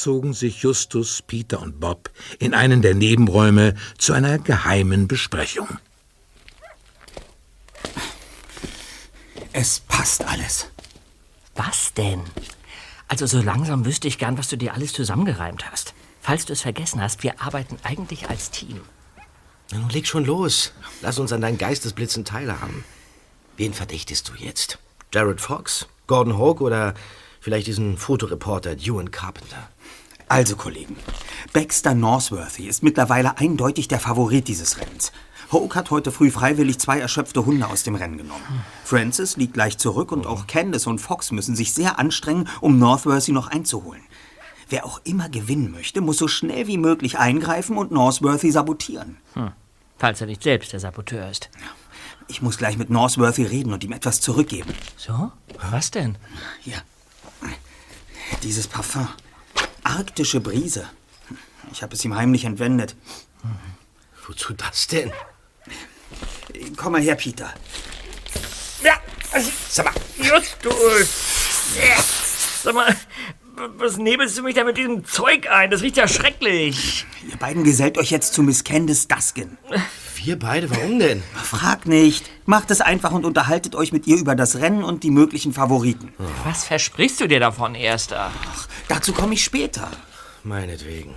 Verzogen 0.01 0.33
sich 0.33 0.63
Justus, 0.63 1.21
Peter 1.21 1.61
und 1.61 1.79
Bob 1.79 2.09
in 2.39 2.55
einen 2.55 2.81
der 2.81 2.95
Nebenräume 2.95 3.75
zu 3.99 4.13
einer 4.13 4.39
geheimen 4.39 5.07
Besprechung. 5.07 5.67
Es 9.53 9.79
passt 9.81 10.25
alles. 10.25 10.69
Was 11.53 11.93
denn? 11.93 12.21
Also 13.09 13.27
so 13.27 13.43
langsam 13.43 13.85
wüsste 13.85 14.07
ich 14.07 14.17
gern, 14.17 14.39
was 14.39 14.47
du 14.47 14.57
dir 14.57 14.73
alles 14.73 14.91
zusammengereimt 14.91 15.71
hast. 15.71 15.93
Falls 16.19 16.45
du 16.45 16.53
es 16.53 16.61
vergessen 16.61 16.99
hast, 16.99 17.21
wir 17.21 17.39
arbeiten 17.39 17.77
eigentlich 17.83 18.27
als 18.27 18.49
Team. 18.49 18.81
Na, 19.71 19.77
nun 19.77 19.89
leg 19.89 20.07
schon 20.07 20.25
los. 20.25 20.73
Lass 21.01 21.19
uns 21.19 21.31
an 21.31 21.41
deinen 21.41 21.59
Geistesblitzen 21.59 22.25
teilhaben. 22.25 22.83
Wen 23.55 23.75
verdächtest 23.75 24.29
du 24.29 24.33
jetzt? 24.33 24.79
Jared 25.13 25.41
Fox? 25.41 25.85
Gordon 26.07 26.39
Hawke 26.39 26.63
oder 26.63 26.95
vielleicht 27.39 27.67
diesen 27.67 27.97
Fotoreporter 27.97 28.71
Ewan 28.79 29.11
Carpenter? 29.11 29.69
Also, 30.31 30.55
Kollegen, 30.55 30.95
Baxter 31.51 31.93
Northworthy 31.93 32.65
ist 32.65 32.83
mittlerweile 32.83 33.37
eindeutig 33.37 33.89
der 33.89 33.99
Favorit 33.99 34.47
dieses 34.47 34.79
Rennens. 34.79 35.11
Hoke 35.51 35.75
hat 35.75 35.91
heute 35.91 36.13
früh 36.13 36.31
freiwillig 36.31 36.79
zwei 36.79 37.01
erschöpfte 37.01 37.45
Hunde 37.45 37.67
aus 37.67 37.83
dem 37.83 37.95
Rennen 37.95 38.15
genommen. 38.15 38.63
Francis 38.85 39.35
liegt 39.35 39.57
leicht 39.57 39.81
zurück 39.81 40.13
und 40.13 40.25
auch 40.25 40.47
Candace 40.47 40.87
und 40.87 40.99
Fox 40.99 41.31
müssen 41.31 41.57
sich 41.57 41.73
sehr 41.73 41.99
anstrengen, 41.99 42.47
um 42.61 42.79
Northworthy 42.79 43.33
noch 43.33 43.47
einzuholen. 43.47 44.03
Wer 44.69 44.85
auch 44.85 45.01
immer 45.03 45.27
gewinnen 45.27 45.69
möchte, 45.69 45.99
muss 45.99 46.15
so 46.15 46.29
schnell 46.29 46.65
wie 46.65 46.77
möglich 46.77 47.19
eingreifen 47.19 47.75
und 47.75 47.91
Northworthy 47.91 48.51
sabotieren. 48.51 49.17
Hm. 49.33 49.51
Falls 49.97 50.21
er 50.21 50.27
nicht 50.27 50.43
selbst 50.43 50.71
der 50.71 50.79
Saboteur 50.79 51.29
ist. 51.29 51.49
Ich 52.29 52.41
muss 52.41 52.57
gleich 52.57 52.77
mit 52.77 52.89
Northworthy 52.89 53.43
reden 53.43 53.73
und 53.73 53.83
ihm 53.83 53.91
etwas 53.91 54.21
zurückgeben. 54.21 54.73
So? 54.95 55.33
Was 55.71 55.91
denn? 55.91 56.17
Hier. 56.61 56.81
Dieses 58.43 58.67
Parfum. 58.67 59.09
Arktische 59.83 60.39
Brise. 60.39 60.89
Ich 61.71 61.83
habe 61.83 61.95
es 61.95 62.03
ihm 62.05 62.15
heimlich 62.15 62.45
entwendet. 62.45 62.95
Wozu 64.27 64.53
das 64.53 64.87
denn? 64.87 65.11
Komm 66.75 66.93
mal 66.93 67.01
her, 67.01 67.15
Peter. 67.15 67.53
Ja, 68.83 68.99
also, 69.31 69.49
sag 69.69 69.85
mal, 69.85 69.93
Justus! 70.17 71.75
Ja, 71.77 72.03
Sag 72.63 72.75
mal, 72.75 72.95
was 73.77 73.97
nebelst 73.97 74.37
du 74.37 74.43
mich 74.43 74.55
da 74.55 74.63
mit 74.63 74.77
diesem 74.77 75.03
Zeug 75.05 75.49
ein? 75.49 75.71
Das 75.71 75.81
riecht 75.81 75.97
ja 75.97 76.07
schrecklich. 76.07 77.05
Ihr 77.27 77.37
beiden 77.37 77.63
gesellt 77.63 77.97
euch 77.97 78.11
jetzt 78.11 78.33
zu 78.33 78.43
Miss 78.43 78.63
Candice 78.63 79.07
Duskin. 79.07 79.57
Wir 80.23 80.37
beide? 80.37 80.69
Warum 80.69 80.99
denn? 80.99 81.23
Frag 81.33 81.87
nicht. 81.87 82.29
Macht 82.45 82.69
es 82.69 82.79
einfach 82.79 83.11
und 83.11 83.25
unterhaltet 83.25 83.73
euch 83.73 83.91
mit 83.91 84.05
ihr 84.05 84.17
über 84.17 84.35
das 84.35 84.57
Rennen 84.57 84.83
und 84.83 85.01
die 85.03 85.09
möglichen 85.09 85.51
Favoriten. 85.51 86.13
Was 86.43 86.63
versprichst 86.63 87.19
du 87.21 87.27
dir 87.27 87.39
davon, 87.39 87.73
Erster? 87.73 88.29
Ach, 88.53 88.67
dazu 88.87 89.13
komme 89.13 89.33
ich 89.33 89.43
später. 89.43 89.89
Meinetwegen. 90.43 91.15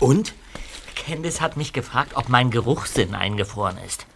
Und? 0.00 0.34
Candice 0.96 1.40
hat 1.40 1.56
mich 1.56 1.72
gefragt, 1.72 2.12
ob 2.16 2.28
mein 2.28 2.50
Geruchssinn 2.50 3.14
eingefroren 3.14 3.78
ist. 3.86 4.06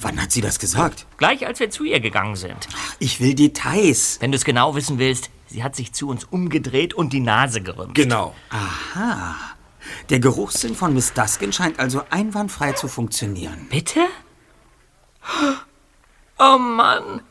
Wann 0.00 0.22
hat 0.22 0.30
sie 0.30 0.40
das 0.40 0.60
gesagt? 0.60 1.06
Gleich 1.16 1.44
als 1.44 1.58
wir 1.58 1.70
zu 1.70 1.82
ihr 1.82 1.98
gegangen 1.98 2.36
sind. 2.36 2.68
Ich 3.00 3.20
will 3.20 3.34
Details. 3.34 4.18
Wenn 4.20 4.30
du 4.30 4.36
es 4.36 4.44
genau 4.44 4.76
wissen 4.76 4.98
willst, 4.98 5.30
sie 5.48 5.62
hat 5.62 5.76
sich 5.76 5.92
zu 5.92 6.08
uns 6.08 6.24
umgedreht 6.24 6.94
und 6.94 7.12
die 7.12 7.20
Nase 7.20 7.60
gerümpft. 7.60 7.94
Genau. 7.94 8.34
Aha. 8.50 9.36
Der 10.10 10.20
Geruchssinn 10.20 10.74
von 10.74 10.94
Miss 10.94 11.12
Duskin 11.12 11.52
scheint 11.52 11.78
also 11.78 12.02
einwandfrei 12.10 12.72
zu 12.72 12.88
funktionieren. 12.88 13.66
Bitte? 13.70 14.00
Oh 16.38 16.58
Mann, 16.58 17.22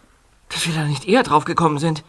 dass 0.49 0.67
wir 0.67 0.73
da 0.73 0.84
nicht 0.84 1.08
eher 1.08 1.23
drauf 1.23 1.45
gekommen 1.45 1.80
sind. 1.80 2.03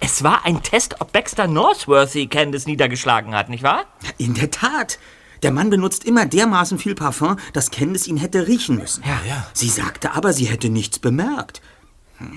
Es 0.00 0.22
war 0.22 0.44
ein 0.44 0.62
Test, 0.62 1.00
ob 1.00 1.12
Baxter 1.12 1.46
Northworthy 1.46 2.26
Candice 2.26 2.66
niedergeschlagen 2.66 3.34
hat, 3.34 3.48
nicht 3.48 3.62
wahr? 3.62 3.84
In 4.18 4.34
der 4.34 4.50
Tat. 4.50 4.98
Der 5.42 5.50
Mann 5.50 5.70
benutzt 5.70 6.04
immer 6.04 6.26
dermaßen 6.26 6.78
viel 6.78 6.94
Parfum, 6.94 7.36
dass 7.52 7.70
Candice 7.70 8.06
ihn 8.06 8.16
hätte 8.16 8.46
riechen 8.46 8.76
müssen. 8.76 9.04
Ja, 9.04 9.20
ja. 9.28 9.46
Sie 9.52 9.68
sagte 9.68 10.12
aber, 10.12 10.32
sie 10.32 10.46
hätte 10.46 10.70
nichts 10.70 10.98
bemerkt. 10.98 11.60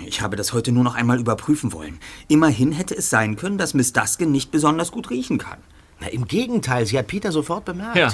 Ich 0.05 0.21
habe 0.21 0.35
das 0.35 0.53
heute 0.53 0.71
nur 0.71 0.83
noch 0.83 0.95
einmal 0.95 1.19
überprüfen 1.19 1.71
wollen. 1.71 1.99
Immerhin 2.27 2.71
hätte 2.71 2.95
es 2.95 3.09
sein 3.09 3.35
können, 3.35 3.57
dass 3.57 3.73
Miss 3.73 3.93
Duskin 3.93 4.31
nicht 4.31 4.51
besonders 4.51 4.91
gut 4.91 5.09
riechen 5.09 5.37
kann. 5.37 5.59
Na, 5.99 6.07
Im 6.07 6.27
Gegenteil, 6.27 6.85
sie 6.85 6.97
hat 6.97 7.07
Peter 7.07 7.31
sofort 7.31 7.65
bemerkt. 7.65 7.95
Ja. 7.97 8.09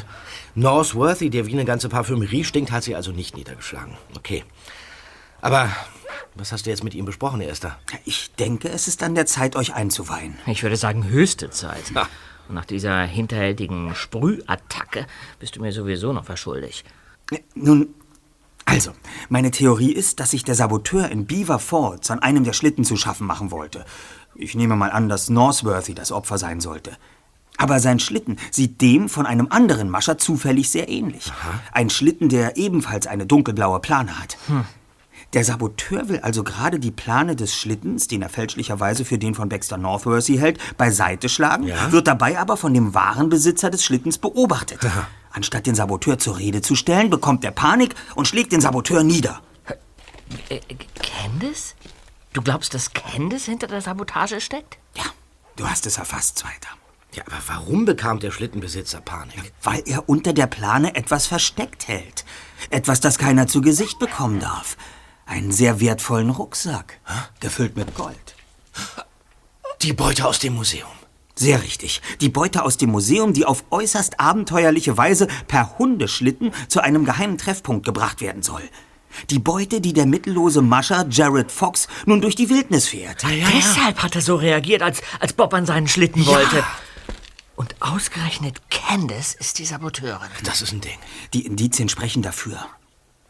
Northworthy, 0.55 1.29
der 1.29 1.45
wie 1.45 1.53
eine 1.53 1.65
ganze 1.65 1.89
Parfümerie 1.89 2.43
stinkt, 2.43 2.71
hat 2.71 2.83
sie 2.83 2.95
also 2.95 3.11
nicht 3.11 3.35
niedergeschlagen. 3.35 3.95
Okay. 4.15 4.43
Aber 5.41 5.69
was 6.35 6.51
hast 6.51 6.65
du 6.65 6.69
jetzt 6.69 6.83
mit 6.83 6.95
ihm 6.95 7.05
besprochen, 7.05 7.41
Erster? 7.41 7.77
Ich 8.05 8.33
denke, 8.35 8.69
es 8.69 8.87
ist 8.87 9.03
an 9.03 9.15
der 9.15 9.25
Zeit, 9.25 9.55
euch 9.55 9.73
einzuweihen. 9.73 10.37
Ich 10.47 10.63
würde 10.63 10.77
sagen, 10.77 11.07
höchste 11.07 11.49
Zeit. 11.49 11.91
Und 12.47 12.55
nach 12.55 12.65
dieser 12.65 13.03
hinterhältigen 13.03 13.93
Sprühattacke 13.95 15.05
bist 15.39 15.55
du 15.55 15.61
mir 15.61 15.71
sowieso 15.71 16.13
noch 16.13 16.25
verschuldig. 16.25 16.83
Nun, 17.55 17.93
also, 18.65 18.91
meine 19.29 19.51
Theorie 19.51 19.91
ist, 19.91 20.19
dass 20.19 20.31
sich 20.31 20.43
der 20.43 20.55
Saboteur 20.55 21.09
in 21.09 21.25
Beaver 21.25 21.59
Falls 21.59 22.09
an 22.09 22.19
einem 22.19 22.43
der 22.43 22.53
Schlitten 22.53 22.85
zu 22.85 22.95
schaffen 22.95 23.27
machen 23.27 23.51
wollte. 23.51 23.85
Ich 24.35 24.55
nehme 24.55 24.75
mal 24.75 24.91
an, 24.91 25.09
dass 25.09 25.29
Northworthy 25.29 25.93
das 25.93 26.11
Opfer 26.11 26.37
sein 26.37 26.59
sollte. 26.59 26.97
Aber 27.57 27.79
sein 27.79 27.99
Schlitten 27.99 28.37
sieht 28.51 28.81
dem 28.81 29.09
von 29.09 29.25
einem 29.25 29.47
anderen 29.49 29.89
Mascher 29.89 30.17
zufällig 30.17 30.71
sehr 30.71 30.89
ähnlich. 30.89 31.31
Ein 31.71 31.89
Schlitten, 31.89 32.29
der 32.29 32.57
ebenfalls 32.57 33.05
eine 33.05 33.25
dunkelblaue 33.25 33.79
Plane 33.79 34.19
hat. 34.19 34.37
Hm. 34.47 34.65
Der 35.33 35.43
Saboteur 35.43 36.09
will 36.09 36.19
also 36.19 36.43
gerade 36.43 36.79
die 36.79 36.91
Plane 36.91 37.35
des 37.35 37.55
Schlittens, 37.55 38.07
den 38.07 38.21
er 38.21 38.29
fälschlicherweise 38.29 39.03
für 39.03 39.17
den 39.17 39.33
von 39.33 39.49
Baxter 39.49 39.77
Northworthy 39.77 40.37
hält, 40.37 40.59
beiseite 40.77 41.27
schlagen, 41.29 41.69
wird 41.89 42.07
dabei 42.07 42.39
aber 42.39 42.55
von 42.57 42.73
dem 42.73 42.93
wahren 42.93 43.29
Besitzer 43.29 43.69
des 43.69 43.83
Schlittens 43.83 44.17
beobachtet. 44.19 44.79
Anstatt 45.33 45.65
den 45.65 45.75
Saboteur 45.75 46.19
zur 46.19 46.37
Rede 46.37 46.61
zu 46.61 46.75
stellen, 46.75 47.09
bekommt 47.09 47.43
er 47.43 47.51
Panik 47.51 47.95
und 48.15 48.27
schlägt 48.27 48.51
den 48.51 48.61
Saboteur 48.61 49.03
nieder. 49.03 49.41
Äh, 50.49 50.61
Candice? 51.01 51.75
Du 52.33 52.41
glaubst, 52.41 52.73
dass 52.73 52.93
Candice 52.93 53.45
hinter 53.45 53.67
der 53.67 53.81
Sabotage 53.81 54.39
steckt? 54.39 54.77
Du 55.55 55.67
hast 55.67 55.85
es 55.85 55.97
erfasst, 55.97 56.39
Zweiter. 56.39 56.69
Ja, 57.13 57.23
aber 57.27 57.37
warum 57.45 57.85
bekam 57.85 58.19
der 58.19 58.31
Schlittenbesitzer 58.31 59.01
Panik? 59.01 59.53
Weil 59.61 59.83
er 59.85 60.09
unter 60.09 60.33
der 60.33 60.47
Plane 60.47 60.95
etwas 60.95 61.27
versteckt 61.27 61.87
hält. 61.87 62.25
Etwas, 62.71 63.01
das 63.01 63.19
keiner 63.19 63.45
zu 63.45 63.61
Gesicht 63.61 63.99
bekommen 63.99 64.39
darf. 64.39 64.77
Einen 65.25 65.51
sehr 65.51 65.79
wertvollen 65.79 66.31
Rucksack, 66.31 66.99
gefüllt 67.39 67.75
mit 67.75 67.93
Gold. 67.95 68.35
Die 69.83 69.93
Beute 69.93 70.25
aus 70.25 70.39
dem 70.39 70.55
Museum. 70.55 70.89
Sehr 71.35 71.63
richtig. 71.63 72.01
Die 72.21 72.29
Beute 72.29 72.63
aus 72.63 72.77
dem 72.77 72.91
Museum, 72.91 73.33
die 73.33 73.45
auf 73.45 73.63
äußerst 73.71 74.19
abenteuerliche 74.19 74.97
Weise 74.97 75.27
per 75.47 75.77
Hundeschlitten 75.79 76.51
zu 76.67 76.81
einem 76.81 77.05
geheimen 77.05 77.37
Treffpunkt 77.37 77.85
gebracht 77.85 78.21
werden 78.21 78.43
soll. 78.43 78.61
Die 79.29 79.39
Beute, 79.39 79.81
die 79.81 79.93
der 79.93 80.05
mittellose 80.05 80.61
Mascher 80.61 81.05
Jared 81.09 81.51
Fox 81.51 81.87
nun 82.05 82.21
durch 82.21 82.35
die 82.35 82.49
Wildnis 82.49 82.87
fährt. 82.87 83.23
Deshalb 83.23 84.01
hat 84.01 84.15
er 84.15 84.21
so 84.21 84.35
reagiert, 84.35 84.81
als, 84.81 85.01
als 85.19 85.33
Bob 85.33 85.53
an 85.53 85.65
seinen 85.65 85.87
Schlitten 85.87 86.25
wollte. 86.25 86.63
Und 87.55 87.75
ausgerechnet 87.79 88.61
Candice 88.69 89.35
ist 89.35 89.59
die 89.59 89.65
Saboteurin. 89.65 90.29
Das 90.43 90.61
ist 90.61 90.73
ein 90.73 90.81
Ding. 90.81 90.97
Die 91.33 91.45
Indizien 91.45 91.89
sprechen 91.89 92.23
dafür. 92.23 92.57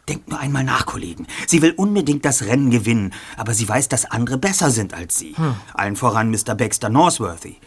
Denkt 0.08 0.30
nur 0.30 0.40
einmal 0.40 0.64
nach, 0.64 0.86
Kollegen. 0.86 1.28
Sie 1.48 1.62
will 1.62 1.72
unbedingt 1.72 2.26
das 2.26 2.44
Rennen 2.44 2.72
gewinnen, 2.72 3.14
aber 3.38 3.54
sie 3.54 3.68
weiß, 3.68 3.88
dass 3.88 4.06
andere 4.06 4.38
besser 4.38 4.70
sind 4.70 4.94
als 4.94 5.18
sie. 5.18 5.36
Hm. 5.36 5.56
Allen 5.74 5.96
voran 5.96 6.30
Mr. 6.30 6.56
Baxter 6.56 6.90
Northworthy. 6.90 7.58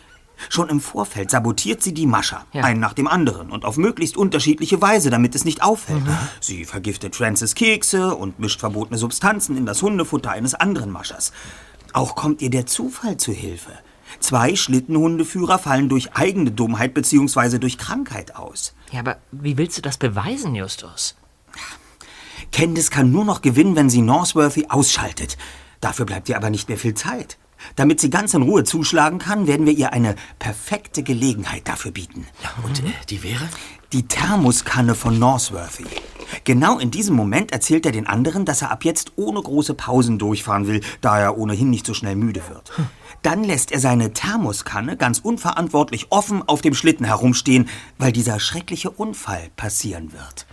Schon 0.48 0.68
im 0.68 0.80
Vorfeld 0.80 1.30
sabotiert 1.30 1.82
sie 1.82 1.94
die 1.94 2.06
Mascher, 2.06 2.44
Ja. 2.52 2.62
einen 2.64 2.80
nach 2.80 2.92
dem 2.92 3.08
anderen 3.08 3.50
und 3.50 3.64
auf 3.64 3.76
möglichst 3.76 4.16
unterschiedliche 4.16 4.80
Weise, 4.82 5.10
damit 5.10 5.34
es 5.34 5.44
nicht 5.44 5.62
auffällt. 5.62 6.04
Mhm. 6.04 6.16
Sie 6.40 6.64
vergiftet 6.64 7.16
Francis 7.16 7.54
Kekse 7.54 8.14
und 8.14 8.38
mischt 8.38 8.60
verbotene 8.60 8.98
Substanzen 8.98 9.56
in 9.56 9.66
das 9.66 9.82
Hundefutter 9.82 10.30
eines 10.30 10.54
anderen 10.54 10.90
Maschers. 10.90 11.32
Auch 11.92 12.14
kommt 12.14 12.42
ihr 12.42 12.50
der 12.50 12.66
Zufall 12.66 13.16
zu 13.16 13.32
Hilfe. 13.32 13.72
Zwei 14.20 14.54
Schlittenhundeführer 14.54 15.58
fallen 15.58 15.88
durch 15.88 16.14
eigene 16.14 16.50
Dummheit 16.52 16.94
bzw. 16.94 17.58
durch 17.58 17.76
Krankheit 17.78 18.36
aus. 18.36 18.74
Ja, 18.92 19.00
aber 19.00 19.16
wie 19.32 19.56
willst 19.58 19.78
du 19.78 19.82
das 19.82 19.96
beweisen, 19.96 20.54
Justus? 20.54 21.16
Candice 22.52 22.90
kann 22.90 23.10
nur 23.10 23.24
noch 23.24 23.42
gewinnen, 23.42 23.76
wenn 23.76 23.90
sie 23.90 24.02
Northworthy 24.02 24.66
ausschaltet. 24.68 25.36
Dafür 25.80 26.06
bleibt 26.06 26.28
ihr 26.28 26.36
aber 26.36 26.50
nicht 26.50 26.68
mehr 26.68 26.78
viel 26.78 26.94
Zeit. 26.94 27.36
Damit 27.74 28.00
sie 28.00 28.10
ganz 28.10 28.34
in 28.34 28.42
Ruhe 28.42 28.64
zuschlagen 28.64 29.18
kann, 29.18 29.46
werden 29.46 29.66
wir 29.66 29.72
ihr 29.72 29.92
eine 29.92 30.16
perfekte 30.38 31.02
Gelegenheit 31.02 31.66
dafür 31.68 31.90
bieten. 31.90 32.26
Und 32.62 32.80
äh, 32.80 32.92
die 33.08 33.22
wäre? 33.22 33.48
Die 33.92 34.06
Thermoskanne 34.06 34.94
von 34.94 35.18
Northworthy. 35.18 35.84
Genau 36.44 36.78
in 36.78 36.90
diesem 36.90 37.14
Moment 37.14 37.52
erzählt 37.52 37.86
er 37.86 37.92
den 37.92 38.06
anderen, 38.06 38.44
dass 38.44 38.62
er 38.62 38.70
ab 38.70 38.84
jetzt 38.84 39.12
ohne 39.16 39.40
große 39.40 39.74
Pausen 39.74 40.18
durchfahren 40.18 40.66
will, 40.66 40.80
da 41.00 41.18
er 41.18 41.38
ohnehin 41.38 41.70
nicht 41.70 41.86
so 41.86 41.94
schnell 41.94 42.16
müde 42.16 42.42
wird. 42.48 42.72
Dann 43.22 43.44
lässt 43.44 43.72
er 43.72 43.80
seine 43.80 44.12
Thermoskanne 44.12 44.96
ganz 44.96 45.18
unverantwortlich 45.20 46.06
offen 46.10 46.42
auf 46.46 46.62
dem 46.62 46.74
Schlitten 46.74 47.06
herumstehen, 47.06 47.68
weil 47.98 48.12
dieser 48.12 48.40
schreckliche 48.40 48.90
Unfall 48.90 49.50
passieren 49.56 50.12
wird. 50.12 50.46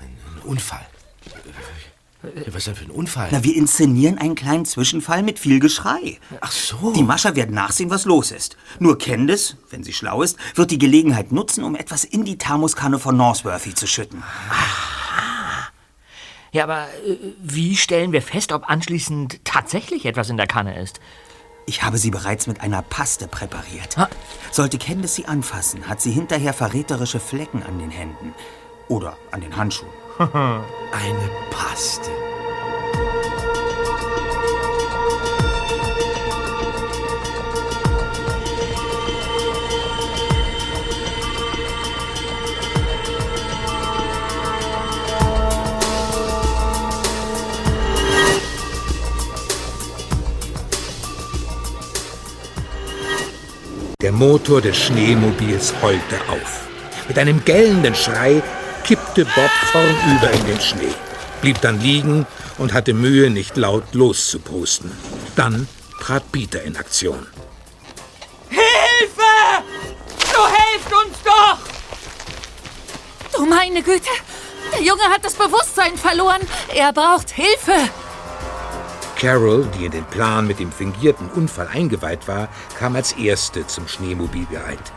Ein 0.00 0.42
Unfall. 0.44 0.86
Was 2.46 2.64
denn 2.64 2.74
für 2.74 2.84
ein 2.84 2.90
Unfall? 2.90 3.28
Na, 3.30 3.44
wir 3.44 3.54
inszenieren 3.54 4.18
einen 4.18 4.34
kleinen 4.34 4.64
Zwischenfall 4.64 5.22
mit 5.22 5.38
viel 5.38 5.60
Geschrei. 5.60 6.18
Ach 6.40 6.52
so. 6.52 6.92
Die 6.92 7.02
Mascher 7.02 7.36
werden 7.36 7.54
nachsehen, 7.54 7.90
was 7.90 8.04
los 8.04 8.30
ist. 8.30 8.56
Nur 8.78 8.98
Candice, 8.98 9.56
wenn 9.70 9.84
sie 9.84 9.92
schlau 9.92 10.22
ist, 10.22 10.38
wird 10.54 10.70
die 10.70 10.78
Gelegenheit 10.78 11.32
nutzen, 11.32 11.64
um 11.64 11.74
etwas 11.74 12.04
in 12.04 12.24
die 12.24 12.38
Thermoskanne 12.38 12.98
von 12.98 13.16
Northworthy 13.16 13.74
zu 13.74 13.86
schütten. 13.86 14.22
Ja, 16.52 16.64
aber 16.64 16.86
äh, 17.06 17.16
wie 17.42 17.76
stellen 17.76 18.12
wir 18.12 18.22
fest, 18.22 18.52
ob 18.52 18.70
anschließend 18.70 19.44
tatsächlich 19.44 20.06
etwas 20.06 20.30
in 20.30 20.36
der 20.36 20.46
Kanne 20.46 20.80
ist? 20.80 21.00
Ich 21.66 21.82
habe 21.82 21.98
sie 21.98 22.10
bereits 22.10 22.46
mit 22.46 22.60
einer 22.60 22.82
Paste 22.82 23.26
präpariert. 23.26 23.96
Sollte 24.52 24.78
Candice 24.78 25.14
sie 25.14 25.26
anfassen, 25.26 25.88
hat 25.88 26.00
sie 26.00 26.12
hinterher 26.12 26.52
verräterische 26.52 27.20
Flecken 27.20 27.62
an 27.62 27.78
den 27.78 27.90
Händen. 27.90 28.34
Oder 28.88 29.16
an 29.30 29.40
den 29.40 29.56
Handschuhen. 29.56 30.03
Eine 30.18 31.30
Paste. 31.50 32.08
Der 54.00 54.12
Motor 54.12 54.60
des 54.60 54.76
Schneemobils 54.76 55.74
heulte 55.82 56.00
auf. 56.28 56.68
Mit 57.08 57.18
einem 57.18 57.44
gellenden 57.44 57.96
Schrei 57.96 58.40
kippte 58.84 59.24
Bob 59.24 59.50
vornüber 59.72 60.30
in 60.30 60.46
den 60.46 60.60
Schnee, 60.60 60.94
blieb 61.40 61.60
dann 61.62 61.80
liegen 61.80 62.26
und 62.58 62.72
hatte 62.72 62.92
Mühe, 62.92 63.30
nicht 63.30 63.56
laut 63.56 63.94
loszupusten. 63.94 64.92
Dann 65.34 65.66
trat 66.00 66.30
Peter 66.30 66.62
in 66.62 66.76
Aktion. 66.76 67.26
Hilfe! 68.50 69.64
So 70.18 70.46
helft 70.46 70.92
uns 70.92 71.16
doch! 71.24 71.58
Du 73.36 73.46
meine 73.46 73.82
Güte! 73.82 74.10
Der 74.72 74.82
Junge 74.82 75.04
hat 75.04 75.24
das 75.24 75.34
Bewusstsein 75.34 75.96
verloren. 75.96 76.40
Er 76.74 76.92
braucht 76.92 77.30
Hilfe. 77.30 77.88
Carol, 79.16 79.66
die 79.78 79.86
in 79.86 79.92
den 79.92 80.04
Plan 80.04 80.46
mit 80.46 80.58
dem 80.58 80.72
fingierten 80.72 81.30
Unfall 81.30 81.68
eingeweiht 81.68 82.28
war, 82.28 82.48
kam 82.78 82.96
als 82.96 83.12
erste 83.12 83.66
zum 83.66 83.88
Schneemobil 83.88 84.46
geeilt. 84.50 84.92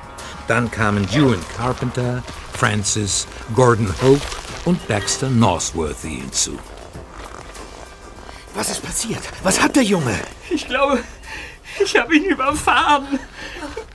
Dann 0.47 0.71
kamen 0.71 1.07
Ewan 1.11 1.43
Carpenter, 1.57 2.23
Francis, 2.57 3.27
Gordon 3.53 3.93
Hope 4.01 4.21
und 4.65 4.87
Baxter 4.87 5.29
Northworthy 5.29 6.21
hinzu. 6.21 6.57
Was 8.55 8.69
ist 8.69 8.81
passiert? 8.83 9.21
Was 9.43 9.61
hat 9.61 9.75
der 9.75 9.83
Junge? 9.83 10.17
Ich 10.49 10.67
glaube, 10.67 11.03
ich 11.83 11.95
habe 11.97 12.15
ihn 12.15 12.25
überfahren. 12.25 13.19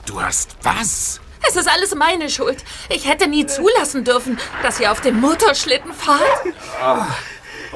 Du 0.05 0.21
hast 0.21 0.55
was? 0.61 1.19
Es 1.45 1.55
ist 1.55 1.67
alles 1.67 1.93
meine 1.95 2.29
Schuld. 2.29 2.63
Ich 2.87 3.07
hätte 3.07 3.27
nie 3.27 3.45
zulassen 3.45 4.03
dürfen, 4.05 4.39
dass 4.61 4.79
ihr 4.79 4.91
auf 4.91 5.01
dem 5.01 5.19
Motorschlitten 5.19 5.91
fahrt. 5.91 6.21
Oh, 6.81 7.03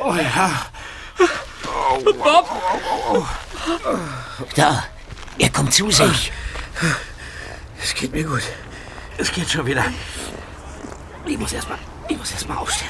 oh 0.04 0.16
ja. 0.16 0.68
Bob! 2.06 3.28
Da, 4.56 4.84
er 5.38 5.50
kommt 5.50 5.74
zu 5.74 5.92
sich. 5.92 6.32
Es 7.84 7.94
geht 7.94 8.14
mir 8.14 8.24
gut. 8.24 8.44
Es 9.18 9.32
geht 9.32 9.50
schon 9.50 9.66
wieder. 9.66 9.86
Ich 11.26 11.38
muss 11.38 11.54
erstmal. 11.54 11.80
Ich 12.08 12.18
muss 12.18 12.32
erstmal 12.32 12.58
aufstehen. 12.58 12.90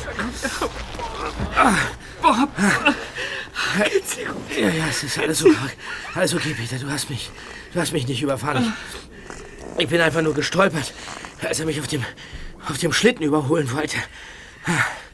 Bob! 2.22 2.50
Geht's 3.92 4.16
dir 4.16 4.26
gut? 4.28 4.58
Ja, 4.58 4.70
ja, 4.70 4.86
es 4.90 5.04
ist 5.04 5.18
alles 5.20 5.44
okay. 5.44 5.56
Alles 6.14 6.34
okay, 6.34 6.54
Peter. 6.54 6.78
Du 6.78 6.90
hast 6.90 7.10
mich. 7.10 7.32
Du 7.74 7.80
hast 7.80 7.94
mich 7.94 8.08
nicht 8.08 8.22
überfahren. 8.22 8.74
Ich, 9.78 9.84
ich 9.84 9.90
bin 9.90 10.02
einfach 10.02 10.22
nur 10.22 10.34
gestolpert, 10.34 10.94
als 11.42 11.60
er 11.60 11.66
mich 11.66 11.80
auf 11.80 11.88
dem, 11.88 12.04
auf 12.70 12.78
dem 12.78 12.94
Schlitten 12.94 13.24
überholen 13.24 13.72
wollte. 13.72 13.98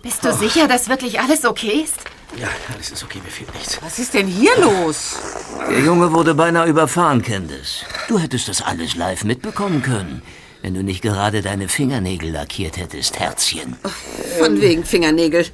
Bist 0.02 0.24
du 0.26 0.34
sicher, 0.34 0.68
dass 0.68 0.90
wirklich 0.90 1.20
alles 1.20 1.46
okay 1.46 1.84
ist? 1.84 1.98
Ja, 2.38 2.48
alles 2.74 2.90
ist 2.90 3.04
okay, 3.04 3.22
mir 3.24 3.30
fehlt 3.30 3.54
nichts. 3.54 3.80
Was 3.82 4.00
ist 4.00 4.14
denn 4.14 4.28
hier 4.28 4.58
los? 4.60 5.18
Der 5.70 5.80
Junge 5.82 6.12
wurde 6.12 6.34
beinahe 6.34 6.68
überfahren, 6.68 7.22
Candice. 7.22 7.86
Du 8.08 8.18
hättest 8.18 8.48
das 8.48 8.62
alles 8.62 8.96
live 8.96 9.24
mitbekommen 9.24 9.84
können, 9.84 10.24
wenn 10.64 10.74
du 10.74 10.82
nicht 10.82 11.02
gerade 11.02 11.42
deine 11.42 11.68
Fingernägel 11.68 12.32
lackiert 12.32 12.78
hättest, 12.78 13.20
Herzchen. 13.20 13.76
Von 14.40 14.62
wegen 14.62 14.86
Fingernägel. 14.86 15.46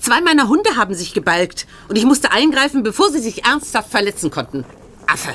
Zwei 0.00 0.22
meiner 0.22 0.48
Hunde 0.48 0.76
haben 0.76 0.94
sich 0.94 1.12
gebalgt 1.12 1.66
und 1.88 1.96
ich 1.96 2.06
musste 2.06 2.32
eingreifen, 2.32 2.82
bevor 2.82 3.12
sie 3.12 3.20
sich 3.20 3.44
ernsthaft 3.44 3.90
verletzen 3.90 4.30
konnten. 4.30 4.64
Affe. 5.06 5.34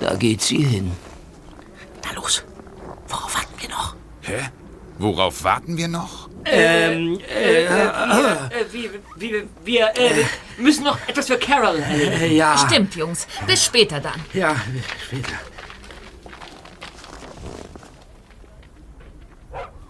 Da 0.00 0.14
geht 0.14 0.40
sie 0.40 0.62
hin. 0.62 0.92
Na 2.04 2.14
los. 2.14 2.42
Worauf 3.08 3.34
warten 3.34 3.54
wir 3.60 3.68
noch? 3.68 3.96
Hä? 4.22 4.48
Worauf 4.98 5.44
warten 5.44 5.76
wir 5.76 5.88
noch? 5.88 6.30
Ähm, 6.46 7.20
äh, 7.28 7.64
äh, 7.64 7.68
wir, 7.68 8.50
äh, 8.50 8.72
wir, 8.72 8.90
wir, 9.16 9.44
wir 9.64 9.86
äh, 9.94 10.24
müssen 10.56 10.84
noch 10.84 10.98
etwas 11.06 11.26
für 11.26 11.38
Carol 11.38 11.82
ja. 12.30 12.56
Stimmt, 12.56 12.94
Jungs. 12.96 13.26
Bis 13.46 13.64
später 13.64 14.00
dann. 14.00 14.20
Ja, 14.32 14.56
später. 15.06 15.53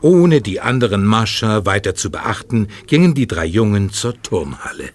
Ohne 0.05 0.43
die 0.43 0.61
anderen 0.61 1.07
Mascher 1.07 1.65
weiter 1.65 1.95
zu 1.95 2.11
beachten, 2.11 2.69
gingen 2.87 3.15
die 3.15 3.27
drei 3.27 3.47
Jungen 3.47 3.91
zur 3.91 4.21
Turmhalle. 4.21 4.91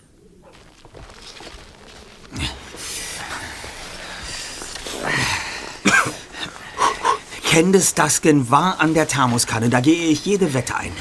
Candice 7.50 7.96
Duskin 7.96 8.52
war 8.52 8.80
an 8.80 8.94
der 8.94 9.08
Thermoskanne, 9.08 9.70
da 9.70 9.80
gehe 9.80 10.10
ich 10.10 10.28
jede 10.28 10.54
Wette 10.54 10.76
ein. 10.76 10.92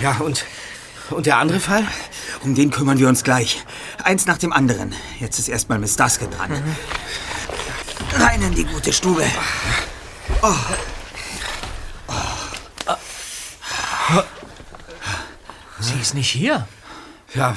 Ja, 0.00 0.18
und, 0.18 0.44
und 1.10 1.26
der 1.26 1.38
andere 1.38 1.58
Fall? 1.58 1.84
Um 2.44 2.54
den 2.54 2.70
kümmern 2.70 3.00
wir 3.00 3.08
uns 3.08 3.24
gleich. 3.24 3.64
Eins 4.04 4.26
nach 4.26 4.38
dem 4.38 4.52
anderen. 4.52 4.94
Jetzt 5.18 5.40
ist 5.40 5.48
erstmal 5.48 5.80
Miss 5.80 5.96
Duskin 5.96 6.30
dran. 6.30 6.52
Rein 8.16 8.42
in 8.42 8.54
die 8.54 8.64
gute 8.64 8.92
Stube. 8.92 9.24
Oh. 10.40 10.54
Sie 15.80 15.98
ist 16.00 16.14
nicht 16.14 16.30
hier. 16.30 16.66
Ja, 17.34 17.56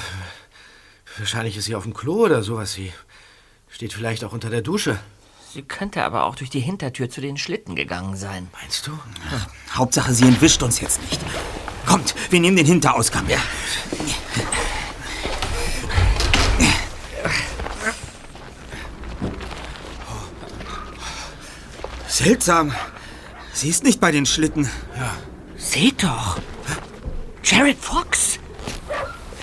wahrscheinlich 1.18 1.58
ist 1.58 1.66
sie 1.66 1.76
auf 1.76 1.84
dem 1.84 1.94
Klo 1.94 2.26
oder 2.26 2.44
sowas. 2.44 2.74
Sie 2.74 2.94
steht 3.70 3.94
vielleicht 3.94 4.24
auch 4.24 4.32
unter 4.32 4.50
der 4.50 4.62
Dusche. 4.62 5.00
Sie 5.54 5.62
könnte 5.62 6.04
aber 6.04 6.24
auch 6.24 6.36
durch 6.36 6.50
die 6.50 6.60
Hintertür 6.60 7.10
zu 7.10 7.22
den 7.22 7.38
Schlitten 7.38 7.76
gegangen 7.76 8.16
sein. 8.16 8.48
Meinst 8.54 8.88
du? 8.88 8.98
Hauptsache, 9.72 10.14
sie 10.14 10.26
entwischt 10.28 10.64
uns 10.64 10.80
jetzt 10.80 11.02
nicht. 11.02 11.20
Kommt, 11.86 12.16
wir 12.32 12.40
nehmen 12.40 12.58
den 12.58 12.66
Hinterausgang. 12.66 13.30
Ja. 13.30 13.40
Seltsam. 22.08 22.74
Sie 23.54 23.70
ist 23.70 23.84
nicht 23.84 24.00
bei 24.00 24.12
den 24.12 24.26
Schlitten. 24.26 24.70
Ja. 24.96 25.14
Seht 25.64 26.04
doch. 26.04 26.40
Jared 27.44 27.78
Fox. 27.80 28.38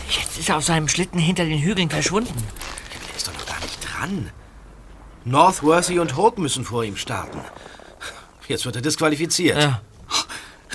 Jetzt 0.09 0.39
ist 0.39 0.49
er 0.49 0.59
auf 0.59 0.65
seinem 0.65 0.87
Schlitten 0.87 1.19
hinter 1.19 1.45
den 1.45 1.59
Hügeln 1.59 1.89
verschwunden. 1.89 2.35
Der 3.09 3.17
ist 3.17 3.27
doch 3.27 3.33
noch 3.33 3.47
gar 3.47 3.61
nicht 3.61 3.79
dran. 3.81 4.31
Northworthy 5.25 5.99
und 5.99 6.17
Hope 6.17 6.41
müssen 6.41 6.65
vor 6.65 6.85
ihm 6.85 6.97
starten. 6.97 7.41
Jetzt 8.49 8.65
wird 8.65 8.77
er 8.77 8.83
disqualifiziert. 8.83 9.59
Ja. 9.59 9.81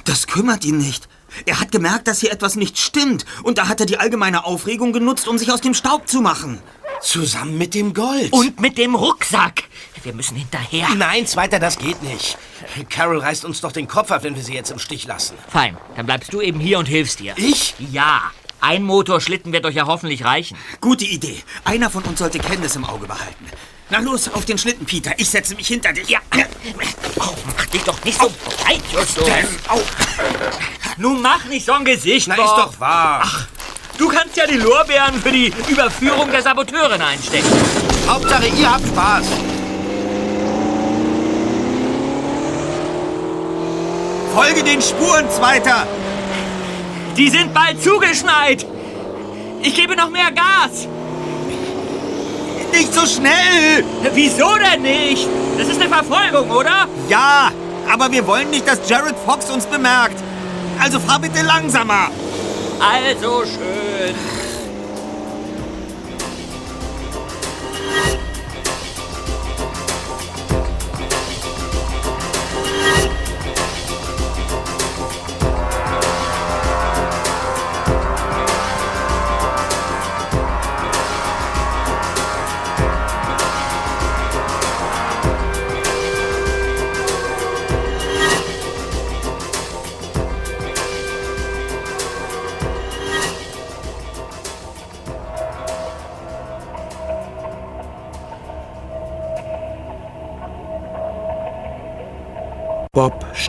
Das 0.05 0.27
kümmert 0.27 0.65
ihn 0.65 0.77
nicht. 0.77 1.07
Er 1.45 1.59
hat 1.59 1.71
gemerkt, 1.71 2.07
dass 2.07 2.19
hier 2.19 2.31
etwas 2.31 2.55
nicht 2.55 2.77
stimmt. 2.77 3.25
Und 3.43 3.57
da 3.57 3.67
hat 3.67 3.79
er 3.79 3.85
die 3.85 3.97
allgemeine 3.97 4.45
Aufregung 4.45 4.93
genutzt, 4.93 5.27
um 5.27 5.37
sich 5.37 5.51
aus 5.51 5.61
dem 5.61 5.73
Staub 5.73 6.07
zu 6.07 6.21
machen. 6.21 6.59
Zusammen 7.01 7.57
mit 7.57 7.73
dem 7.73 7.93
Gold. 7.93 8.31
Und 8.31 8.59
mit 8.59 8.77
dem 8.77 8.95
Rucksack. 8.95 9.63
Wir 10.05 10.13
müssen 10.13 10.37
hinterher. 10.37 10.87
Nein, 10.95 11.25
Zweiter, 11.25 11.57
das 11.57 11.79
geht 11.79 12.03
nicht. 12.03 12.37
Carol 12.91 13.17
reißt 13.17 13.43
uns 13.43 13.61
doch 13.61 13.71
den 13.71 13.87
Kopf 13.87 14.11
ab, 14.11 14.21
wenn 14.23 14.35
wir 14.35 14.43
sie 14.43 14.53
jetzt 14.53 14.69
im 14.69 14.77
Stich 14.77 15.07
lassen. 15.07 15.35
Fein, 15.47 15.75
dann 15.95 16.05
bleibst 16.05 16.31
du 16.31 16.41
eben 16.41 16.59
hier 16.59 16.77
und 16.77 16.85
hilfst 16.85 17.21
ihr. 17.21 17.33
Ich? 17.37 17.73
Ja. 17.91 18.21
Ein 18.61 18.83
Motorschlitten 18.83 19.51
wird 19.51 19.65
euch 19.65 19.73
ja 19.73 19.87
hoffentlich 19.87 20.23
reichen. 20.23 20.57
Gute 20.79 21.05
Idee. 21.05 21.43
Einer 21.63 21.89
von 21.89 22.03
uns 22.03 22.19
sollte 22.19 22.37
Candice 22.37 22.75
im 22.75 22.85
Auge 22.85 23.07
behalten. 23.07 23.47
Na 23.89 23.97
los, 23.99 24.29
auf 24.31 24.45
den 24.45 24.59
Schlitten, 24.59 24.85
Peter. 24.85 25.11
Ich 25.17 25.27
setze 25.27 25.55
mich 25.55 25.67
hinter 25.67 25.91
dich. 25.91 26.07
Ja. 26.07 26.19
Oh, 27.19 27.33
mach 27.57 27.65
dich 27.65 27.81
doch 27.83 28.03
nicht 28.03 28.19
so 28.21 28.31
breit, 28.45 28.81
Justus. 28.93 29.27
Au. 29.67 29.81
Nun 30.97 31.19
mach 31.19 31.45
nicht 31.45 31.65
so 31.65 31.73
ein 31.73 31.83
Gesicht, 31.83 32.27
Na, 32.27 32.35
Bob. 32.35 32.45
ist 32.45 32.57
doch 32.57 32.79
wahr. 32.79 33.21
Ach, 33.23 33.47
du 33.97 34.07
kannst 34.07 34.37
ja 34.37 34.45
die 34.45 34.57
Lorbeeren 34.57 35.19
für 35.19 35.31
die 35.31 35.51
Überführung 35.67 36.29
der 36.29 36.43
Saboteurin 36.43 37.01
einstecken. 37.01 37.49
Hauptsache, 38.07 38.47
ihr 38.47 38.71
habt 38.71 38.87
Spaß. 38.87 39.25
Folge 44.36 44.63
den 44.63 44.81
Spuren, 44.81 45.29
Zweiter. 45.31 45.88
Die 47.15 47.29
sind 47.29 47.53
bald 47.53 47.81
zugeschneit. 47.81 48.65
Ich 49.61 49.73
gebe 49.73 49.95
noch 49.95 50.09
mehr 50.09 50.29
Gas. 50.29 50.89
Nicht 52.73 52.93
so 52.93 53.05
schnell. 53.05 53.86
Wieso 54.13 54.49
denn 54.57 54.81
nicht? 54.81 55.25
Das 55.57 55.69
ist 55.69 55.79
eine 55.79 55.89
Verfolgung, 55.89 56.51
oder? 56.51 56.86
Ja, 57.07 57.49
aber 57.89 58.11
wir 58.11 58.27
wollen 58.27 58.49
nicht, 58.49 58.67
dass 58.67 58.89
Jared 58.89 59.15
Fox 59.25 59.49
uns 59.49 59.65
bemerkt. 59.67 60.21
Also 60.81 60.99
fahr 60.99 61.19
bitte 61.19 61.41
langsamer. 61.41 62.09
Also 62.81 63.43
schön. 63.45 64.15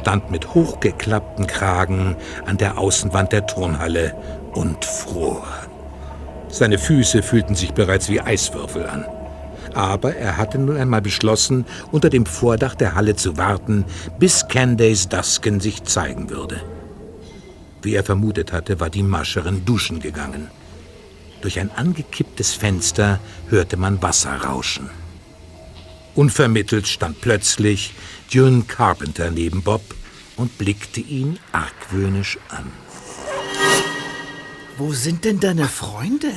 Stand 0.06 0.30
mit 0.30 0.54
hochgeklappten 0.54 1.48
Kragen 1.48 2.14
an 2.44 2.58
der 2.58 2.78
Außenwand 2.78 3.32
der 3.32 3.44
Turnhalle 3.44 4.14
und 4.52 4.84
fror. 4.84 5.44
Seine 6.48 6.78
Füße 6.78 7.24
fühlten 7.24 7.56
sich 7.56 7.72
bereits 7.72 8.08
wie 8.08 8.20
Eiswürfel 8.20 8.86
an. 8.86 9.04
Aber 9.74 10.14
er 10.14 10.36
hatte 10.36 10.58
nun 10.58 10.76
einmal 10.76 11.02
beschlossen, 11.02 11.66
unter 11.90 12.08
dem 12.08 12.24
Vordach 12.24 12.76
der 12.76 12.94
Halle 12.94 13.16
zu 13.16 13.36
warten, 13.36 13.84
bis 14.20 14.46
Candace 14.46 15.08
Duskin 15.08 15.58
sich 15.58 15.82
zeigen 15.82 16.30
würde. 16.30 16.60
Wie 17.82 17.96
er 17.96 18.04
vermutet 18.04 18.52
hatte, 18.52 18.78
war 18.78 18.90
die 18.90 19.02
Mascherin 19.02 19.64
duschen 19.64 19.98
gegangen. 19.98 20.52
Durch 21.40 21.58
ein 21.58 21.72
angekipptes 21.74 22.54
Fenster 22.54 23.18
hörte 23.48 23.76
man 23.76 24.00
Wasser 24.02 24.36
rauschen. 24.36 24.88
Unvermittelt 26.16 26.88
stand 26.88 27.20
plötzlich 27.20 27.92
June 28.28 28.64
Carpenter 28.66 29.30
neben 29.30 29.62
Bob 29.62 29.82
und 30.36 30.58
blickte 30.58 31.00
ihn 31.00 31.38
argwöhnisch 31.52 32.38
an. 32.48 32.70
Wo 34.76 34.92
sind 34.92 35.24
denn 35.24 35.40
deine 35.40 35.68
Freunde? 35.68 36.32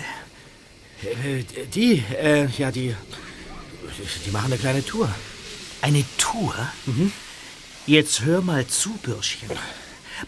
Äh, 1.02 1.44
die, 1.74 2.04
äh, 2.22 2.48
ja, 2.58 2.72
die. 2.72 2.96
Die 4.26 4.32
machen 4.32 4.46
eine 4.46 4.58
kleine 4.58 4.86
Tour. 4.86 5.10
Eine 5.82 6.06
Tour? 6.18 6.54
Mhm. 6.86 7.12
Jetzt 7.86 8.22
hör 8.22 8.42
mal 8.42 8.66
zu, 8.68 8.92
Bürschchen. 9.04 9.50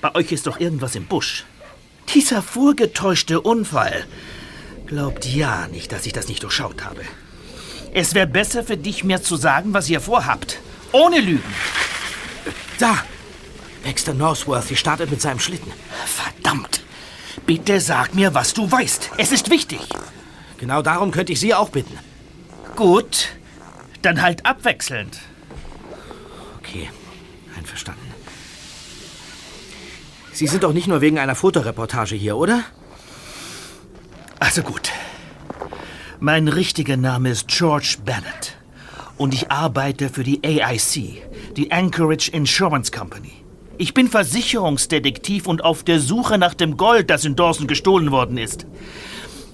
Bei 0.02 0.14
euch 0.16 0.32
ist 0.32 0.48
doch 0.48 0.60
irgendwas 0.60 0.96
im 0.96 1.06
Busch. 1.06 1.46
Dieser 2.14 2.42
vorgetäuschte 2.42 3.40
Unfall. 3.40 4.06
Glaubt 4.88 5.26
ja 5.26 5.68
nicht, 5.68 5.92
dass 5.92 6.06
ich 6.06 6.12
das 6.12 6.28
nicht 6.28 6.44
durchschaut 6.44 6.84
habe. 6.84 7.02
Es 7.94 8.14
wäre 8.14 8.28
besser 8.28 8.64
für 8.64 8.78
dich, 8.78 9.04
mir 9.04 9.22
zu 9.22 9.38
sagen, 9.38 9.74
was 9.74 9.90
ihr 9.90 10.02
vorhabt. 10.02 10.60
Ohne 10.92 11.20
Lügen. 11.20 11.54
Da! 12.80 13.04
Baxter 13.84 14.14
Northworthy 14.14 14.76
startet 14.76 15.10
mit 15.10 15.22
seinem 15.22 15.40
Schlitten. 15.40 15.72
Verdammt! 16.06 16.82
Bitte 17.46 17.80
sag 17.80 18.14
mir, 18.14 18.34
was 18.34 18.54
du 18.54 18.72
weißt. 18.72 19.12
Es 19.18 19.32
ist 19.32 19.50
wichtig. 19.50 19.80
Genau 20.58 20.82
darum 20.82 21.12
könnte 21.12 21.34
ich 21.34 21.40
Sie 21.40 21.54
auch 21.54 21.70
bitten. 21.70 21.98
Gut, 22.76 23.30
dann 24.02 24.22
halt 24.22 24.46
abwechselnd. 24.46 25.20
Okay, 26.60 26.90
einverstanden. 27.58 28.14
Sie 30.34 30.48
sind 30.48 30.64
doch 30.64 30.74
nicht 30.74 30.88
nur 30.88 31.02
wegen 31.02 31.20
einer 31.20 31.36
Fotoreportage 31.36 32.16
hier, 32.16 32.38
oder? 32.38 32.64
Also 34.40 34.62
gut. 34.64 34.92
Mein 36.20 36.48
richtiger 36.48 36.98
Name 36.98 37.30
ist 37.30 37.48
George 37.48 37.98
Bennett. 38.06 38.58
Und 39.22 39.36
ich 39.36 39.52
arbeite 39.52 40.10
für 40.10 40.24
die 40.24 40.44
AIC, 40.44 41.54
die 41.56 41.72
Anchorage 41.72 42.32
Insurance 42.32 42.92
Company. 42.92 43.34
Ich 43.78 43.94
bin 43.94 44.08
Versicherungsdetektiv 44.08 45.46
und 45.46 45.64
auf 45.64 45.84
der 45.84 46.00
Suche 46.00 46.40
nach 46.40 46.56
dem 46.56 46.76
Gold, 46.76 47.12
das 47.12 47.24
in 47.24 47.36
Dawson 47.36 47.68
gestohlen 47.68 48.10
worden 48.10 48.40
ist. 48.40 48.66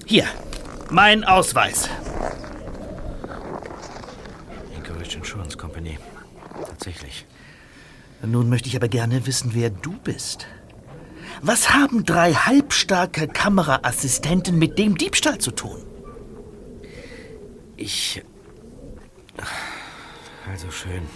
Hier, 0.06 0.24
mein 0.88 1.22
Ausweis. 1.22 1.90
Anchorage 4.74 5.18
Insurance 5.18 5.58
Company. 5.58 5.98
Tatsächlich. 6.66 7.26
Nun 8.22 8.48
möchte 8.48 8.70
ich 8.70 8.76
aber 8.76 8.88
gerne 8.88 9.26
wissen, 9.26 9.50
wer 9.52 9.68
du 9.68 9.92
bist. 10.02 10.46
Was 11.42 11.74
haben 11.74 12.06
drei 12.06 12.32
halbstarke 12.32 13.28
Kameraassistenten 13.28 14.58
mit 14.58 14.78
dem 14.78 14.96
Diebstahl 14.96 15.36
zu 15.36 15.50
tun? 15.50 15.82
Ich. 17.76 18.22
Also 20.50 20.70
schön. 20.70 21.08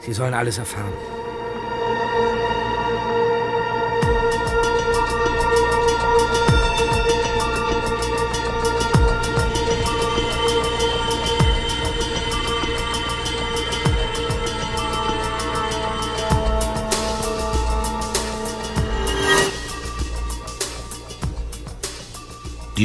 Sie 0.00 0.12
sollen 0.12 0.34
alles 0.34 0.58
erfahren. 0.58 0.92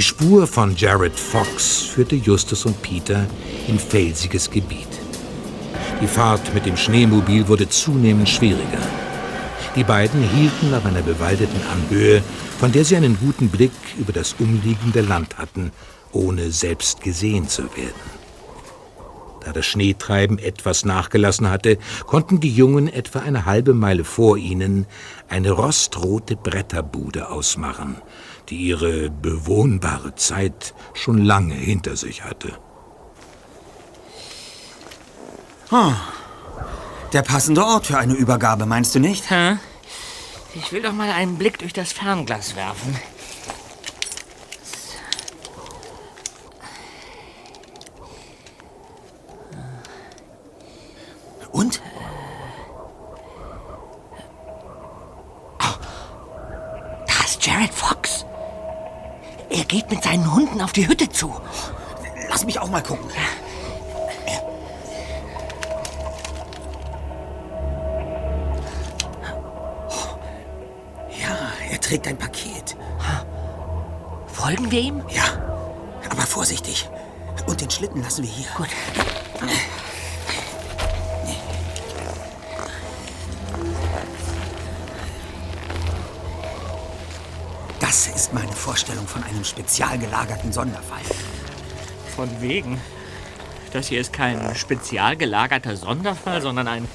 Spur 0.05 0.45
von 0.45 0.75
Jared 0.75 1.19
Fox 1.19 1.81
führte 1.81 2.15
Justus 2.15 2.67
und 2.67 2.79
Peter 2.83 3.25
in 3.67 3.79
felsiges 3.79 4.51
Gebiet. 4.51 4.87
Die 5.99 6.05
Fahrt 6.05 6.53
mit 6.53 6.67
dem 6.67 6.77
Schneemobil 6.77 7.47
wurde 7.47 7.67
zunehmend 7.67 8.29
schwieriger. 8.29 8.85
Die 9.75 9.83
beiden 9.83 10.21
hielten 10.21 10.75
auf 10.75 10.85
einer 10.85 11.01
bewaldeten 11.01 11.59
Anhöhe, 11.71 12.21
von 12.59 12.71
der 12.71 12.85
sie 12.85 12.95
einen 12.95 13.17
guten 13.17 13.49
Blick 13.49 13.71
über 13.97 14.13
das 14.13 14.35
umliegende 14.37 15.01
Land 15.01 15.39
hatten, 15.39 15.71
ohne 16.11 16.51
selbst 16.51 17.01
gesehen 17.01 17.47
zu 17.47 17.63
werden. 17.75 18.15
Da 19.43 19.53
das 19.53 19.65
Schneetreiben 19.65 20.37
etwas 20.37 20.85
nachgelassen 20.85 21.49
hatte, 21.49 21.79
konnten 22.05 22.39
die 22.39 22.53
Jungen 22.53 22.87
etwa 22.87 23.19
eine 23.19 23.45
halbe 23.45 23.73
Meile 23.73 24.03
vor 24.03 24.37
ihnen 24.37 24.85
eine 25.29 25.51
rostrote 25.51 26.35
Bretterbude 26.35 27.29
ausmachen, 27.29 27.97
die 28.49 28.57
ihre 28.57 29.09
bewohnbare 29.09 30.15
Zeit 30.15 30.73
schon 30.93 31.17
lange 31.17 31.55
hinter 31.55 31.95
sich 31.95 32.23
hatte. 32.23 32.57
Oh, 35.71 35.93
der 37.13 37.21
passende 37.21 37.65
Ort 37.65 37.87
für 37.87 37.97
eine 37.97 38.13
Übergabe, 38.13 38.65
meinst 38.65 38.93
du 38.93 38.99
nicht? 38.99 39.29
Hä? 39.29 39.57
Ich 40.53 40.71
will 40.71 40.81
doch 40.81 40.93
mal 40.93 41.09
einen 41.09 41.37
Blick 41.37 41.57
durch 41.59 41.73
das 41.73 41.91
Fernglas 41.91 42.55
werfen. 42.55 42.97
Und? 51.51 51.81
Da 57.07 57.23
ist 57.23 57.45
Jared 57.45 57.73
Fox. 57.73 58.25
Er 59.55 59.63
geht 59.63 59.89
mit 59.89 60.03
seinen 60.03 60.33
Hunden 60.33 60.61
auf 60.61 60.73
die 60.73 60.85
Hütte 60.85 61.09
zu. 61.09 61.33
Lass 62.29 62.45
mich 62.45 62.59
auch 62.59 62.69
mal 62.69 62.83
gucken. 62.83 63.09
Ja, 71.21 71.37
er 71.71 71.79
trägt 71.79 72.05
ein 72.09 72.17
Paket. 72.17 72.75
Folgen 74.27 74.69
wir 74.69 74.81
ihm? 74.81 75.01
Ja, 75.07 75.23
aber 76.09 76.23
vorsichtig. 76.23 76.89
Und 77.47 77.61
den 77.61 77.71
Schlitten 77.71 78.03
lassen 78.03 78.23
wir 78.23 78.29
hier. 78.29 78.47
Gut. 78.57 78.67
Das 87.95 88.07
ist 88.07 88.33
meine 88.33 88.51
Vorstellung 88.51 89.07
von 89.07 89.23
einem 89.23 89.45
spezial 89.45 89.97
gelagerten 89.97 90.51
Sonderfall. 90.51 90.99
Von 92.13 92.29
wegen. 92.41 92.81
Das 93.71 93.87
hier 93.87 94.01
ist 94.01 94.11
kein 94.11 94.53
spezial 94.53 95.15
gelagerter 95.15 95.77
Sonderfall, 95.77 96.41
sondern 96.41 96.67
ein 96.67 96.89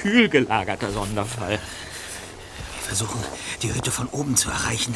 kühl 0.00 0.28
gelagerter 0.28 0.92
Sonderfall. 0.92 1.58
Wir 1.58 2.86
versuchen, 2.86 3.18
die 3.62 3.74
Hütte 3.74 3.90
von 3.90 4.06
oben 4.06 4.36
zu 4.36 4.50
erreichen. 4.50 4.94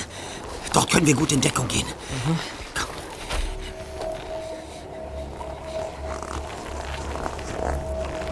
Dort 0.73 0.93
können 0.93 1.09
wir 1.09 1.17
gut 1.17 1.33
in 1.33 1.41
Deckung 1.41 1.67
gehen. 1.67 1.89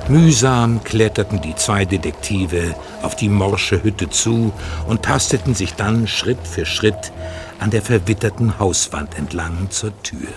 Mühsam 0.09 0.85
kletterten 0.85 1.43
die 1.43 1.57
zwei 1.57 1.85
Detektive 1.85 2.77
auf 3.03 3.17
die 3.17 3.29
morsche 3.29 3.83
Hütte 3.83 4.09
zu 4.09 4.53
und 4.87 5.03
tasteten 5.03 5.57
sich 5.57 5.75
dann 5.75 6.07
Schritt 6.07 6.47
für 6.47 6.65
Schritt 6.65 7.13
an 7.59 7.71
der 7.71 7.83
verwitterten 7.83 8.61
Hauswand 8.61 9.19
entlang 9.19 9.69
zur 9.71 10.01
Tür. 10.05 10.29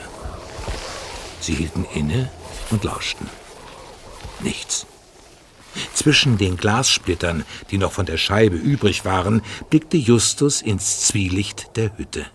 Sie 1.40 1.54
hielten 1.54 1.86
inne 1.94 2.32
und 2.72 2.84
lauschten. 2.84 3.28
Nichts. 4.40 4.88
Zwischen 5.94 6.40
den 6.40 6.58
Glassplittern, 6.58 7.46
die 7.70 7.78
noch 7.78 7.92
von 7.92 8.08
der 8.08 8.18
Scheibe 8.18 8.56
übrig 8.56 9.06
waren, 9.06 9.44
blickte 9.70 9.98
Justus 9.98 10.64
ins 10.64 11.02
Zwielicht 11.02 11.76
der 11.76 11.96
Hütte. 11.96 12.26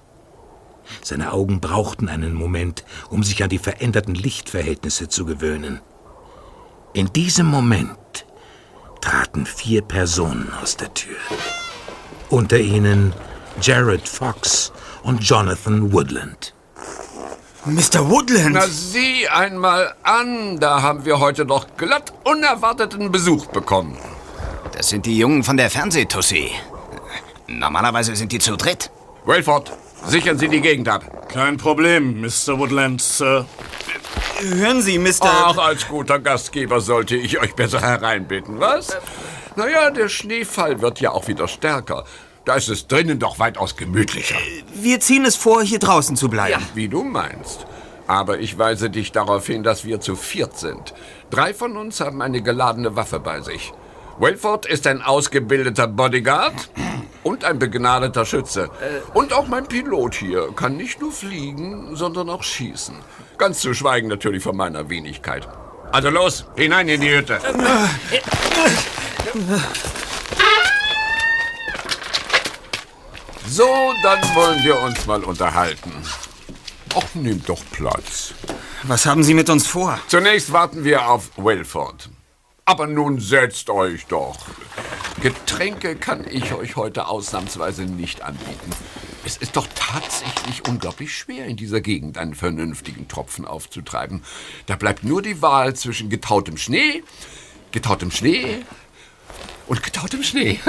Seine 1.03 1.33
Augen 1.33 1.61
brauchten 1.61 2.09
einen 2.09 2.35
Moment, 2.35 2.85
um 3.11 3.25
sich 3.25 3.43
an 3.43 3.49
die 3.49 3.59
veränderten 3.59 4.15
Lichtverhältnisse 4.15 5.09
zu 5.09 5.25
gewöhnen. 5.25 5.81
In 6.95 7.13
diesem 7.13 7.47
Moment 7.47 8.25
traten 9.01 9.47
vier 9.47 9.83
Personen 9.83 10.53
aus 10.63 10.77
der 10.77 10.95
Tür. 10.95 11.17
Unter 12.31 12.57
ihnen 12.61 13.13
Jared 13.61 14.09
Fox 14.09 14.71
und 15.03 15.21
Jonathan 15.25 15.93
Woodland. 15.93 16.55
Mr. 17.65 18.09
Woodland! 18.09 18.53
Na, 18.53 18.69
sieh 18.69 19.27
einmal 19.27 19.93
an, 20.05 20.61
da 20.61 20.83
haben 20.83 21.05
wir 21.05 21.19
heute 21.19 21.45
noch 21.45 21.77
glatt 21.77 22.13
unerwarteten 22.23 23.11
Besuch 23.11 23.47
bekommen. 23.47 23.99
Das 24.73 24.89
sind 24.89 25.05
die 25.07 25.19
Jungen 25.19 25.43
von 25.43 25.57
der 25.57 25.71
Fernsehtussi. 25.71 26.53
Normalerweise 27.49 28.15
sind 28.15 28.31
die 28.31 28.39
zu 28.39 28.57
dritt. 28.57 28.93
Wilford, 29.25 29.73
sichern 30.07 30.39
Sie 30.39 30.47
die 30.47 30.61
Gegend 30.61 30.89
ab. 30.89 31.29
Kein 31.29 31.57
Problem, 31.57 32.21
Mr. 32.21 32.57
Woodland, 32.57 33.03
Sir. 33.03 33.47
Hören 34.41 34.83
Sie, 34.83 34.99
Mr. 34.99 35.23
Ach, 35.23 35.59
als 35.59 35.89
guter 35.89 36.19
Gastgeber 36.19 36.81
sollte 36.81 37.17
ich 37.17 37.41
euch 37.41 37.55
besser 37.55 37.81
hereinbitten, 37.81 38.61
was? 38.61 38.97
Naja, 39.57 39.91
der 39.91 40.09
Schneefall 40.09 40.81
wird 40.81 41.01
ja 41.01 41.13
auch 41.13 41.29
wieder 41.29 41.49
stärker. 41.49 42.05
Da 42.45 42.55
ist 42.57 42.69
es 42.69 42.87
drinnen 42.87 43.19
doch 43.19 43.39
weitaus 43.39 43.77
gemütlicher. 43.77 44.37
Wir 44.75 45.01
ziehen 45.01 45.25
es 45.25 45.37
vor, 45.37 45.63
hier 45.63 45.79
draußen 45.79 46.17
zu 46.17 46.29
bleiben. 46.29 46.61
Ja, 46.61 46.67
wie 46.75 46.89
du 46.89 47.03
meinst. 47.03 47.67
Aber 48.07 48.39
ich 48.39 48.59
weise 48.59 48.91
dich 48.91 49.13
darauf 49.13 49.47
hin, 49.47 49.63
dass 49.63 49.85
wir 49.87 50.01
zu 50.01 50.15
viert 50.15 50.59
sind. 50.59 50.93
Drei 51.31 51.55
von 51.55 51.77
uns 51.77 52.01
haben 52.01 52.21
eine 52.21 52.43
geladene 52.43 52.97
Waffe 52.97 53.19
bei 53.19 53.41
sich. 53.41 53.73
Wilford 54.19 54.67
ist 54.67 54.87
ein 54.87 55.01
ausgebildeter 55.03 55.87
Bodyguard 55.87 56.71
und 57.23 57.45
ein 57.45 57.59
begnadeter 57.59 58.27
Schütze. 58.27 58.69
Und 59.15 59.33
auch 59.33 59.49
mein 59.49 59.67
Pilot 59.67 60.15
hier 60.15 60.53
kann 60.55 60.77
nicht 60.77 61.01
nur 61.01 61.13
fliegen, 61.13 61.97
sondern 61.97 62.29
auch 62.29 62.43
schießen. 62.43 62.95
Ganz 63.39 63.61
zu 63.61 63.75
schweigen 63.75 64.09
natürlich 64.09 64.43
von 64.43 64.57
meiner 64.57 64.89
Wenigkeit. 64.89 65.49
Also 65.93 66.11
los, 66.11 66.45
hinein 66.57 66.89
in 66.89 67.01
die 67.01 67.11
Hütte. 67.11 67.39
So, 73.47 73.93
dann 74.03 74.21
wollen 74.35 74.65
wir 74.65 74.81
uns 74.81 75.07
mal 75.07 75.23
unterhalten. 75.23 75.93
Ach, 76.97 77.15
nehmt 77.15 77.49
doch 77.49 77.61
Platz. 77.73 78.35
Was 78.85 79.07
haben 79.07 79.23
Sie 79.25 79.35
mit 79.35 79.51
uns 79.51 79.67
vor? 79.67 79.99
Zunächst 80.09 80.53
warten 80.53 80.85
wir 80.85 81.09
auf 81.09 81.31
Wilford. 81.37 82.11
Aber 82.65 82.87
nun 82.87 83.21
setzt 83.21 83.69
euch 83.71 84.07
doch. 84.07 84.37
Getränke 85.21 85.97
kann 85.97 86.25
ich 86.29 86.53
euch 86.55 86.77
heute 86.77 87.07
ausnahmsweise 87.09 87.83
nicht 87.85 88.23
anbieten. 88.23 88.71
Es 89.27 89.39
ist 89.39 89.57
doch 89.57 89.67
tatsächlich 89.75 90.69
unglaublich 90.69 91.17
schwer, 91.17 91.47
in 91.47 91.57
dieser 91.57 91.81
Gegend 91.81 92.19
einen 92.19 92.35
vernünftigen 92.35 93.09
Tropfen 93.09 93.47
aufzutreiben. 93.47 94.23
Da 94.67 94.77
bleibt 94.77 95.03
nur 95.03 95.23
die 95.23 95.41
Wahl 95.41 95.75
zwischen 95.75 96.11
getautem 96.11 96.59
Schnee, 96.59 97.03
getautem 97.73 98.11
Schnee 98.11 98.65
und 99.67 99.83
getautem 99.83 100.23
Schnee. 100.23 100.61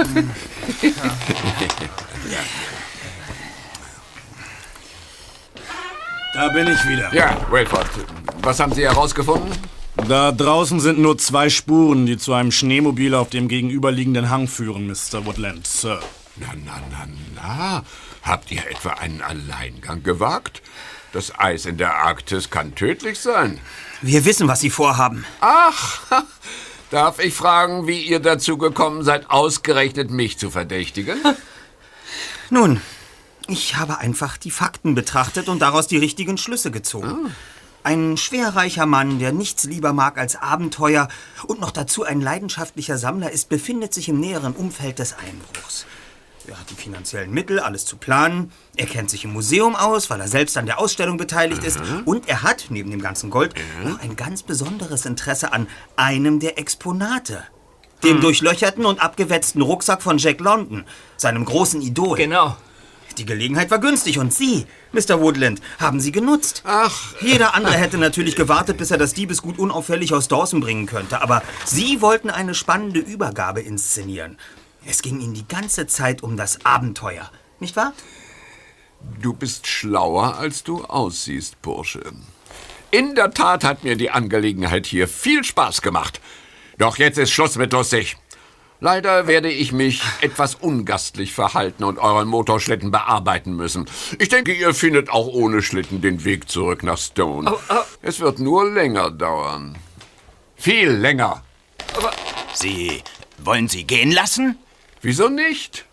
Da 6.34 6.50
bin 6.50 6.68
ich 6.68 6.86
wieder. 6.88 7.14
Ja, 7.14 7.46
Wilford, 7.50 7.90
was 8.42 8.60
haben 8.60 8.74
Sie 8.74 8.84
herausgefunden? 8.84 9.52
Da 10.08 10.32
draußen 10.34 10.80
sind 10.82 11.00
nur 11.00 11.18
zwei 11.18 11.50
Spuren, 11.50 12.06
die 12.06 12.18
zu 12.18 12.34
einem 12.34 12.52
Schneemobil 12.52 13.16
auf 13.16 13.30
dem 13.30 13.48
gegenüberliegenden 13.48 14.30
Hang 14.30 14.48
führen, 14.48 14.88
Mr. 14.88 15.26
Woodland, 15.26 15.66
Sir. 15.66 16.02
Na, 16.38 16.48
na, 16.66 16.82
na, 16.92 17.08
na. 17.36 17.84
Habt 18.26 18.52
ihr 18.52 18.66
etwa 18.68 18.90
einen 18.90 19.22
Alleingang 19.22 20.02
gewagt? 20.02 20.64
Das 21.14 21.38
Eis 21.40 21.68
in 21.68 21.78
der 21.78 21.96
Arktis 21.96 22.50
kann 22.50 22.74
tödlich 22.74 23.20
sein. 23.20 23.60
Wir 24.02 24.26
wissen, 24.26 24.48
was 24.48 24.60
Sie 24.60 24.72
vorhaben. 24.72 25.26
Ach, 25.42 26.02
darf 26.90 27.20
ich 27.20 27.36
fragen, 27.36 27.86
wie 27.86 28.02
ihr 28.02 28.20
dazu 28.20 28.58
gekommen 28.58 29.04
seid, 29.04 29.30
ausgerechnet 29.30 30.10
mich 30.10 30.40
zu 30.40 30.50
verdächtigen? 30.50 31.20
Nun, 32.50 32.82
ich 33.48 33.76
habe 33.76 34.00
einfach 34.00 34.38
die 34.38 34.52
Fakten 34.52 34.96
betrachtet 34.96 35.48
und 35.48 35.60
daraus 35.60 35.86
die 35.88 35.98
richtigen 35.98 36.40
Schlüsse 36.40 36.72
gezogen. 36.72 37.34
Ein 37.84 38.18
schwerreicher 38.18 38.88
Mann, 38.88 39.20
der 39.20 39.34
nichts 39.34 39.66
lieber 39.66 39.94
mag 39.94 40.18
als 40.18 40.36
Abenteuer 40.36 41.10
und 41.46 41.60
noch 41.60 41.70
dazu 41.70 42.04
ein 42.04 42.22
leidenschaftlicher 42.22 42.98
Sammler 42.98 43.30
ist, 43.30 43.50
befindet 43.50 43.94
sich 43.94 44.10
im 44.10 44.20
näheren 44.20 44.56
Umfeld 44.56 44.98
des 44.98 45.14
Einbruchs. 45.14 45.86
Er 46.48 46.60
hat 46.60 46.70
die 46.70 46.76
finanziellen 46.76 47.32
Mittel, 47.32 47.60
alles 47.60 47.86
zu 47.86 47.98
planen. 47.98 48.52
Er 48.76 48.86
kennt 48.86 49.10
sich 49.10 49.24
im 49.24 49.34
Museum 49.34 49.76
aus, 49.76 50.10
weil 50.10 50.20
er 50.20 50.28
selbst 50.28 50.58
an 50.58 50.66
der 50.66 50.80
Ausstellung 50.80 51.18
beteiligt 51.18 51.64
ist. 51.64 51.80
Und 52.06 52.28
er 52.30 52.44
hat, 52.44 52.66
neben 52.70 52.92
dem 52.92 53.02
ganzen 53.02 53.30
Gold, 53.30 53.56
noch 53.84 54.00
ein 54.00 54.16
ganz 54.16 54.44
besonderes 54.44 55.06
Interesse 55.06 55.54
an 55.54 55.68
einem 55.96 56.40
der 56.40 56.60
Exponate. 56.60 57.44
Dem 58.04 58.22
durchlöcherten 58.22 58.86
und 58.86 59.02
abgewetzten 59.02 59.62
Rucksack 59.62 60.04
von 60.04 60.18
Jack 60.20 60.40
London, 60.40 60.84
seinem 61.18 61.46
großen 61.46 61.82
Idol. 61.82 62.18
Genau. 62.18 62.56
Die 63.18 63.26
Gelegenheit 63.26 63.72
war 63.72 63.80
günstig 63.80 64.20
und 64.20 64.34
Sie, 64.34 64.66
Mr. 64.92 65.22
Woodland, 65.22 65.62
haben 65.80 66.02
sie 66.02 66.12
genutzt. 66.12 66.64
Ach. 66.66 67.16
Jeder 67.22 67.56
andere 67.56 67.76
hätte 67.76 67.98
natürlich 67.98 68.36
gewartet, 68.36 68.78
bis 68.78 68.92
er 68.92 68.98
das 68.98 69.14
Diebesgut 69.14 69.58
unauffällig 69.58 70.14
aus 70.14 70.28
Dawson 70.28 70.60
bringen 70.60 70.86
könnte. 70.86 71.22
Aber 71.22 71.42
Sie 71.64 72.02
wollten 72.02 72.30
eine 72.30 72.54
spannende 72.54 73.00
Übergabe 73.00 73.62
inszenieren. 73.62 74.38
Es 74.88 75.02
ging 75.02 75.20
Ihnen 75.20 75.34
die 75.34 75.48
ganze 75.48 75.88
Zeit 75.88 76.24
um 76.24 76.38
das 76.38 76.66
Abenteuer, 76.66 77.30
nicht 77.60 77.76
wahr? 77.76 77.94
Du 79.22 79.34
bist 79.34 79.68
schlauer, 79.68 80.38
als 80.38 80.64
du 80.64 80.84
aussiehst, 80.86 81.62
Bursche. 81.62 82.14
In 82.92 83.16
der 83.16 83.32
Tat 83.32 83.64
hat 83.64 83.84
mir 83.84 83.96
die 83.96 84.12
Angelegenheit 84.12 84.86
hier 84.86 85.08
viel 85.08 85.44
Spaß 85.44 85.82
gemacht. 85.82 86.22
Doch 86.78 86.98
jetzt 86.98 87.18
ist 87.18 87.32
Schluss 87.32 87.56
mit 87.56 87.74
lustig. 87.74 88.18
Leider 88.80 89.28
werde 89.28 89.50
ich 89.50 89.72
mich 89.72 90.02
etwas 90.22 90.56
ungastlich 90.56 91.34
verhalten 91.34 91.84
und 91.84 91.98
euren 91.98 92.28
Motorschlitten 92.28 92.92
bearbeiten 92.92 93.56
müssen. 93.56 93.90
Ich 94.20 94.30
denke, 94.30 94.54
ihr 94.54 94.74
findet 94.74 95.10
auch 95.10 95.28
ohne 95.28 95.62
Schlitten 95.62 96.02
den 96.02 96.24
Weg 96.24 96.50
zurück 96.50 96.84
nach 96.84 96.98
Stone. 96.98 97.56
Es 98.02 98.20
wird 98.20 98.40
nur 98.40 98.70
länger 98.70 99.12
dauern. 99.12 99.78
Viel 100.56 100.90
länger. 100.92 101.44
Sie 102.54 103.02
wollen 103.38 103.68
Sie 103.68 103.86
gehen 103.86 104.12
lassen? 104.12 104.58
Wieso 105.06 105.30
nicht? 105.30 105.86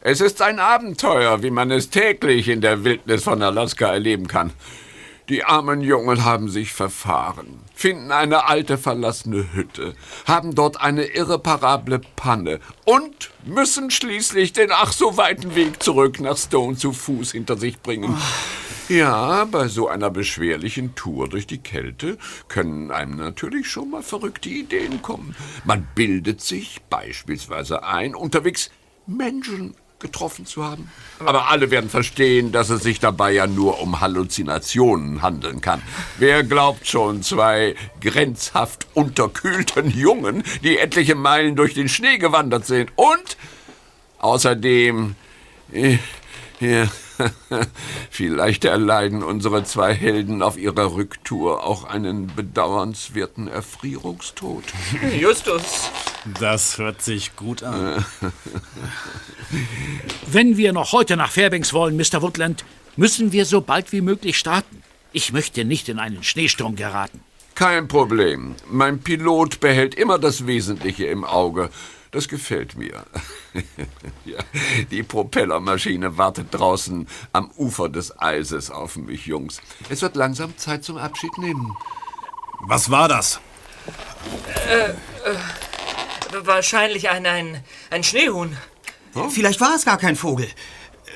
Es 0.00 0.22
ist 0.22 0.40
ein 0.40 0.60
Abenteuer, 0.60 1.42
wie 1.42 1.50
man 1.50 1.70
es 1.70 1.90
täglich 1.90 2.48
in 2.48 2.62
der 2.62 2.84
Wildnis 2.84 3.22
von 3.22 3.42
Alaska 3.42 3.92
erleben 3.92 4.28
kann. 4.28 4.50
Die 5.28 5.42
armen 5.42 5.80
Jungen 5.80 6.24
haben 6.24 6.48
sich 6.48 6.72
verfahren, 6.72 7.58
finden 7.74 8.12
eine 8.12 8.46
alte 8.46 8.78
verlassene 8.78 9.52
Hütte, 9.54 9.96
haben 10.24 10.54
dort 10.54 10.80
eine 10.80 11.04
irreparable 11.06 12.00
Panne 12.14 12.60
und 12.84 13.32
müssen 13.44 13.90
schließlich 13.90 14.52
den 14.52 14.70
ach 14.70 14.92
so 14.92 15.16
weiten 15.16 15.56
Weg 15.56 15.82
zurück 15.82 16.20
nach 16.20 16.36
Stone 16.36 16.76
zu 16.76 16.92
Fuß 16.92 17.32
hinter 17.32 17.56
sich 17.56 17.80
bringen. 17.80 18.16
Ja, 18.88 19.44
bei 19.46 19.66
so 19.66 19.88
einer 19.88 20.10
beschwerlichen 20.10 20.94
Tour 20.94 21.28
durch 21.28 21.48
die 21.48 21.58
Kälte 21.58 22.18
können 22.46 22.92
einem 22.92 23.16
natürlich 23.16 23.68
schon 23.68 23.90
mal 23.90 24.04
verrückte 24.04 24.48
Ideen 24.48 25.02
kommen. 25.02 25.34
Man 25.64 25.88
bildet 25.96 26.40
sich 26.40 26.82
beispielsweise 26.88 27.82
ein, 27.82 28.14
unterwegs 28.14 28.70
Menschen 29.08 29.74
getroffen 29.98 30.46
zu 30.46 30.64
haben. 30.64 30.90
Aber 31.18 31.48
alle 31.48 31.70
werden 31.70 31.88
verstehen, 31.88 32.52
dass 32.52 32.68
es 32.68 32.82
sich 32.82 33.00
dabei 33.00 33.32
ja 33.32 33.46
nur 33.46 33.80
um 33.80 34.00
Halluzinationen 34.00 35.22
handeln 35.22 35.60
kann. 35.60 35.82
Wer 36.18 36.44
glaubt 36.44 36.86
schon 36.86 37.22
zwei 37.22 37.74
grenzhaft 38.00 38.86
unterkühlten 38.94 39.90
Jungen, 39.90 40.42
die 40.62 40.78
etliche 40.78 41.14
Meilen 41.14 41.56
durch 41.56 41.74
den 41.74 41.88
Schnee 41.88 42.18
gewandert 42.18 42.66
sind? 42.66 42.92
Und 42.96 43.36
außerdem, 44.18 45.14
äh, 45.72 45.98
ja, 46.60 46.88
vielleicht 48.10 48.64
erleiden 48.64 49.22
unsere 49.22 49.64
zwei 49.64 49.94
Helden 49.94 50.42
auf 50.42 50.58
ihrer 50.58 50.94
Rücktour 50.94 51.64
auch 51.64 51.84
einen 51.84 52.34
bedauernswerten 52.34 53.48
Erfrierungstod. 53.48 54.64
Justus. 55.18 55.90
Das 56.38 56.78
hört 56.78 57.02
sich 57.02 57.36
gut 57.36 57.62
an. 57.62 58.04
Wenn 60.26 60.56
wir 60.56 60.72
noch 60.72 60.92
heute 60.92 61.16
nach 61.16 61.30
Fairbanks 61.30 61.72
wollen, 61.72 61.96
Mr. 61.96 62.20
Woodland, 62.20 62.64
müssen 62.96 63.32
wir 63.32 63.46
so 63.46 63.60
bald 63.60 63.92
wie 63.92 64.00
möglich 64.00 64.38
starten. 64.38 64.82
Ich 65.12 65.32
möchte 65.32 65.64
nicht 65.64 65.88
in 65.88 65.98
einen 65.98 66.22
Schneesturm 66.22 66.76
geraten. 66.76 67.20
Kein 67.54 67.88
Problem. 67.88 68.54
Mein 68.68 69.00
Pilot 69.00 69.60
behält 69.60 69.94
immer 69.94 70.18
das 70.18 70.46
Wesentliche 70.46 71.06
im 71.06 71.24
Auge. 71.24 71.70
Das 72.10 72.28
gefällt 72.28 72.76
mir. 72.76 73.04
ja, 74.24 74.38
die 74.90 75.02
Propellermaschine 75.02 76.18
wartet 76.18 76.48
draußen 76.50 77.06
am 77.32 77.50
Ufer 77.56 77.88
des 77.88 78.18
Eises 78.18 78.70
auf 78.70 78.96
mich, 78.96 79.26
Jungs. 79.26 79.60
Es 79.88 80.02
wird 80.02 80.16
langsam 80.16 80.56
Zeit 80.56 80.84
zum 80.84 80.98
Abschied 80.98 81.36
nehmen. 81.38 81.74
Was 82.60 82.90
war 82.90 83.08
das? 83.08 83.40
Äh, 84.68 84.90
äh, 84.90 84.94
wahrscheinlich 86.32 87.08
ein, 87.10 87.26
ein, 87.26 87.64
ein 87.90 88.04
Schneehuhn. 88.04 88.56
Vielleicht 89.30 89.60
war 89.60 89.74
es 89.74 89.84
gar 89.84 89.98
kein 89.98 90.16
Vogel. 90.16 90.48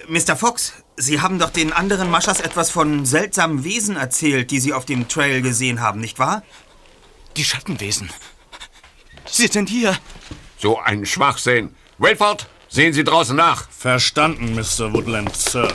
Mr. 0.08 0.36
Fox, 0.36 0.72
Sie 0.96 1.20
haben 1.20 1.38
doch 1.38 1.50
den 1.50 1.72
anderen 1.72 2.10
Maschas 2.10 2.40
etwas 2.40 2.70
von 2.70 3.06
seltsamen 3.06 3.64
Wesen 3.64 3.96
erzählt, 3.96 4.50
die 4.50 4.60
Sie 4.60 4.72
auf 4.72 4.84
dem 4.84 5.08
Trail 5.08 5.40
gesehen 5.42 5.80
haben, 5.80 6.00
nicht 6.00 6.18
wahr? 6.18 6.42
Die 7.36 7.44
Schattenwesen. 7.44 8.10
Sie 9.26 9.46
sind 9.46 9.68
hier. 9.68 9.96
So 10.58 10.78
ein 10.78 11.06
Schwachsinn. 11.06 11.74
Wilford, 11.98 12.48
sehen 12.68 12.92
Sie 12.92 13.04
draußen 13.04 13.36
nach. 13.36 13.70
Verstanden, 13.70 14.54
Mr. 14.54 14.92
Woodland, 14.92 15.34
Sir. 15.36 15.72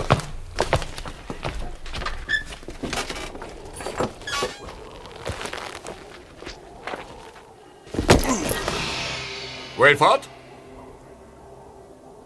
Wilford? 9.86 10.28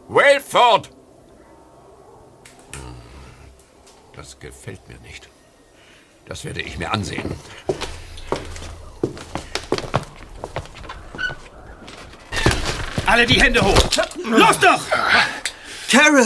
Wilford! 0.08 0.90
Das 4.16 4.40
gefällt 4.40 4.88
mir 4.88 4.98
nicht. 5.00 5.28
Das 6.26 6.46
werde 6.46 6.62
ich 6.62 6.78
mir 6.78 6.90
ansehen. 6.90 7.30
Alle 13.06 13.26
die 13.26 13.42
Hände 13.42 13.62
hoch. 13.62 13.90
Los 14.24 14.60
doch! 14.60 14.82
Carol! 15.92 16.24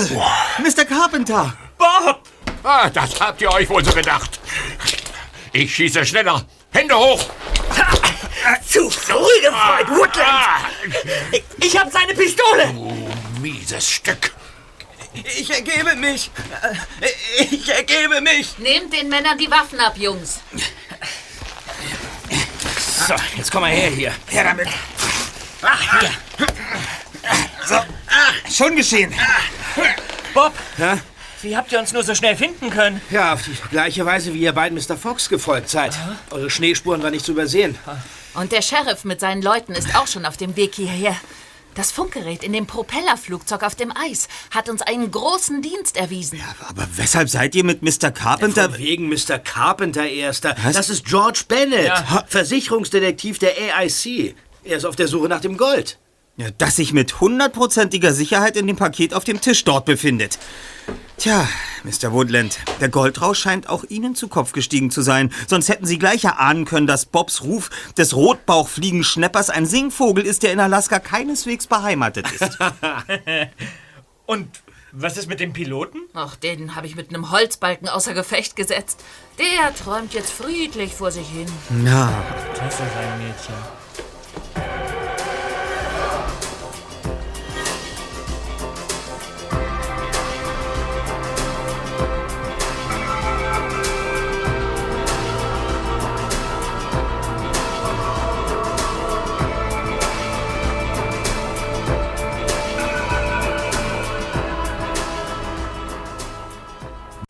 Mr. 0.60 0.86
Carpenter! 0.86 1.52
Bob! 1.80 2.22
Ah, 2.62 2.92
das 2.92 3.20
habt 3.20 3.42
ihr 3.42 3.52
euch 3.52 3.68
wohl 3.70 3.84
so 3.84 3.92
gedacht. 3.92 4.40
Ich 5.52 5.74
schieße 5.74 6.06
schneller. 6.06 6.46
Hände 6.72 6.96
hoch! 6.96 7.26
Zu 8.68 8.90
früh 8.90 9.42
gefreut, 9.42 9.88
Woodland! 9.90 11.44
Ich 11.60 11.78
hab 11.78 11.92
seine 11.92 12.14
Pistole! 12.14 12.68
Du 12.74 13.40
mieses 13.42 13.90
Stück! 13.90 14.34
Ich 15.14 15.50
ergebe 15.52 15.96
mich. 15.96 16.32
Ich 17.38 17.70
ergebe 17.70 18.20
mich. 18.22 18.58
Nehmt 18.58 18.92
den 18.92 19.10
Männern 19.10 19.38
die 19.38 19.50
Waffen 19.50 19.80
ab, 19.80 19.94
Jungs. 19.96 20.40
So, 23.08 23.16
jetzt 23.36 23.52
komm 23.52 23.62
mal 23.62 23.72
her 23.72 23.90
hier. 23.90 24.14
Her 24.28 24.44
damit. 24.44 24.68
Ah, 25.62 25.78
hier. 26.00 26.12
So, 27.68 27.76
ah, 27.76 27.86
schon 28.52 28.76
geschehen. 28.76 29.14
Bob, 30.34 30.54
Ja? 30.78 30.98
Wie 31.44 31.56
habt 31.58 31.72
ihr 31.72 31.80
uns 31.80 31.94
nur 31.94 32.04
so 32.04 32.16
schnell 32.16 32.36
finden 32.36 32.70
können? 32.70 33.02
Ja, 33.12 33.34
auf 33.34 33.44
die 33.44 33.52
gleiche 33.70 34.06
Weise, 34.06 34.34
wie 34.34 34.39
ihr 34.41 34.54
beiden 34.54 34.78
Mr. 34.78 34.98
Fox 34.98 35.30
gefolgt 35.30 35.70
seid. 35.70 35.94
Eure 36.32 36.50
Schneespuren 36.50 37.04
waren 37.04 37.12
nicht 37.12 37.26
zu 37.26 37.34
übersehen. 37.34 37.78
Und 38.34 38.52
der 38.52 38.62
Sheriff 38.62 39.04
mit 39.04 39.20
seinen 39.20 39.41
Leuten 39.41 39.74
ist 39.74 39.96
auch 39.96 40.08
schon 40.08 40.26
auf 40.26 40.38
dem 40.38 40.56
Weg 40.56 40.76
hierher. 40.76 41.16
Das 41.76 41.91
Funkgerät 41.91 42.44
in 42.44 42.54
dem 42.54 42.68
Propellerflugzeug 42.68 43.64
auf 43.64 43.74
dem 43.76 43.91
Eis 43.96 44.28
hat 44.52 44.70
uns 44.70 44.84
einen 44.84 45.10
großen 45.10 45.62
Dienst 45.64 45.98
erwiesen. 45.98 46.39
Aber 46.70 46.88
weshalb 46.96 47.30
seid 47.30 47.56
ihr 47.56 47.64
mit 47.64 47.82
Mr. 47.82 48.12
Carpenter... 48.12 48.70
Von 48.70 48.78
wegen 48.78 49.10
Mr. 49.10 49.39
Carpenter, 49.39 50.08
Erster. 50.08 50.56
Was? 50.64 50.76
Das 50.76 50.89
ist 50.89 51.04
George 51.06 51.41
Bennett, 51.48 51.88
Ja. 51.88 52.24
Versicherungsdetektiv 52.28 53.39
der 53.39 53.54
AIC. 53.76 54.36
Er 54.64 54.78
ist 54.78 54.86
auf 54.86 54.96
der 54.96 55.08
Suche 55.08 55.28
nach 55.28 55.41
dem 55.41 55.58
Gold. 55.58 55.98
Ja, 56.36 56.48
das 56.58 56.78
sich 56.78 56.94
mit 56.94 57.20
hundertprozentiger 57.22 58.12
Sicherheit 58.12 58.58
in 58.58 58.66
dem 58.66 58.76
Paket 58.76 59.14
auf 59.14 59.24
dem 59.24 59.40
Tisch 59.40 59.64
dort 59.66 59.86
befindet. 59.86 60.40
Tja, 61.18 61.48
Mr. 61.84 62.12
Woodland, 62.12 62.58
der 62.82 62.90
Goldrausch 62.90 63.40
scheint 63.40 63.70
auch 63.70 63.84
Ihnen 63.88 64.16
zu 64.16 64.28
Kopf 64.28 64.52
gestiegen 64.52 64.90
zu 64.90 65.04
sein. 65.04 65.32
Sonst 65.48 65.70
hätten 65.70 65.86
Sie 65.86 66.00
gleich 66.00 66.24
erahnen 66.24 66.66
können, 66.66 66.88
dass 66.88 67.06
Bobs 67.06 67.44
Ruf 67.44 67.70
des 68.00 68.16
Rotbauchfliegenschneppers 68.16 69.52
ein 69.52 69.68
Singvogel 69.68 70.26
ist, 70.26 70.42
der 70.42 70.54
in 70.54 70.60
Alaska 70.60 70.98
keineswegs 71.00 71.68
beheimatet 71.68 72.26
ist. 72.32 72.58
Und 74.26 74.48
was 74.92 75.18
ist 75.18 75.28
mit 75.28 75.40
dem 75.40 75.54
Piloten? 75.54 76.00
Ach, 76.16 76.36
den 76.36 76.76
habe 76.76 76.88
ich 76.88 76.96
mit 76.96 77.10
einem 77.10 77.30
Holzbalken 77.30 77.88
außer 77.88 78.16
Gefecht 78.16 78.56
gesetzt. 78.56 79.00
Der 79.38 79.74
träumt 79.76 80.14
jetzt 80.16 80.32
friedlich 80.32 80.94
vor 80.94 81.12
sich 81.12 81.28
hin. 81.28 81.48
Na, 81.70 82.12
Das 82.56 82.74
ist 82.74 82.82
ein 82.82 83.20
Mädchen. 83.20 83.83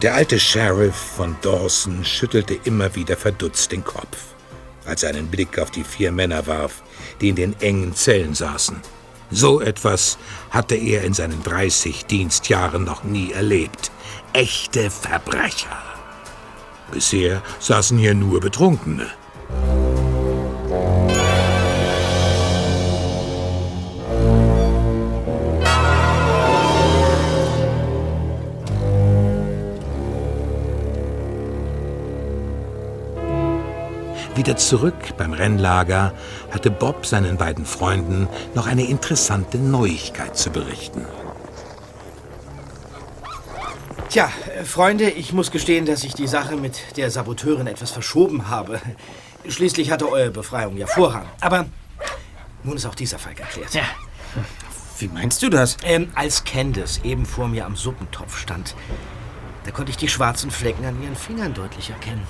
Der 0.03 0.15
alte 0.15 0.37
Sheriff 0.37 0.95
von 1.15 1.37
Dawson 1.41 2.03
schüttelte 2.03 2.59
immer 2.65 2.93
wieder 2.93 3.15
verdutzt 3.15 3.71
den 3.71 3.85
Kopf, 3.85 4.17
als 4.85 5.03
er 5.03 5.11
einen 5.11 5.27
Blick 5.27 5.57
auf 5.57 5.71
die 5.71 5.85
vier 5.85 6.11
Männer 6.11 6.45
warf, 6.45 6.83
die 7.21 7.29
in 7.29 7.37
den 7.37 7.61
engen 7.61 7.95
Zellen 7.95 8.33
saßen. 8.33 8.81
So 9.31 9.61
etwas 9.61 10.17
hatte 10.49 10.75
er 10.75 11.05
in 11.05 11.13
seinen 11.13 11.41
30 11.41 12.05
Dienstjahren 12.05 12.83
noch 12.83 13.05
nie 13.05 13.31
erlebt. 13.31 13.91
Echte 14.33 14.91
Verbrecher. 14.91 15.81
Bisher 16.91 17.41
saßen 17.59 17.97
hier 17.97 18.13
nur 18.13 18.41
Betrunkene. 18.41 19.09
Wieder 34.35 34.57
zurück 34.57 35.15
beim 35.17 35.31
Rennlager 35.31 36.11
hatte 36.51 36.71
Bob 36.71 37.05
seinen 37.05 37.37
beiden 37.37 37.65
Freunden 37.65 38.27
noch 38.55 38.65
eine 38.65 38.85
interessante 38.85 39.59
Neuigkeit 39.59 40.35
zu 40.35 40.49
berichten. 40.49 41.05
Tja, 44.09 44.31
Freunde, 44.63 45.09
ich 45.09 45.33
muss 45.33 45.51
gestehen, 45.51 45.85
dass 45.85 46.03
ich 46.03 46.13
die 46.13 46.27
Sache 46.27 46.55
mit 46.55 46.97
der 46.97 47.11
Saboteurin 47.11 47.67
etwas 47.67 47.91
verschoben 47.91 48.47
habe. 48.47 48.79
Schließlich 49.47 49.91
hatte 49.91 50.09
eure 50.09 50.31
Befreiung 50.31 50.77
ja 50.77 50.87
Vorrang. 50.87 51.25
Aber 51.41 51.65
nun 52.63 52.75
ist 52.75 52.85
auch 52.85 52.95
dieser 52.95 53.19
Fall 53.19 53.35
geklärt. 53.35 53.73
Ja. 53.73 53.83
Wie 54.97 55.09
meinst 55.09 55.43
du 55.43 55.49
das? 55.49 55.77
Ähm, 55.83 56.11
als 56.15 56.43
Candace 56.43 57.01
eben 57.03 57.25
vor 57.25 57.47
mir 57.47 57.65
am 57.65 57.75
Suppentopf 57.75 58.37
stand, 58.37 58.75
da 59.65 59.71
konnte 59.71 59.91
ich 59.91 59.97
die 59.97 60.07
schwarzen 60.07 60.49
Flecken 60.49 60.85
an 60.85 61.01
ihren 61.03 61.15
Fingern 61.15 61.53
deutlich 61.53 61.89
erkennen. 61.89 62.25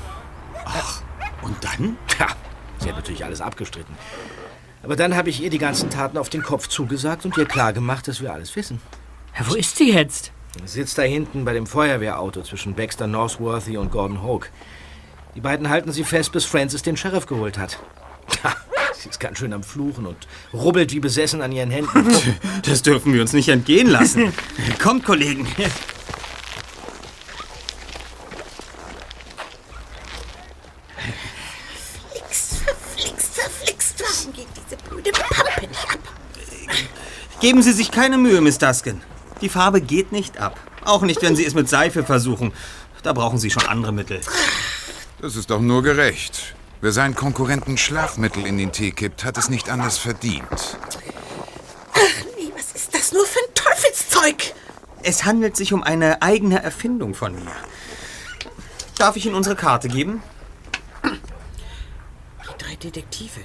Ach, 0.65 1.02
und 1.43 1.55
dann? 1.63 1.97
Ja, 2.19 2.27
sie 2.79 2.89
hat 2.89 2.95
natürlich 2.95 3.23
alles 3.25 3.41
abgestritten. 3.41 3.95
Aber 4.81 4.95
dann 4.95 5.15
habe 5.15 5.29
ich 5.29 5.41
ihr 5.41 5.49
die 5.49 5.59
ganzen 5.59 5.89
Taten 5.89 6.17
auf 6.17 6.29
den 6.29 6.43
Kopf 6.43 6.67
zugesagt 6.67 7.25
und 7.25 7.37
ihr 7.37 7.45
klargemacht, 7.45 8.07
dass 8.07 8.21
wir 8.21 8.33
alles 8.33 8.55
wissen. 8.55 8.81
Ja, 9.37 9.45
wo 9.49 9.55
ist 9.55 9.77
sie 9.77 9.91
jetzt? 9.91 10.31
Sitzt 10.65 10.97
da 10.97 11.01
hinten 11.01 11.45
bei 11.45 11.53
dem 11.53 11.65
Feuerwehrauto 11.65 12.43
zwischen 12.43 12.75
Baxter 12.75 13.07
Northworthy 13.07 13.77
und 13.77 13.91
Gordon 13.91 14.21
Hoke. 14.21 14.49
Die 15.35 15.41
beiden 15.41 15.69
halten 15.69 15.91
sie 15.91 16.03
fest, 16.03 16.31
bis 16.31 16.45
Francis 16.45 16.83
den 16.83 16.95
Sheriff 16.95 17.25
geholt 17.25 17.57
hat. 17.57 17.79
Ha, 18.43 18.55
sie 18.93 19.09
ist 19.09 19.19
ganz 19.19 19.39
schön 19.39 19.51
am 19.51 19.63
Fluchen 19.63 20.05
und 20.05 20.27
rubbelt 20.53 20.93
wie 20.93 20.99
besessen 20.99 21.41
an 21.41 21.51
ihren 21.51 21.71
Händen. 21.71 22.07
Das 22.65 22.81
dürfen 22.81 23.13
wir 23.13 23.21
uns 23.21 23.33
nicht 23.33 23.49
entgehen 23.49 23.87
lassen. 23.89 24.31
Kommt, 24.81 25.03
Kollegen. 25.03 25.45
Verflixt, 30.95 32.63
verflixt, 32.63 33.35
verflixt. 33.35 33.95
Warum 33.99 34.33
geht 34.33 34.47
diese 34.55 34.77
blöde 34.89 35.11
Pampe 35.11 35.67
nicht 35.67 35.89
ab? 35.91 35.99
Geben 37.43 37.61
Sie 37.61 37.73
sich 37.73 37.91
keine 37.91 38.17
Mühe, 38.17 38.39
Miss 38.39 38.57
Duskin. 38.57 39.01
Die 39.41 39.49
Farbe 39.49 39.81
geht 39.81 40.13
nicht 40.13 40.37
ab. 40.37 40.57
Auch 40.85 41.01
nicht, 41.01 41.21
wenn 41.21 41.35
Sie 41.35 41.45
es 41.45 41.53
mit 41.53 41.67
Seife 41.67 42.05
versuchen. 42.05 42.53
Da 43.03 43.11
brauchen 43.11 43.37
Sie 43.37 43.49
schon 43.49 43.65
andere 43.65 43.91
Mittel. 43.91 44.21
Das 45.19 45.35
ist 45.35 45.49
doch 45.49 45.59
nur 45.59 45.83
gerecht. 45.83 46.55
Wer 46.79 46.93
seinen 46.93 47.15
Konkurrenten 47.15 47.77
Schlafmittel 47.77 48.45
in 48.45 48.57
den 48.57 48.71
Tee 48.71 48.91
kippt, 48.91 49.25
hat 49.25 49.37
es 49.37 49.49
nicht 49.49 49.69
anders 49.69 49.97
verdient. 49.97 50.77
Nee, 52.37 52.53
was 52.55 52.71
ist 52.71 52.95
das 52.95 53.11
nur 53.11 53.25
für 53.25 53.39
ein 53.39 53.53
Teufelszeug? 53.55 54.53
Es 55.01 55.25
handelt 55.25 55.57
sich 55.57 55.73
um 55.73 55.83
eine 55.83 56.21
eigene 56.21 56.63
Erfindung 56.63 57.13
von 57.13 57.35
mir. 57.35 57.51
Darf 58.97 59.17
ich 59.17 59.25
Ihnen 59.25 59.35
unsere 59.35 59.57
Karte 59.57 59.89
geben? 59.89 60.23
Die 61.03 62.57
drei 62.57 62.77
Detektive. 62.77 63.41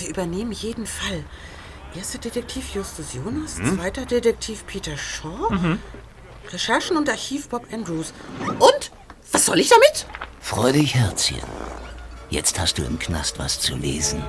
Wir 0.00 0.08
übernehmen 0.08 0.50
jeden 0.50 0.86
Fall. 0.86 1.24
Erster 1.96 2.18
Detektiv 2.18 2.74
Justus 2.74 3.12
Jonas, 3.14 3.58
Mhm. 3.58 3.76
zweiter 3.78 4.06
Detektiv 4.06 4.64
Peter 4.66 4.96
Shaw, 4.96 5.50
Mhm. 5.50 5.78
Recherchen 6.50 6.96
und 6.96 7.08
Archiv 7.08 7.48
Bob 7.48 7.66
Andrews. 7.72 8.12
Und? 8.58 8.90
Was 9.30 9.46
soll 9.46 9.60
ich 9.60 9.68
damit? 9.68 10.06
Freu 10.40 10.72
dich, 10.72 10.94
Herzchen. 10.94 11.40
Jetzt 12.30 12.58
hast 12.58 12.78
du 12.78 12.82
im 12.82 12.98
Knast 12.98 13.38
was 13.38 13.60
zu 13.60 13.74
lesen. 13.76 14.22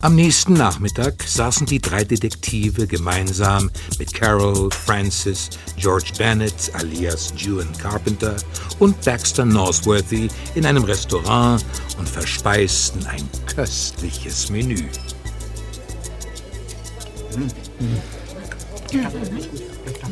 Am 0.00 0.14
nächsten 0.14 0.52
Nachmittag 0.52 1.24
saßen 1.24 1.66
die 1.66 1.80
drei 1.80 2.04
Detektive 2.04 2.86
gemeinsam 2.86 3.68
mit 3.98 4.14
Carol, 4.14 4.70
Francis, 4.70 5.50
George 5.76 6.12
Bennett 6.16 6.70
alias 6.74 7.32
Ewan 7.32 7.66
Carpenter 7.78 8.36
und 8.78 9.04
Baxter 9.04 9.44
Northworthy 9.44 10.28
in 10.54 10.66
einem 10.66 10.84
Restaurant 10.84 11.64
und 11.98 12.08
verspeisten 12.08 13.04
ein 13.08 13.28
köstliches 13.52 14.48
Menü. 14.50 14.84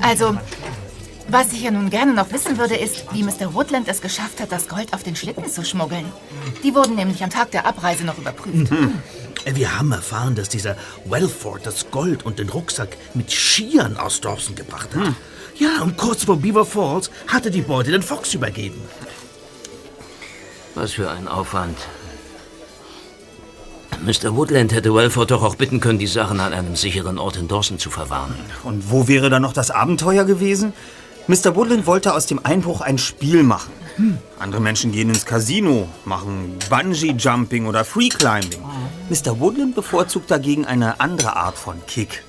Also, 0.00 0.36
was 1.28 1.52
ich 1.52 1.62
ja 1.62 1.70
nun 1.70 1.90
gerne 1.90 2.12
noch 2.12 2.32
wissen 2.32 2.58
würde, 2.58 2.74
ist, 2.74 3.04
wie 3.12 3.22
Mr. 3.22 3.54
Woodland 3.54 3.86
es 3.86 4.00
geschafft 4.00 4.40
hat, 4.40 4.50
das 4.50 4.66
Gold 4.66 4.92
auf 4.92 5.04
den 5.04 5.14
Schlitten 5.14 5.48
zu 5.48 5.64
schmuggeln. 5.64 6.06
Die 6.64 6.74
wurden 6.74 6.96
nämlich 6.96 7.22
am 7.22 7.30
Tag 7.30 7.52
der 7.52 7.66
Abreise 7.66 8.04
noch 8.04 8.18
überprüft. 8.18 8.72
Mhm. 9.46 9.56
Wir 9.56 9.78
haben 9.78 9.92
erfahren, 9.92 10.34
dass 10.34 10.48
dieser 10.48 10.76
Wellford 11.04 11.64
das 11.66 11.90
Gold 11.90 12.26
und 12.26 12.38
den 12.38 12.48
Rucksack 12.48 12.96
mit 13.14 13.30
Skiern 13.30 13.96
aus 13.96 14.20
Dawson 14.20 14.54
gebracht 14.54 14.94
hat. 14.94 15.14
Ja, 15.58 15.82
und 15.82 15.96
kurz 15.96 16.24
vor 16.24 16.36
Beaver 16.36 16.66
Falls 16.66 17.10
hatte 17.28 17.50
die 17.50 17.62
Beute 17.62 17.90
den 17.90 18.02
Fox 18.02 18.34
übergeben. 18.34 18.80
Was 20.74 20.92
für 20.92 21.10
ein 21.10 21.28
Aufwand. 21.28 21.78
Mr. 24.04 24.36
Woodland 24.36 24.74
hätte 24.74 24.94
Wellford 24.94 25.30
doch 25.30 25.42
auch 25.42 25.54
bitten 25.54 25.80
können, 25.80 25.98
die 25.98 26.06
Sachen 26.06 26.38
an 26.40 26.52
einem 26.52 26.76
sicheren 26.76 27.18
Ort 27.18 27.36
in 27.36 27.48
Dawson 27.48 27.78
zu 27.78 27.90
verwahren. 27.90 28.34
Und 28.62 28.90
wo 28.90 29.08
wäre 29.08 29.30
dann 29.30 29.40
noch 29.40 29.54
das 29.54 29.70
Abenteuer 29.70 30.24
gewesen? 30.24 30.74
Mr. 31.28 31.56
Woodland 31.56 31.86
wollte 31.86 32.14
aus 32.14 32.26
dem 32.26 32.44
Einbruch 32.44 32.82
ein 32.82 32.98
Spiel 32.98 33.42
machen. 33.42 33.72
Andere 34.38 34.60
Menschen 34.60 34.92
gehen 34.92 35.08
ins 35.08 35.24
Casino, 35.24 35.88
machen 36.04 36.58
Bungee-Jumping 36.68 37.66
oder 37.66 37.84
Free-Climbing. 37.84 38.60
Mr. 39.08 39.40
Woodland 39.40 39.74
bevorzugt 39.74 40.30
dagegen 40.30 40.66
eine 40.66 41.00
andere 41.00 41.36
Art 41.36 41.56
von 41.56 41.80
Kick. 41.86 42.22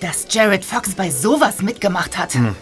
Dass 0.00 0.26
Jared 0.28 0.64
Fox 0.64 0.94
bei 0.94 1.10
sowas 1.10 1.62
mitgemacht 1.62 2.18
hat. 2.18 2.34
Hm. 2.34 2.56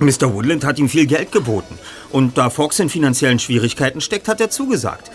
Mr. 0.00 0.32
Woodland 0.32 0.64
hat 0.64 0.78
ihm 0.78 0.88
viel 0.88 1.06
Geld 1.06 1.30
geboten. 1.30 1.78
Und 2.10 2.38
da 2.38 2.50
Fox 2.50 2.78
in 2.80 2.88
finanziellen 2.88 3.38
Schwierigkeiten 3.38 4.00
steckt, 4.00 4.26
hat 4.26 4.40
er 4.40 4.50
zugesagt. 4.50 5.10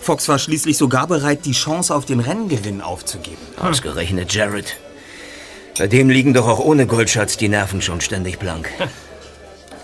Fox 0.00 0.28
war 0.28 0.38
schließlich 0.38 0.76
sogar 0.76 1.06
bereit, 1.06 1.44
die 1.44 1.52
Chance 1.52 1.94
auf 1.94 2.04
den 2.04 2.20
Renngewinn 2.20 2.80
aufzugeben. 2.80 3.42
Ausgerechnet 3.60 4.32
Jared. 4.32 4.76
Bei 5.76 5.86
dem 5.86 6.08
liegen 6.08 6.34
doch 6.34 6.46
auch 6.46 6.60
ohne 6.60 6.86
Goldschatz 6.86 7.36
die 7.36 7.48
Nerven 7.48 7.82
schon 7.82 8.00
ständig 8.00 8.38
blank. 8.38 8.68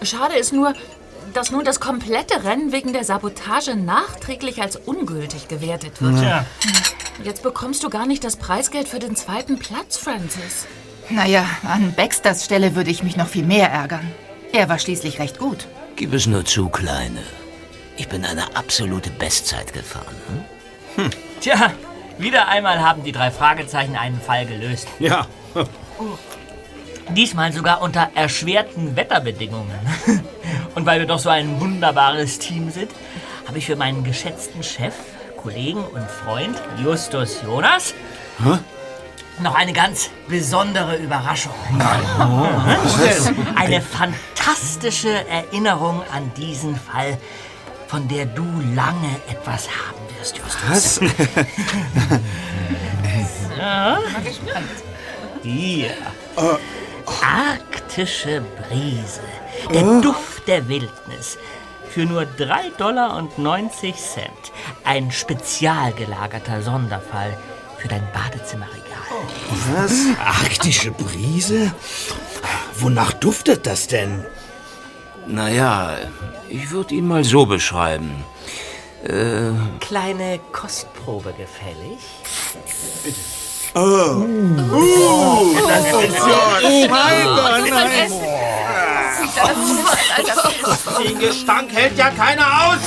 Schade 0.03 0.37
ist 0.37 0.53
nur, 0.53 0.75
dass 1.35 1.51
nun 1.51 1.65
das 1.65 1.81
komplette 1.81 2.45
Rennen 2.45 2.73
wegen 2.73 2.93
der 2.93 3.05
Sabotage 3.05 3.75
nachträglich 3.77 4.63
als 4.63 4.77
ungültig 4.77 5.49
gewertet 5.49 6.01
wird. 6.01 6.23
Ja. 6.23 6.47
Jetzt 7.23 7.43
bekommst 7.43 7.83
du 7.83 7.91
gar 7.91 8.07
nicht 8.07 8.25
das 8.25 8.37
Preisgeld 8.37 8.89
für 8.89 8.99
den 8.99 9.17
zweiten 9.17 9.59
Platz, 9.59 9.97
Francis. 9.97 10.67
Naja, 11.11 11.45
an 11.65 11.93
Baxters 11.95 12.45
Stelle 12.45 12.75
würde 12.75 12.91
ich 12.91 13.03
mich 13.03 13.17
noch 13.17 13.29
viel 13.29 13.45
mehr 13.45 13.71
ärgern. 13.71 14.11
Er 14.53 14.69
war 14.69 14.79
schließlich 14.79 15.19
recht 15.19 15.39
gut. 15.39 15.67
Gib 15.97 16.15
es 16.15 16.27
nur 16.27 16.45
zu, 16.45 16.69
Kleine. 16.69 17.23
Ich 17.97 18.09
bin 18.09 18.25
eine 18.25 18.57
absolute 18.57 19.11
Bestzeit 19.11 19.73
gefahren. 19.73 20.17
Hm? 20.97 21.11
Tja, 21.41 21.73
wieder 22.19 22.49
einmal 22.49 22.81
haben 22.81 23.05
die 23.05 23.13
drei 23.13 23.31
Fragezeichen 23.31 23.97
einen 23.97 24.21
Fall 24.21 24.47
gelöst. 24.47 24.89
Ja. 24.99 25.27
Diesmal 27.11 27.53
sogar 27.53 27.83
unter 27.83 28.11
erschwerten 28.15 28.97
Wetterbedingungen. 28.97 29.79
Und 30.75 30.87
weil 30.87 31.01
wir 31.01 31.07
doch 31.07 31.19
so 31.19 31.29
ein 31.31 31.61
wunderbares 31.61 32.39
Team 32.39 32.71
sind, 32.71 32.91
habe 33.47 33.59
ich 33.59 33.67
für 33.67 33.77
meinen 33.77 34.05
geschätzten 34.05 34.63
Chef, 34.63 34.95
Kollegen 35.37 35.85
und 35.85 36.11
Freund 36.11 36.57
Justus 36.83 37.43
Jonas 37.43 37.95
Hä? 38.43 38.59
noch 39.43 39.55
eine 39.55 39.73
ganz 39.73 40.11
besondere 40.29 40.97
Überraschung. 40.97 41.53
Was? 41.79 43.33
Eine 43.57 43.81
fantastische 43.81 45.27
Erinnerung 45.29 46.03
an 46.13 46.33
diesen 46.37 46.77
Fall, 46.77 47.19
von 47.89 48.09
der 48.09 48.27
du 48.27 48.45
lange 48.75 49.11
etwas 49.29 49.69
haben 49.69 50.01
wirst, 50.19 50.39
Justus. 50.39 51.01
Was? 51.01 51.01
Ja. 53.57 53.99
Hier. 55.43 55.91
Arktische 57.07 58.43
Brise. 58.69 59.21
Der 59.73 59.85
Oh. 59.85 60.01
Duft 60.01 60.47
der 60.49 60.69
Wildnis. 60.69 61.39
Für 61.89 62.05
nur 62.07 62.23
3,90 62.23 62.77
Dollar 62.77 63.17
und 63.17 63.39
90 63.39 63.95
Cent. 63.95 64.53
Ein 64.85 65.11
spezial 65.13 65.93
gelagerter 65.93 66.61
Sonderfall 66.63 67.37
für 67.79 67.89
dein 67.89 68.07
Badezimmerregal. 68.13 68.81
Was? 69.75 69.93
Arktische 70.19 70.91
Brise? 70.91 71.73
Wonach 72.79 73.13
duftet 73.13 73.67
das 73.67 73.87
denn? 73.87 74.25
Naja, 75.27 75.97
ich 76.49 76.71
würde 76.71 76.95
ihn 76.95 77.07
mal 77.07 77.25
so 77.25 77.47
beschreiben. 77.47 78.25
Äh, 79.05 79.53
Kleine 79.81 80.41
Kostprobe 80.53 81.33
gefällig? 81.35 81.99
Oh. 83.77 83.81
Uh, 83.81 85.57
das 85.67 85.85
ist 85.85 86.15
ja- 86.27 86.59
Oh 86.63 86.87
mein 86.89 87.27
Oh, 87.27 87.35
Gott, 87.35 87.71
nein. 87.71 87.71
nein. 87.71 88.11
Den 91.05 91.19
Gestank 91.19 91.73
hält 91.73 91.99
ja 91.99 92.11
keiner 92.11 92.47
aus! 92.69 92.79